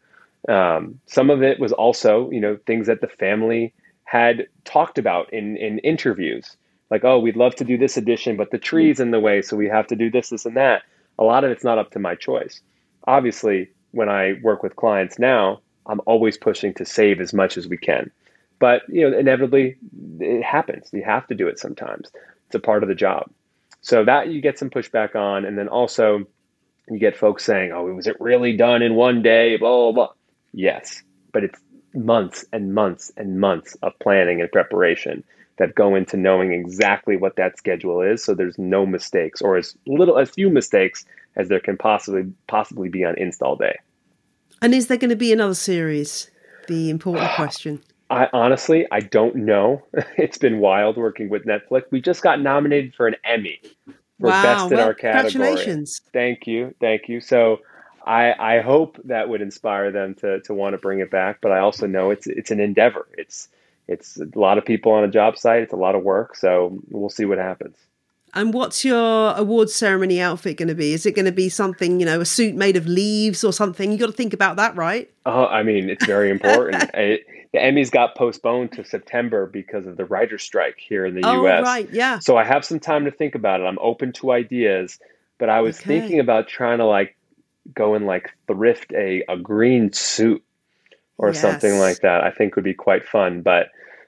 Um, 0.47 0.99
some 1.05 1.29
of 1.29 1.43
it 1.43 1.59
was 1.59 1.71
also, 1.71 2.29
you 2.31 2.39
know, 2.39 2.57
things 2.65 2.87
that 2.87 3.01
the 3.01 3.07
family 3.07 3.73
had 4.03 4.47
talked 4.65 4.97
about 4.97 5.31
in 5.33 5.57
in 5.57 5.79
interviews, 5.79 6.57
like, 6.89 7.03
"Oh, 7.03 7.19
we'd 7.19 7.35
love 7.35 7.55
to 7.55 7.63
do 7.63 7.77
this 7.77 7.97
addition, 7.97 8.37
but 8.37 8.51
the 8.51 8.57
tree's 8.57 8.99
in 8.99 9.11
the 9.11 9.19
way, 9.19 9.41
so 9.41 9.57
we 9.57 9.67
have 9.67 9.87
to 9.87 9.95
do 9.95 10.11
this, 10.11 10.29
this, 10.29 10.45
and 10.45 10.57
that." 10.57 10.83
A 11.17 11.23
lot 11.23 11.43
of 11.43 11.51
it's 11.51 11.63
not 11.63 11.77
up 11.77 11.91
to 11.91 11.99
my 11.99 12.15
choice. 12.15 12.61
Obviously, 13.07 13.69
when 13.91 14.09
I 14.09 14.39
work 14.41 14.63
with 14.63 14.75
clients 14.75 15.19
now, 15.19 15.59
I'm 15.85 16.01
always 16.05 16.37
pushing 16.37 16.73
to 16.75 16.85
save 16.85 17.19
as 17.19 17.33
much 17.33 17.57
as 17.57 17.67
we 17.67 17.77
can. 17.77 18.11
But 18.61 18.83
you 18.87 19.09
know, 19.09 19.17
inevitably, 19.17 19.75
it 20.19 20.43
happens. 20.43 20.89
You 20.93 21.03
have 21.03 21.25
to 21.27 21.35
do 21.35 21.47
it 21.47 21.59
sometimes. 21.59 22.11
It's 22.45 22.55
a 22.55 22.59
part 22.59 22.83
of 22.83 22.89
the 22.89 22.95
job. 22.95 23.29
So 23.81 24.05
that 24.05 24.27
you 24.27 24.39
get 24.39 24.59
some 24.59 24.69
pushback 24.69 25.15
on, 25.15 25.43
and 25.43 25.57
then 25.57 25.67
also 25.67 26.25
you 26.87 26.99
get 26.99 27.17
folks 27.17 27.43
saying, 27.43 27.71
"Oh, 27.71 27.91
was 27.91 28.05
it 28.05 28.15
really 28.21 28.55
done 28.55 28.83
in 28.83 28.93
one 28.93 29.23
day?" 29.23 29.57
Blah 29.57 29.91
blah 29.91 29.91
blah. 29.91 30.13
Yes, 30.53 31.01
but 31.33 31.43
it's 31.43 31.59
months 31.95 32.45
and 32.53 32.75
months 32.75 33.11
and 33.17 33.39
months 33.39 33.75
of 33.81 33.97
planning 33.99 34.39
and 34.39 34.51
preparation 34.51 35.23
that 35.57 35.73
go 35.73 35.95
into 35.95 36.15
knowing 36.15 36.53
exactly 36.53 37.17
what 37.17 37.35
that 37.35 37.57
schedule 37.57 38.01
is 38.01 38.23
so 38.23 38.33
there's 38.33 38.57
no 38.57 38.85
mistakes 38.85 39.41
or 39.41 39.57
as 39.57 39.75
little 39.85 40.17
as 40.17 40.29
few 40.29 40.49
mistakes 40.49 41.03
as 41.35 41.49
there 41.49 41.59
can 41.59 41.77
possibly 41.77 42.31
possibly 42.47 42.89
be 42.89 43.03
on 43.03 43.17
install 43.17 43.55
day. 43.55 43.77
And 44.61 44.73
is 44.73 44.87
there 44.87 44.97
going 44.97 45.09
to 45.09 45.15
be 45.15 45.33
another 45.33 45.55
series? 45.55 46.29
The 46.67 46.89
important 46.89 47.31
question. 47.31 47.81
I 48.11 48.27
honestly 48.33 48.85
I 48.91 48.99
don't 48.99 49.35
know. 49.37 49.83
it's 50.17 50.37
been 50.37 50.59
wild 50.59 50.97
working 50.97 51.29
with 51.29 51.45
Netflix. 51.45 51.83
We 51.91 52.01
just 52.01 52.21
got 52.21 52.41
nominated 52.41 52.93
for 52.93 53.07
an 53.07 53.15
Emmy 53.23 53.61
for 54.19 54.27
wow, 54.27 54.43
best 54.43 54.71
in 54.71 54.77
well, 54.77 54.87
our 54.87 54.93
category. 54.93 55.31
Congratulations. 55.31 56.01
Thank 56.11 56.45
you. 56.45 56.75
Thank 56.79 57.07
you. 57.07 57.21
So 57.21 57.61
I, 58.05 58.33
I 58.57 58.61
hope 58.61 58.99
that 59.05 59.29
would 59.29 59.41
inspire 59.41 59.91
them 59.91 60.15
to, 60.15 60.41
to 60.41 60.53
want 60.53 60.73
to 60.73 60.77
bring 60.77 60.99
it 60.99 61.09
back, 61.09 61.39
but 61.41 61.51
I 61.51 61.59
also 61.59 61.87
know 61.87 62.11
it's 62.11 62.27
it's 62.27 62.51
an 62.51 62.59
endeavor. 62.59 63.07
It's 63.17 63.47
it's 63.87 64.17
a 64.17 64.27
lot 64.35 64.57
of 64.57 64.65
people 64.65 64.91
on 64.91 65.03
a 65.03 65.07
job 65.07 65.37
site. 65.37 65.63
It's 65.63 65.73
a 65.73 65.77
lot 65.77 65.95
of 65.95 66.03
work. 66.03 66.35
So 66.35 66.79
we'll 66.89 67.09
see 67.09 67.25
what 67.25 67.37
happens. 67.37 67.77
And 68.33 68.53
what's 68.53 68.85
your 68.85 69.35
award 69.35 69.69
ceremony 69.69 70.21
outfit 70.21 70.55
going 70.55 70.69
to 70.69 70.75
be? 70.75 70.93
Is 70.93 71.05
it 71.05 71.15
going 71.15 71.25
to 71.25 71.33
be 71.33 71.49
something, 71.49 71.99
you 71.99 72.05
know, 72.05 72.21
a 72.21 72.25
suit 72.25 72.55
made 72.55 72.77
of 72.77 72.87
leaves 72.87 73.43
or 73.43 73.51
something? 73.51 73.91
You 73.91 73.97
got 73.97 74.05
to 74.05 74.13
think 74.13 74.33
about 74.33 74.55
that, 74.55 74.77
right? 74.77 75.11
Oh, 75.25 75.47
I 75.47 75.63
mean, 75.63 75.89
it's 75.89 76.05
very 76.05 76.29
important. 76.29 76.89
it, 76.93 77.25
the 77.53 77.59
Emmys 77.59 77.91
got 77.91 78.15
postponed 78.15 78.71
to 78.73 78.83
September 78.85 79.45
because 79.45 79.85
of 79.85 79.97
the 79.97 80.05
writer's 80.05 80.41
strike 80.43 80.77
here 80.79 81.05
in 81.05 81.15
the 81.15 81.21
oh, 81.25 81.41
U.S. 81.43 81.63
right, 81.63 81.89
yeah. 81.91 82.19
So 82.19 82.37
I 82.37 82.43
have 82.45 82.63
some 82.63 82.79
time 82.79 83.05
to 83.05 83.11
think 83.11 83.35
about 83.35 83.59
it. 83.59 83.65
I'm 83.65 83.79
open 83.81 84.13
to 84.13 84.31
ideas, 84.31 84.99
but 85.37 85.49
I 85.49 85.59
was 85.61 85.77
Okay. 85.79 85.99
thinking 85.99 86.19
about 86.19 86.47
trying 86.47 86.77
to 86.77 86.85
like 86.85 87.17
go 87.75 87.93
and 87.95 88.05
like 88.05 88.31
thrift 88.47 88.93
a, 88.93 89.23
a 89.29 89.37
green 89.37 89.91
suit 89.93 90.43
or 91.17 91.33
something 91.33 91.77
like 91.77 91.99
that. 92.01 92.23
I 92.23 92.31
think 92.31 92.55
would 92.55 92.63
be 92.65 92.73
quite 92.73 93.05
fun, 93.05 93.41
but 93.41 93.67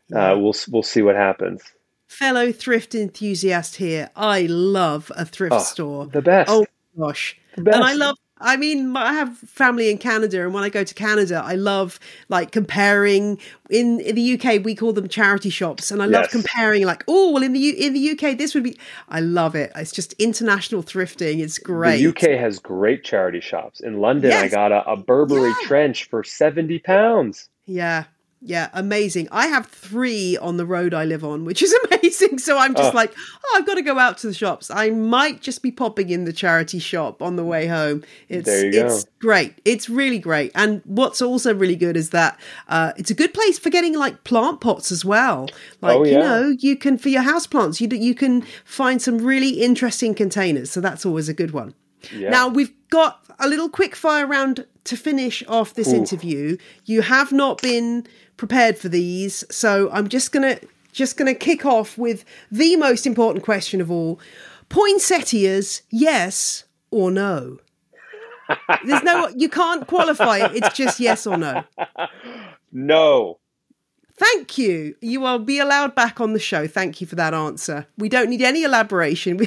Yeah. 0.10 0.32
uh, 0.32 0.38
we'll 0.38 0.56
we'll 0.72 0.84
see 0.84 1.02
what 1.02 1.16
happens. 1.16 1.62
Fellow 2.08 2.52
thrift 2.52 2.96
enthusiast 2.96 3.76
here. 3.78 4.10
I 4.16 4.44
love 4.44 5.12
a 5.16 5.26
thrift 5.26 5.54
Oh, 5.54 5.60
store. 5.60 6.06
The 6.08 6.22
best. 6.22 6.50
Oh 6.52 6.66
gosh. 6.98 7.38
the 7.56 7.64
best. 7.64 7.76
And 7.76 7.84
I 7.84 7.94
love 7.94 8.18
I 8.44 8.58
mean, 8.58 8.96
I 8.98 9.14
have 9.14 9.38
family 9.38 9.90
in 9.90 9.98
Canada, 9.98 10.44
and 10.44 10.54
when 10.54 10.64
I 10.64 10.70
go 10.70 10.84
to 10.84 10.94
Canada, 10.94 11.42
I 11.44 11.56
love 11.56 12.00
like 12.30 12.52
comparing. 12.52 13.40
In, 13.70 14.00
in 14.02 14.14
the 14.16 14.34
UK, 14.40 14.64
we 14.64 14.76
call 14.76 14.94
them 14.94 15.08
charity 15.08 15.50
shops, 15.50 15.90
and 15.90 16.04
I 16.04 16.06
love 16.06 16.30
comparing. 16.30 16.86
Like, 16.86 17.04
oh, 17.08 17.32
well, 17.32 17.42
in 17.42 17.54
the 17.54 17.60
U- 17.60 17.76
in 17.76 17.94
the 17.94 18.10
UK, 18.12 18.38
this 18.38 18.54
would 18.54 18.64
be. 18.64 18.78
I 19.10 19.22
love 19.22 19.56
it. 19.56 19.72
It's 19.76 19.92
just 19.92 20.14
international 20.14 20.84
thrifting. 20.84 21.40
It's 21.40 21.58
great. 21.58 21.98
The 22.04 22.08
UK 22.10 22.40
has 22.40 22.60
great 22.60 23.04
charity 23.04 23.40
shops. 23.40 23.80
In 23.80 24.00
London, 24.02 24.32
I 24.34 24.48
got 24.50 24.72
a, 24.72 24.88
a 24.88 24.98
Burberry 24.98 25.50
Yeah. 25.50 25.56
trench 25.64 26.10
for 26.10 26.24
seventy 26.24 26.80
pounds. 26.80 27.50
Yeah. 27.66 28.04
Yeah, 28.46 28.70
amazing. 28.74 29.30
I 29.32 29.48
have 29.48 29.68
three 29.68 30.36
on 30.38 30.58
the 30.58 30.66
road 30.66 30.94
I 30.94 31.06
live 31.06 31.24
on, 31.24 31.46
which 31.46 31.64
is 31.64 31.74
amazing. 31.92 32.40
So 32.40 32.58
I'm 32.58 32.76
just 32.76 32.92
Oh. 32.94 32.96
like, 32.96 33.14
oh, 33.46 33.56
I've 33.58 33.66
got 33.66 33.76
to 33.76 33.82
go 33.82 33.98
out 33.98 34.18
to 34.20 34.28
the 34.28 34.34
shops. 34.34 34.70
I 34.70 34.90
might 34.90 35.42
just 35.42 35.62
be 35.64 35.72
popping 35.72 36.10
in 36.10 36.26
the 36.26 36.34
charity 36.34 36.80
shop 36.80 37.22
on 37.22 37.38
the 37.38 37.44
way 37.46 37.68
home. 37.68 38.04
It's 38.28 38.50
go. 38.50 38.56
it's 38.68 39.06
great. 39.20 39.54
It's 39.64 39.90
really 39.90 40.20
great. 40.20 40.52
And 40.56 40.82
what's 40.84 41.22
also 41.22 41.56
really 41.56 41.78
good 41.78 41.96
is 41.96 42.10
that 42.10 42.38
uh, 42.68 42.92
it's 42.98 43.10
a 43.12 43.14
good 43.14 43.34
place 43.34 43.58
for 43.58 43.70
getting 43.70 43.98
like 43.98 44.26
plant 44.26 44.60
pots 44.60 44.92
as 44.92 45.06
well. 45.06 45.48
Like 45.82 45.98
Oh, 46.00 46.04
you 46.04 46.18
know, 46.20 46.50
you 46.60 46.76
can 46.76 46.98
for 46.98 47.10
your 47.10 47.22
house 47.22 47.48
plants, 47.48 47.80
you 47.80 47.88
you 47.92 48.14
can 48.14 48.42
find 48.66 49.02
some 49.02 49.20
really 49.20 49.62
interesting 49.64 50.14
containers. 50.14 50.70
So 50.70 50.82
that's 50.82 51.06
always 51.06 51.30
a 51.30 51.34
good 51.34 51.52
one. 51.52 51.76
Yeah. 52.12 52.30
Now 52.30 52.48
we've 52.48 52.74
got 52.90 53.24
a 53.40 53.48
little 53.48 53.70
quick 53.70 53.96
fire 53.96 54.28
round 54.28 54.66
to 54.86 54.98
finish 54.98 55.44
off 55.48 55.74
this 55.74 55.90
Ooh. 55.90 55.98
interview. 55.98 56.58
You 56.86 57.02
have 57.02 57.32
not 57.32 57.62
been 57.62 58.06
prepared 58.38 58.78
for 58.78 58.90
these, 58.90 59.44
so 59.50 59.90
I'm 59.92 60.08
just 60.08 60.32
gonna 60.32 60.60
just 60.92 61.18
gonna 61.18 61.34
kick 61.34 61.66
off 61.66 61.98
with 61.98 62.26
the 62.52 62.76
most 62.76 63.08
important 63.08 63.44
question 63.44 63.82
of 63.82 63.90
all: 63.90 64.20
poinsettias, 64.70 65.84
yes 65.90 66.66
or 66.92 67.12
no? 67.12 67.60
There's 68.86 69.04
no, 69.04 69.30
you 69.30 69.50
can't 69.50 69.88
qualify 69.88 70.40
it. 70.40 70.56
It's 70.56 70.76
just 70.76 71.00
yes 71.00 71.26
or 71.26 71.38
no. 71.38 71.64
no. 72.72 73.40
Thank 74.16 74.58
you. 74.58 74.96
You 75.02 75.22
will 75.22 75.40
be 75.40 75.60
allowed 75.60 75.96
back 75.96 76.22
on 76.22 76.34
the 76.34 76.40
show. 76.40 76.68
Thank 76.68 77.02
you 77.02 77.08
for 77.08 77.16
that 77.16 77.34
answer. 77.34 77.88
We 77.98 78.10
don't 78.10 78.30
need 78.30 78.42
any 78.42 78.64
elaboration. 78.64 79.40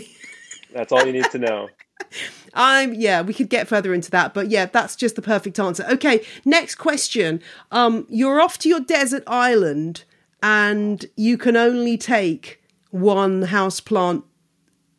That's 0.74 0.92
all 0.92 1.06
you 1.06 1.12
need 1.12 1.30
to 1.30 1.38
know. 1.38 1.68
I'm 2.56 2.94
yeah, 2.94 3.20
we 3.22 3.34
could 3.34 3.50
get 3.50 3.68
further 3.68 3.92
into 3.94 4.10
that, 4.10 4.34
but 4.34 4.48
yeah, 4.48 4.66
that's 4.66 4.96
just 4.96 5.14
the 5.14 5.22
perfect 5.22 5.60
answer. 5.60 5.84
Okay, 5.90 6.24
next 6.44 6.76
question. 6.76 7.40
Um, 7.70 8.06
you're 8.08 8.40
off 8.40 8.58
to 8.60 8.68
your 8.68 8.80
desert 8.80 9.22
island, 9.26 10.04
and 10.42 11.04
you 11.16 11.36
can 11.38 11.56
only 11.56 11.96
take 11.98 12.62
one 12.90 13.42
house 13.42 13.78
plant 13.78 14.24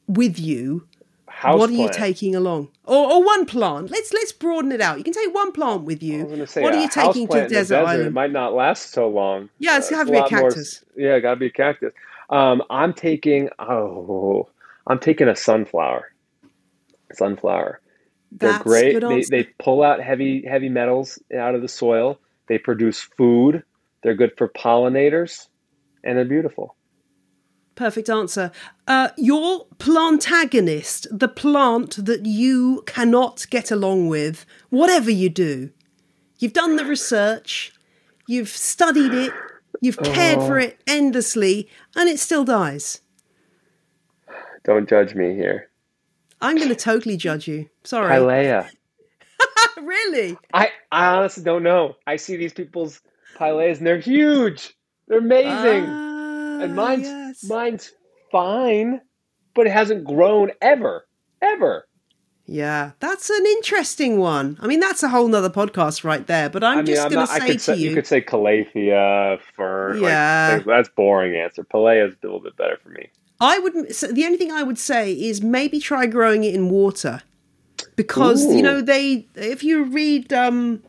with 0.07 0.39
you. 0.39 0.87
House 1.27 1.59
what 1.59 1.69
are 1.69 1.73
you 1.73 1.89
taking 1.91 2.35
along, 2.35 2.69
or, 2.85 3.11
or 3.11 3.23
one 3.23 3.45
plant? 3.45 3.91
Let's 3.91 4.11
let's 4.13 4.31
broaden 4.31 4.71
it 4.71 4.81
out. 4.81 4.97
You 4.97 5.03
can 5.03 5.13
take 5.13 5.33
one 5.33 5.51
plant 5.51 5.83
with 5.83 6.01
you. 6.01 6.25
what 6.25 6.73
are 6.73 6.81
you 6.81 6.89
taking 6.89 7.27
to 7.27 7.33
the 7.33 7.41
desert, 7.41 7.49
desert, 7.49 7.85
island? 7.85 8.07
It 8.07 8.13
might 8.13 8.31
not 8.31 8.53
last 8.53 8.91
so 8.91 9.07
long. 9.07 9.49
Yeah, 9.59 9.77
it's 9.77 9.91
Uh, 9.91 9.97
gotta 9.97 10.11
be 10.11 10.17
a 10.17 10.21
more- 10.21 10.29
cactus. 10.29 10.83
yeah, 10.95 11.19
gotta 11.19 11.35
be 11.39 11.47
a 11.47 11.51
cactus. 11.51 11.93
Um, 12.29 12.63
I'm 12.69 12.93
taking. 12.93 13.49
Oh, 13.59 14.47
I'm 14.87 14.99
taking 14.99 15.27
a 15.27 15.35
sunflower. 15.35 16.11
Sunflower. 17.13 17.81
They're 18.31 18.51
That's 18.51 18.63
great. 18.63 18.99
They, 18.99 19.23
they 19.29 19.43
pull 19.59 19.83
out 19.83 20.01
heavy 20.01 20.43
heavy 20.45 20.69
metals 20.69 21.19
out 21.37 21.55
of 21.55 21.61
the 21.61 21.67
soil. 21.67 22.19
They 22.47 22.57
produce 22.57 23.01
food. 23.01 23.63
They're 24.03 24.15
good 24.15 24.33
for 24.37 24.49
pollinators, 24.49 25.47
and 26.03 26.17
they're 26.17 26.25
beautiful. 26.25 26.75
Perfect 27.75 28.09
answer. 28.09 28.51
Uh, 28.87 29.09
your 29.17 29.67
plantagonist, 29.77 31.07
the 31.11 31.27
plant 31.27 32.03
that 32.05 32.25
you 32.25 32.83
cannot 32.87 33.45
get 33.49 33.69
along 33.69 34.07
with, 34.07 34.45
whatever 34.69 35.11
you 35.11 35.29
do, 35.29 35.69
you've 36.39 36.53
done 36.53 36.75
the 36.75 36.85
research, 36.85 37.71
you've 38.27 38.49
studied 38.49 39.13
it, 39.13 39.31
you've 39.79 39.99
cared 39.99 40.39
for 40.39 40.57
it 40.57 40.79
endlessly, 40.87 41.69
and 41.95 42.09
it 42.09 42.19
still 42.19 42.43
dies. 42.43 43.01
Don't 44.63 44.89
judge 44.89 45.13
me 45.13 45.35
here. 45.35 45.69
I'm 46.41 46.55
going 46.57 46.69
to 46.69 46.75
totally 46.75 47.17
judge 47.17 47.47
you. 47.47 47.69
Sorry. 47.83 48.09
Pilea. 48.15 48.69
really? 49.77 50.37
I, 50.53 50.69
I 50.91 51.07
honestly 51.07 51.43
don't 51.43 51.63
know. 51.63 51.95
I 52.05 52.15
see 52.15 52.35
these 52.35 52.53
people's 52.53 53.01
pileas 53.37 53.77
and 53.77 53.87
they're 53.87 53.99
huge. 53.99 54.75
They're 55.07 55.19
amazing. 55.19 55.85
Ah, 55.87 56.59
and 56.61 56.75
mine's 56.75 57.07
yes. 57.07 57.43
mine's 57.43 57.91
fine, 58.31 59.01
but 59.53 59.67
it 59.67 59.71
hasn't 59.71 60.05
grown 60.05 60.51
ever. 60.61 61.07
Ever. 61.41 61.87
Yeah, 62.49 62.91
that's 62.99 63.29
an 63.29 63.45
interesting 63.45 64.17
one. 64.19 64.57
I 64.61 64.67
mean, 64.67 64.79
that's 64.79 65.03
a 65.03 65.09
whole 65.09 65.27
nother 65.27 65.49
podcast 65.49 66.05
right 66.05 66.25
there. 66.25 66.49
But 66.49 66.63
I'm 66.63 66.79
I 66.79 66.81
mean, 66.81 66.85
just 66.87 67.09
going 67.09 67.27
to 67.27 67.33
say 67.33 67.53
to 67.53 67.59
say, 67.59 67.75
you, 67.75 67.89
you 67.89 67.95
could 67.95 68.07
say 68.07 68.21
Calathea, 68.21 69.39
fern. 69.55 70.01
like, 70.01 70.09
Yeah. 70.09 70.53
things- 70.55 70.65
that's 70.65 70.89
boring 70.89 71.35
answer. 71.35 71.63
Pilea 71.65 72.07
is 72.07 72.13
a 72.13 72.25
little 72.25 72.39
bit 72.39 72.55
better 72.55 72.77
for 72.81 72.89
me. 72.89 73.09
I 73.39 73.59
would. 73.59 73.95
So 73.95 74.07
the 74.07 74.25
only 74.25 74.37
thing 74.37 74.51
I 74.51 74.63
would 74.63 74.79
say 74.79 75.11
is 75.11 75.41
maybe 75.41 75.79
try 75.79 76.05
growing 76.07 76.43
it 76.43 76.55
in 76.55 76.69
water, 76.69 77.21
because 77.95 78.45
you 78.45 78.61
know 78.61 78.81
they. 78.81 79.27
If 79.35 79.63
you 79.63 79.83
read 79.83 80.33
um, 80.33 80.83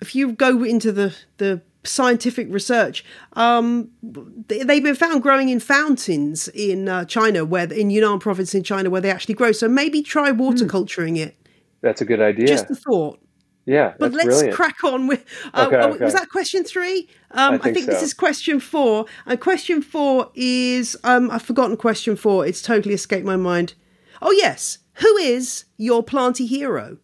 if 0.00 0.14
you 0.14 0.32
go 0.32 0.62
into 0.62 0.92
the 0.92 1.14
the 1.38 1.60
scientific 1.84 2.46
research, 2.50 3.04
um, 3.34 3.90
they, 4.02 4.62
they've 4.62 4.82
been 4.82 4.94
found 4.94 5.22
growing 5.22 5.50
in 5.50 5.60
fountains 5.60 6.48
in 6.48 6.88
uh, 6.88 7.04
China, 7.04 7.44
where 7.44 7.70
in 7.72 7.90
Yunnan 7.90 8.18
province 8.18 8.54
in 8.54 8.62
China, 8.62 8.90
where 8.90 9.00
they 9.00 9.10
actually 9.10 9.34
grow. 9.34 9.52
So 9.52 9.68
maybe 9.68 10.02
try 10.02 10.30
water 10.30 10.66
culturing 10.66 11.16
it. 11.16 11.36
That's 11.82 12.00
a 12.00 12.04
good 12.06 12.20
idea. 12.20 12.46
Just 12.46 12.70
a 12.70 12.74
thought. 12.74 13.20
Yeah, 13.66 13.94
But 13.98 14.12
let's 14.12 14.26
brilliant. 14.26 14.54
crack 14.54 14.84
on 14.84 15.06
with. 15.06 15.24
Uh, 15.54 15.66
Okay, 15.68 15.76
oh, 15.76 15.92
okay. 15.92 16.04
Was 16.04 16.14
that 16.14 16.28
question 16.28 16.64
three? 16.64 17.08
Um, 17.30 17.54
I 17.54 17.56
I 17.56 17.58
think 17.58 17.76
think, 17.76 17.86
this 17.86 18.02
is 18.02 18.12
question 18.14 18.60
four. 18.60 19.06
And 19.26 19.40
question 19.40 19.80
four 19.82 20.30
is 20.34 20.96
um, 21.04 21.30
I've 21.30 21.42
forgotten 21.42 21.76
question 21.76 22.16
four. 22.16 22.46
It's 22.46 22.60
totally 22.62 22.94
escaped 22.94 23.24
my 23.26 23.36
mind. 23.36 23.74
Oh 24.20 24.32
yes, 24.32 24.78
who 24.94 25.16
is 25.16 25.64
your 25.76 26.02
planty 26.02 26.46
hero? 26.46 26.98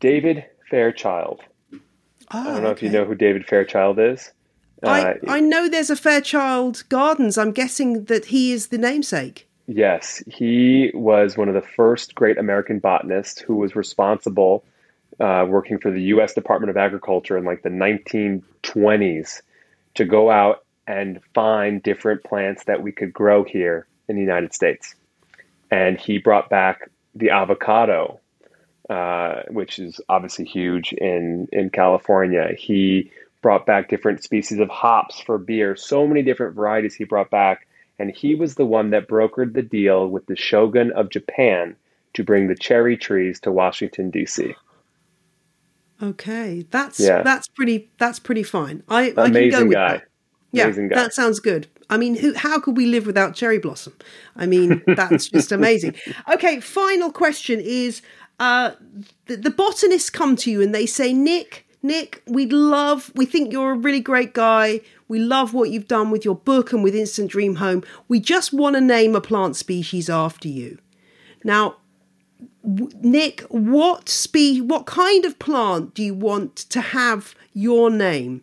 David 0.00 0.44
Fairchild. 0.70 1.40
I 2.30 2.44
don't 2.44 2.62
know 2.62 2.70
if 2.70 2.82
you 2.82 2.90
know 2.90 3.04
who 3.04 3.14
David 3.14 3.46
Fairchild 3.46 3.98
is. 3.98 4.32
I, 4.82 5.00
Uh, 5.02 5.14
I 5.28 5.40
know 5.40 5.68
there's 5.68 5.90
a 5.90 5.96
Fairchild 5.96 6.82
Gardens. 6.88 7.38
I'm 7.38 7.52
guessing 7.52 8.04
that 8.06 8.26
he 8.26 8.52
is 8.52 8.66
the 8.68 8.78
namesake. 8.78 9.45
Yes, 9.66 10.22
he 10.28 10.90
was 10.94 11.36
one 11.36 11.48
of 11.48 11.54
the 11.54 11.68
first 11.76 12.14
great 12.14 12.38
American 12.38 12.78
botanists 12.78 13.40
who 13.40 13.56
was 13.56 13.74
responsible, 13.74 14.64
uh, 15.18 15.44
working 15.48 15.78
for 15.78 15.90
the 15.90 16.02
U.S. 16.02 16.34
Department 16.34 16.70
of 16.70 16.76
Agriculture 16.76 17.36
in 17.36 17.44
like 17.44 17.62
the 17.62 17.68
1920s, 17.68 19.42
to 19.94 20.04
go 20.04 20.30
out 20.30 20.64
and 20.86 21.20
find 21.34 21.82
different 21.82 22.22
plants 22.22 22.64
that 22.64 22.82
we 22.82 22.92
could 22.92 23.12
grow 23.12 23.42
here 23.42 23.86
in 24.08 24.14
the 24.14 24.22
United 24.22 24.54
States. 24.54 24.94
And 25.70 25.98
he 25.98 26.18
brought 26.18 26.48
back 26.48 26.90
the 27.16 27.30
avocado, 27.30 28.20
uh, 28.88 29.42
which 29.48 29.80
is 29.80 30.00
obviously 30.08 30.44
huge 30.44 30.92
in 30.92 31.48
in 31.52 31.70
California. 31.70 32.50
He 32.56 33.10
brought 33.42 33.66
back 33.66 33.88
different 33.88 34.22
species 34.22 34.60
of 34.60 34.68
hops 34.68 35.18
for 35.20 35.38
beer. 35.38 35.74
So 35.74 36.06
many 36.06 36.22
different 36.22 36.54
varieties 36.54 36.94
he 36.94 37.04
brought 37.04 37.30
back, 37.30 37.66
and 37.98 38.10
he 38.10 38.34
was 38.34 38.54
the 38.54 38.66
one 38.66 38.90
that 38.90 39.08
brokered 39.08 39.54
the 39.54 39.62
deal 39.62 40.08
with 40.08 40.26
the 40.26 40.36
shogun 40.36 40.92
of 40.92 41.08
Japan 41.10 41.76
to 42.14 42.24
bring 42.24 42.48
the 42.48 42.54
cherry 42.56 42.96
trees 42.96 43.40
to 43.40 43.52
Washington 43.52 44.10
D.C. 44.10 44.54
Okay, 46.02 46.66
that's 46.70 47.00
Yeah. 47.00 47.22
that's 47.22 47.48
pretty 47.48 47.90
that's 47.98 48.18
pretty 48.18 48.42
fine. 48.42 48.82
I, 48.88 49.02
I 49.02 49.04
can 49.06 49.14
go 49.14 49.22
Amazing 49.24 49.68
with 49.68 49.74
guy. 49.76 49.92
that. 49.94 50.04
Yeah, 50.52 50.70
guy. 50.70 50.88
that 50.94 51.12
sounds 51.14 51.40
good. 51.40 51.66
I 51.88 51.96
mean, 51.96 52.16
who, 52.16 52.34
how 52.34 52.58
could 52.60 52.76
we 52.76 52.86
live 52.86 53.06
without 53.06 53.34
cherry 53.34 53.58
blossom? 53.58 53.94
I 54.36 54.46
mean, 54.46 54.82
that's 54.86 55.28
just 55.30 55.52
amazing. 55.52 55.94
Okay, 56.32 56.60
final 56.60 57.10
question 57.12 57.60
is: 57.60 58.02
uh, 58.38 58.72
the, 59.26 59.36
the 59.36 59.50
botanists 59.50 60.10
come 60.10 60.36
to 60.36 60.50
you 60.50 60.62
and 60.62 60.74
they 60.74 60.86
say, 60.86 61.12
Nick, 61.12 61.65
Nick, 61.86 62.22
we 62.26 62.46
love, 62.46 63.12
we 63.14 63.26
think 63.26 63.52
you're 63.52 63.72
a 63.72 63.76
really 63.76 64.00
great 64.00 64.34
guy. 64.34 64.80
We 65.08 65.18
love 65.20 65.54
what 65.54 65.70
you've 65.70 65.86
done 65.86 66.10
with 66.10 66.24
your 66.24 66.34
book 66.34 66.72
and 66.72 66.82
with 66.82 66.94
Instant 66.96 67.30
Dream 67.30 67.56
Home. 67.56 67.84
We 68.08 68.18
just 68.18 68.52
want 68.52 68.74
to 68.74 68.80
name 68.80 69.14
a 69.14 69.20
plant 69.20 69.54
species 69.54 70.10
after 70.10 70.48
you. 70.48 70.78
Now, 71.44 71.76
Nick, 72.64 73.42
what 73.50 74.08
spe- 74.08 74.60
what 74.62 74.86
kind 74.86 75.24
of 75.24 75.38
plant 75.38 75.94
do 75.94 76.02
you 76.02 76.14
want 76.14 76.56
to 76.56 76.80
have 76.80 77.34
your 77.52 77.88
name? 77.90 78.42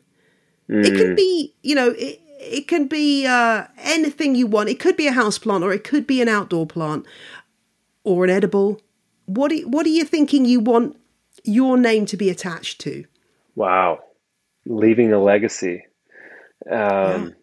It 0.69 0.93
Mm. 0.93 0.97
can 0.97 1.15
be, 1.15 1.53
you 1.61 1.75
know, 1.75 1.89
it, 1.89 2.21
it 2.39 2.67
can 2.69 2.87
be 2.87 3.25
uh, 3.27 3.65
anything 3.79 4.35
you 4.35 4.47
want. 4.47 4.69
It 4.69 4.79
could 4.79 4.95
be 4.95 5.07
a 5.07 5.11
house 5.11 5.37
plant, 5.37 5.63
or 5.65 5.73
it 5.73 5.83
could 5.83 6.07
be 6.07 6.21
an 6.21 6.29
outdoor 6.29 6.65
plant, 6.65 7.05
or 8.05 8.23
an 8.23 8.29
edible. 8.29 8.79
What 9.25 9.51
are, 9.51 9.57
what 9.67 9.85
are 9.85 9.89
you 9.89 10.05
thinking 10.05 10.45
you 10.45 10.61
want 10.61 10.95
your 11.43 11.77
name 11.77 12.05
to 12.05 12.15
be 12.17 12.29
attached 12.29 12.79
to? 12.81 13.03
Wow, 13.55 13.99
leaving 14.65 15.13
a 15.13 15.21
legacy. 15.23 15.85
Um, 16.69 17.35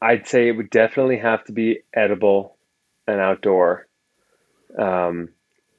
I'd 0.00 0.26
say 0.28 0.48
it 0.48 0.52
would 0.56 0.70
definitely 0.70 1.18
have 1.18 1.44
to 1.44 1.52
be 1.52 1.80
edible 1.94 2.56
and 3.06 3.20
outdoor. 3.20 3.86
Um, 4.78 5.30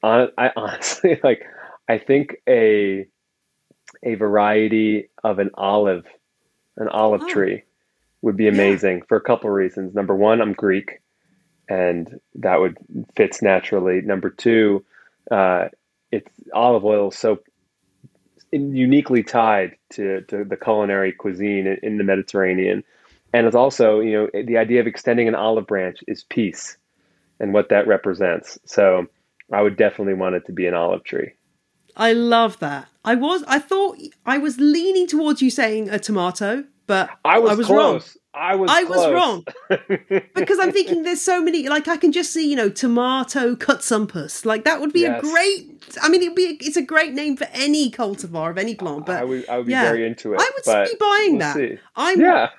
hon- 0.03 0.32
I 0.38 0.51
honestly 0.57 1.19
like. 1.23 1.43
I 1.89 1.97
think 1.97 2.38
a 2.47 3.07
a 4.03 4.15
variety 4.15 5.09
of 5.23 5.39
an 5.39 5.51
olive, 5.55 6.05
an 6.77 6.88
olive 6.88 7.21
Oh. 7.23 7.27
tree, 7.30 7.63
would 8.21 8.38
be 8.38 8.47
amazing 8.47 9.03
for 9.07 9.17
a 9.17 9.21
couple 9.21 9.49
reasons. 9.49 9.95
Number 9.95 10.15
one, 10.15 10.41
I'm 10.41 10.53
Greek, 10.53 11.01
and 11.69 12.19
that 12.36 12.59
would 12.59 12.77
fits 13.15 13.41
naturally. 13.41 14.01
Number 14.01 14.30
two, 14.30 14.86
uh, 15.32 15.69
it's 16.11 16.32
olive 16.53 16.86
oil 16.86 17.09
is 17.09 17.17
so 17.17 17.39
uniquely 18.52 19.24
tied 19.24 19.76
to, 19.91 20.22
to 20.22 20.43
the 20.43 20.58
culinary 20.58 21.12
cuisine 21.12 21.68
in, 21.68 21.78
in 21.84 21.97
the 21.97 22.04
Mediterranean. 22.04 22.84
And 23.34 23.45
it's 23.45 23.56
also, 23.56 24.00
you 24.00 24.14
know, 24.14 24.43
the 24.43 24.58
idea 24.58 24.80
of 24.80 24.88
extending 24.88 25.28
an 25.28 25.36
olive 25.36 25.68
branch 25.68 26.00
is 26.08 26.24
peace 26.24 26.78
and 27.39 27.54
what 27.54 27.70
that 27.70 27.88
represents. 27.88 28.58
So 28.66 29.06
I 29.52 29.62
would 29.62 29.78
definitely 29.78 30.16
want 30.16 30.36
it 30.36 30.45
to 30.47 30.52
be 30.52 30.66
an 30.68 30.74
olive 30.74 31.04
tree. 31.04 31.34
I 31.95 32.14
love 32.14 32.60
that. 32.60 32.88
I 33.04 33.16
was 33.16 33.43
I 33.47 33.60
thought 33.60 33.97
I 34.26 34.38
was 34.38 34.60
leaning 34.60 35.08
towards 35.08 35.41
you 35.41 35.50
saying 35.50 35.89
a 35.89 36.00
tomato, 36.00 36.64
but 36.88 37.10
I 37.26 37.39
was, 37.39 37.52
I 37.52 37.56
wrong. 37.56 38.00
close. 38.00 38.18
I 38.34 38.55
was 38.55 38.69
I 38.71 38.84
was 38.84 39.11
wrong 39.11 39.43
because 40.36 40.59
I'm 40.59 40.71
thinking 40.71 41.01
there's 41.03 41.21
so 41.21 41.41
many. 41.41 41.67
Like 41.67 41.88
I 41.88 41.97
can 41.97 42.11
just 42.11 42.32
see, 42.32 42.47
you 42.49 42.55
know, 42.55 42.69
tomato 42.69 43.55
Cutsumpas. 43.55 44.45
Like 44.45 44.65
that 44.65 44.80
would 44.80 44.93
be 44.93 45.01
Yes. 45.01 45.19
a 45.19 45.27
great. 45.27 45.97
I 46.01 46.09
mean, 46.09 46.21
it'd 46.21 46.36
be. 46.36 46.57
It's 46.61 46.77
a 46.77 46.84
great 46.84 47.13
name 47.13 47.36
for 47.38 47.47
any 47.53 47.89
cultivar 47.89 48.51
of 48.51 48.57
any 48.59 48.75
plant. 48.75 49.07
But 49.07 49.17
I 49.17 49.23
would, 49.23 49.49
I 49.49 49.57
would 49.57 49.65
be 49.65 49.71
yeah. 49.71 49.84
very 49.84 50.05
into 50.05 50.34
it. 50.34 50.41
I 50.41 50.51
would 50.55 50.89
be 50.89 50.95
buying 50.99 51.32
we'll 51.32 51.39
that. 51.39 51.55
see. 51.55 51.77
I'm. 51.95 52.21
Yeah. 52.21 52.49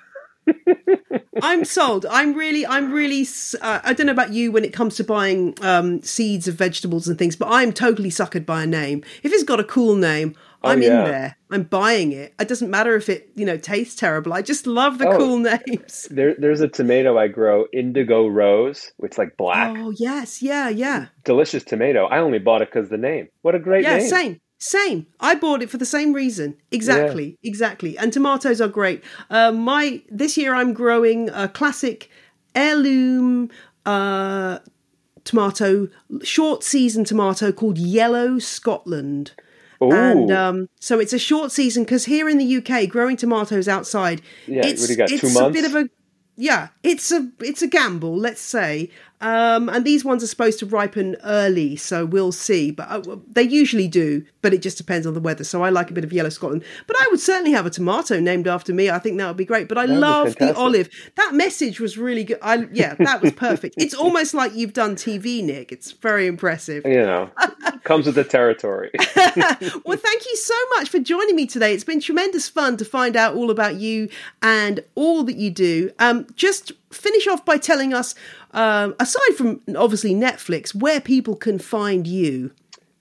I'm 1.43 1.65
sold. 1.65 2.05
I'm 2.07 2.35
really. 2.35 2.67
I'm 2.67 2.91
really. 2.91 3.27
Uh, 3.61 3.81
I 3.85 3.93
don't 3.93 4.07
know 4.07 4.13
about 4.13 4.33
you 4.33 4.51
when 4.51 4.65
it 4.65 4.73
comes 4.73 4.97
to 4.97 5.05
buying 5.05 5.55
um, 5.63 6.03
seeds 6.03 6.49
of 6.49 6.57
vegetables 6.57 7.07
and 7.07 7.17
things, 7.17 7.37
but 7.37 7.49
I'm 7.49 7.73
totally 7.73 8.11
suckered 8.11 8.45
by 8.45 8.65
a 8.65 8.67
name. 8.67 9.05
If 9.23 9.33
it's 9.33 9.45
got 9.45 9.61
a 9.61 9.65
cool 9.65 9.95
name. 9.95 10.35
I'm 10.63 10.79
Oh, 10.79 10.83
yeah. 10.83 10.99
in 10.99 11.05
there. 11.11 11.37
I'm 11.51 11.63
buying 11.65 12.13
it. 12.13 12.35
It 12.39 12.49
doesn't 12.49 12.71
matter 12.71 12.95
if 12.95 13.09
it, 13.09 13.31
you 13.35 13.45
know, 13.47 13.57
tastes 13.57 13.95
terrible. 13.99 14.33
I 14.33 14.43
just 14.43 14.67
love 14.67 14.99
the 14.99 15.09
Oh. 15.09 15.17
cool 15.17 15.39
names. 15.67 16.07
There, 16.11 16.35
there's 16.39 16.61
a 16.61 16.69
tomato 16.69 17.17
I 17.19 17.29
grow, 17.29 17.67
Indigo 17.73 18.27
Rose. 18.29 18.93
It's 19.03 19.17
like 19.19 19.37
black, 19.39 19.75
Oh 19.79 19.91
yes, 19.97 20.43
yeah, 20.43 20.69
yeah. 20.69 21.07
delicious 21.25 21.65
tomato. 21.65 22.05
I 22.07 22.19
only 22.19 22.39
bought 22.39 22.63
it 22.63 22.69
because 22.73 22.89
the 22.91 22.99
name. 22.99 23.29
What 23.43 23.55
a 23.55 23.59
great 23.59 23.85
Yeah, 23.85 23.97
name! 23.99 24.09
same. 24.09 24.41
Same. 24.63 25.07
I 25.21 25.35
bought 25.37 25.63
it 25.63 25.71
for 25.71 25.79
the 25.79 25.87
same 25.87 26.13
reason. 26.13 26.55
Exactly. 26.71 27.39
Exactly. 27.43 27.97
And 27.97 28.13
tomatoes 28.13 28.61
are 28.61 28.69
great. 28.69 29.03
Uh, 29.31 29.53
my 29.53 30.03
this 30.11 30.37
year 30.37 30.55
I'm 30.55 30.75
growing 30.75 31.31
a 31.31 31.49
classic 31.49 32.11
heirloom 32.55 33.49
uh, 33.87 34.59
tomato, 35.25 35.89
short 36.23 36.63
season 36.63 37.05
tomato 37.05 37.53
called 37.53 37.79
Yellow 37.79 38.39
Scotland. 38.39 39.33
Ooh, 39.83 39.93
And 39.93 40.31
um, 40.31 40.69
so 40.79 40.99
it's 40.99 41.13
a 41.13 41.19
short 41.19 41.53
season 41.53 41.85
because 41.85 42.05
here 42.05 42.29
in 42.29 42.39
the 42.39 42.57
UK, 42.57 42.89
growing 42.89 43.17
tomatoes 43.17 43.69
outside, 43.69 44.21
Yeah, 44.47 44.67
it's, 44.67 44.95
got, 44.95 45.11
it's 45.11 45.37
a 45.37 45.51
bit 45.51 45.65
of 45.65 45.75
a 45.75 45.89
yeah, 46.37 46.69
it's 46.83 47.13
a 47.13 47.31
it's 47.41 47.61
a 47.61 47.67
gamble, 47.67 48.17
let's 48.17 48.41
say. 48.41 48.91
Um, 49.21 49.69
and 49.69 49.85
these 49.85 50.05
ones 50.05 50.25
are 50.25 50.27
supposed 50.27 50.59
to 50.61 50.67
ripen 50.67 51.17
early, 51.25 51.77
so 51.77 52.07
we'll 52.07 52.33
see. 52.33 52.71
But 52.71 52.89
uh, 52.89 53.17
they 53.31 53.43
usually 53.43 53.89
do, 53.89 54.25
but 54.41 54.55
it 54.55 54.63
just 54.63 54.79
depends 54.79 55.07
on 55.07 55.15
the 55.15 55.21
weather. 55.21 55.45
So 55.45 55.63
I 55.63 55.69
like 55.69 55.91
a 55.91 55.95
bit 55.95 56.05
of 56.05 56.13
yellow 56.13 56.31
Scotland. 56.31 56.65
But 56.87 56.97
I 56.99 57.07
would 57.11 57.21
certainly 57.21 57.53
have 57.53 57.67
a 57.67 57.71
tomato 57.71 58.19
named 58.21 58.49
after 58.49 58.73
me. 58.73 58.91
I 58.91 58.99
think 58.99 59.19
that 59.19 59.27
would 59.27 59.37
be 59.37 59.45
great. 59.45 59.69
But 59.69 59.79
I 59.79 59.87
would 59.87 59.99
love 59.99 60.37
the 60.37 60.55
olive. 60.57 60.89
That 61.17 61.35
message 61.35 61.81
was 61.81 61.99
really 61.99 62.25
good. 62.25 62.39
I 62.43 62.67
yeah, 62.73 62.95
that 62.95 63.21
was 63.23 63.33
perfect. 63.33 63.75
it's 63.79 63.95
almost 64.01 64.35
like 64.35 64.55
you've 64.55 64.73
done 64.73 64.97
TV, 64.97 65.45
Nick. 65.45 65.73
It's 65.73 65.93
very 65.93 66.27
impressive. 66.27 66.85
you 66.87 67.03
know, 67.03 67.31
comes 67.85 68.07
with 68.07 68.15
the 68.15 68.25
territory. 68.25 68.91
well, 69.17 69.99
thank 69.99 70.27
you 70.27 70.37
so 70.37 70.55
much 70.77 70.89
for 70.89 70.99
joining 70.99 71.37
me 71.37 71.47
today. 71.47 71.75
It's 71.75 71.85
been 71.85 72.01
tremendous 72.01 72.49
fun 72.49 72.77
to 72.79 72.85
find 72.85 73.17
out 73.17 73.35
all 73.35 73.51
about 73.51 73.77
you 73.77 74.09
and 74.43 74.81
all 74.95 75.25
that 75.25 75.37
you 75.37 75.51
do. 75.51 75.91
Um, 75.99 76.27
just 76.37 76.73
finish 76.93 77.27
off 77.27 77.45
by 77.45 77.57
telling 77.57 77.95
us, 77.95 78.15
um, 78.53 78.95
aside 78.99 79.35
from 79.37 79.61
obviously 79.77 80.15
Netflix, 80.15 80.75
where 80.75 81.01
people 81.01 81.37
can 81.37 81.59
find 81.59 82.07
you 82.07 82.53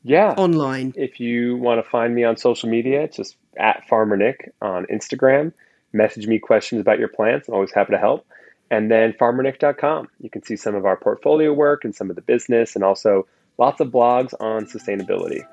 yeah. 0.03 0.33
online. 0.37 0.93
If 0.95 1.19
you 1.19 1.57
want 1.57 1.83
to 1.83 1.89
find 1.89 2.15
me 2.15 2.23
on 2.23 2.37
social 2.37 2.69
media, 2.69 3.03
it's 3.03 3.17
just 3.17 3.35
at 3.57 3.87
Farmer 3.87 4.17
Nick 4.17 4.53
on 4.61 4.85
Instagram. 4.85 5.53
Message 5.91 6.27
me 6.27 6.39
questions 6.39 6.81
about 6.81 6.99
your 6.99 7.07
plants. 7.07 7.47
I'm 7.47 7.55
always 7.55 7.71
happy 7.73 7.91
to 7.93 7.97
help. 7.97 8.25
And 8.71 8.91
then 8.91 9.13
farmernick.com. 9.13 10.07
You 10.19 10.29
can 10.29 10.43
see 10.43 10.55
some 10.55 10.75
of 10.75 10.85
our 10.85 10.95
portfolio 10.95 11.51
work 11.51 11.83
and 11.83 11.95
some 11.95 12.11
of 12.11 12.15
the 12.15 12.21
business, 12.21 12.75
and 12.75 12.83
also 12.83 13.25
lots 13.57 13.81
of 13.81 13.89
blogs 13.89 14.33
on 14.39 14.65
sustainability. 14.65 15.43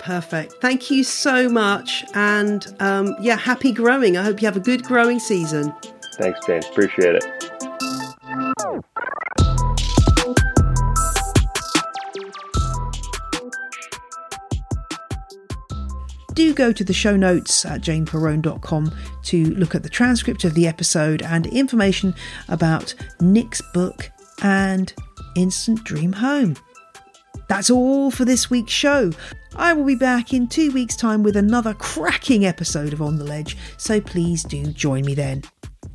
Perfect. 0.00 0.54
Thank 0.54 0.90
you 0.90 1.04
so 1.04 1.48
much. 1.48 2.04
And 2.14 2.74
um, 2.80 3.14
yeah, 3.20 3.36
happy 3.36 3.70
growing. 3.70 4.16
I 4.16 4.24
hope 4.24 4.42
you 4.42 4.46
have 4.46 4.56
a 4.56 4.60
good 4.60 4.82
growing 4.82 5.20
season. 5.20 5.72
Thanks, 6.22 6.46
Jane. 6.46 6.62
Appreciate 6.70 7.16
it. 7.16 7.24
do 16.34 16.54
go 16.54 16.72
to 16.72 16.82
the 16.82 16.94
show 16.94 17.14
notes 17.14 17.66
at 17.66 17.82
janeperrone.com 17.82 18.90
to 19.22 19.44
look 19.54 19.74
at 19.74 19.82
the 19.82 19.88
transcript 19.88 20.44
of 20.44 20.54
the 20.54 20.66
episode 20.66 21.22
and 21.22 21.46
information 21.48 22.14
about 22.48 22.94
Nick's 23.20 23.60
book 23.74 24.10
and 24.42 24.94
Instant 25.36 25.84
Dream 25.84 26.12
Home. 26.12 26.56
That's 27.48 27.68
all 27.68 28.10
for 28.10 28.24
this 28.24 28.48
week's 28.48 28.72
show. 28.72 29.12
I 29.56 29.72
will 29.72 29.84
be 29.84 29.94
back 29.96 30.32
in 30.32 30.46
two 30.46 30.70
weeks' 30.70 30.96
time 30.96 31.22
with 31.22 31.36
another 31.36 31.74
cracking 31.74 32.46
episode 32.46 32.92
of 32.92 33.02
On 33.02 33.18
the 33.18 33.24
Ledge, 33.24 33.58
so 33.76 34.00
please 34.00 34.44
do 34.44 34.64
join 34.66 35.04
me 35.04 35.14
then. 35.14 35.42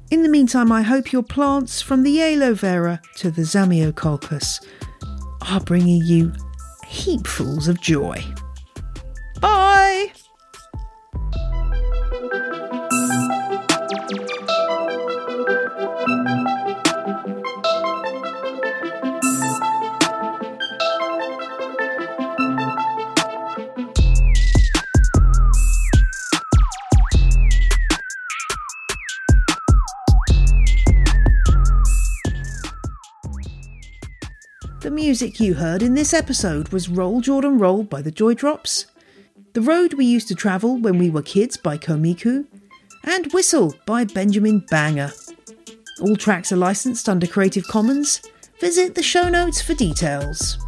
In 0.09 0.23
the 0.23 0.29
meantime, 0.29 0.71
I 0.71 0.83
hope 0.83 1.11
your 1.11 1.23
plants, 1.23 1.81
from 1.81 2.03
the 2.03 2.21
aloe 2.21 2.53
vera 2.53 3.01
to 3.17 3.29
the 3.29 3.41
zamioculcas, 3.41 4.65
are 5.49 5.59
bringing 5.59 6.01
you 6.05 6.31
heapfuls 6.85 7.67
of 7.67 7.81
joy. 7.81 8.23
Bye! 9.41 10.13
Music 35.19 35.39
you 35.39 35.55
heard 35.55 35.81
in 35.81 35.95
this 35.95 36.13
episode 36.13 36.69
was 36.69 36.89
Roll 36.89 37.21
Jordan 37.21 37.57
Roll 37.57 37.81
by 37.81 38.03
the 38.03 38.11
Joy 38.11 38.35
Drops, 38.35 38.85
The 39.53 39.61
Road 39.61 39.95
We 39.95 40.05
Used 40.05 40.27
to 40.27 40.35
Travel 40.35 40.77
When 40.77 40.99
We 40.99 41.09
Were 41.09 41.23
Kids 41.23 41.57
by 41.57 41.75
Komiku, 41.79 42.45
and 43.03 43.33
Whistle 43.33 43.73
by 43.87 44.03
Benjamin 44.03 44.59
Banger. 44.69 45.11
All 46.01 46.15
tracks 46.17 46.51
are 46.51 46.57
licensed 46.57 47.09
under 47.09 47.25
Creative 47.25 47.65
Commons. 47.67 48.21
Visit 48.59 48.93
the 48.93 49.01
show 49.01 49.27
notes 49.27 49.59
for 49.59 49.73
details. 49.73 50.59